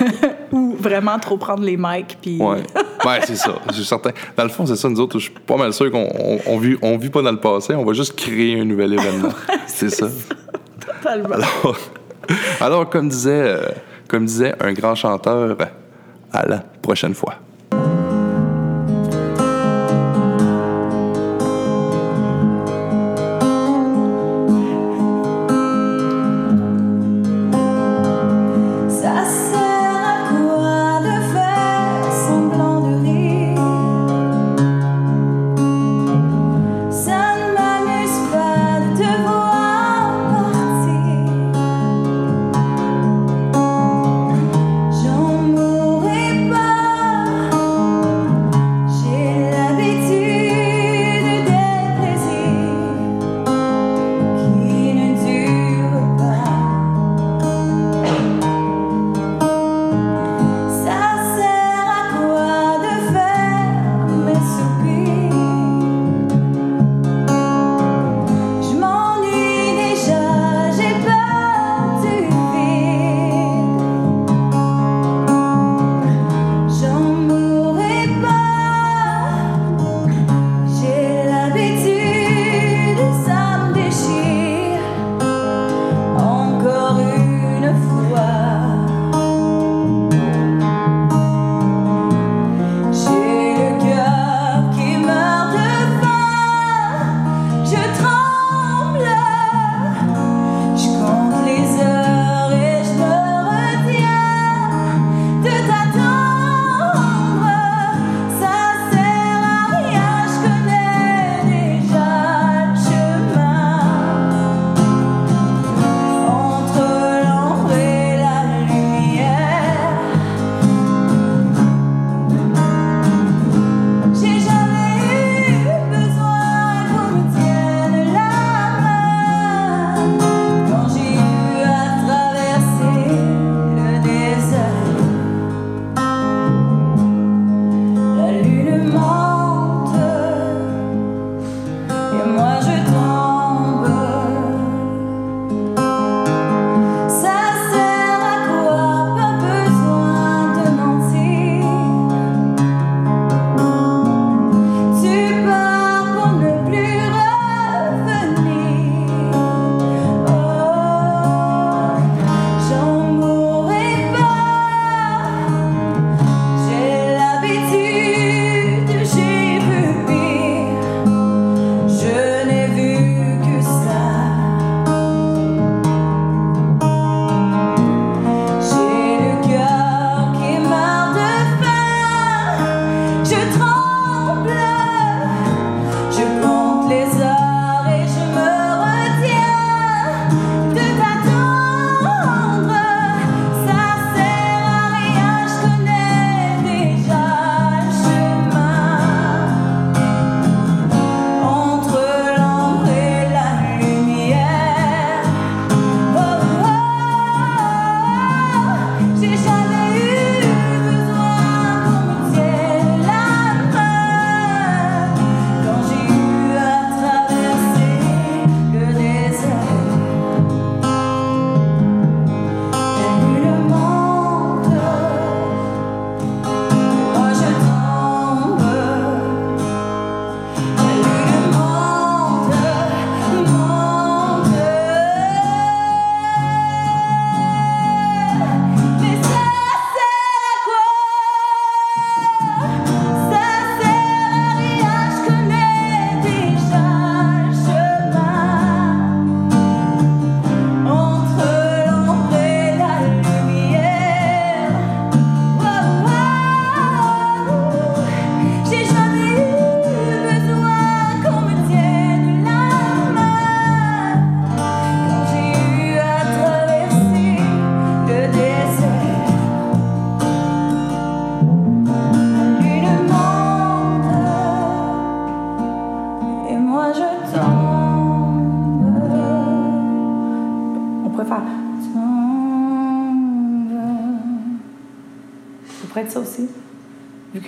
[0.52, 2.38] Ou vraiment trop prendre les mics, puis.
[2.42, 2.62] Ouais.
[3.04, 3.54] ouais, c'est ça.
[3.68, 4.10] Je suis certain.
[4.36, 6.58] Dans le fond, c'est ça, nous autres, je suis pas mal sûr qu'on on, on
[6.58, 9.28] vit, on vit pas dans le passé, on va juste créer un nouvel événement.
[9.68, 10.08] c'est ça.
[10.84, 11.34] Totalement.
[11.34, 11.78] Alors,
[12.60, 13.68] alors comme, disait, euh,
[14.08, 15.56] comme disait un grand chanteur,
[16.32, 17.34] à la prochaine fois.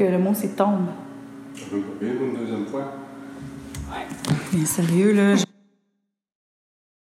[0.00, 0.86] Que le mot, c'est tombe.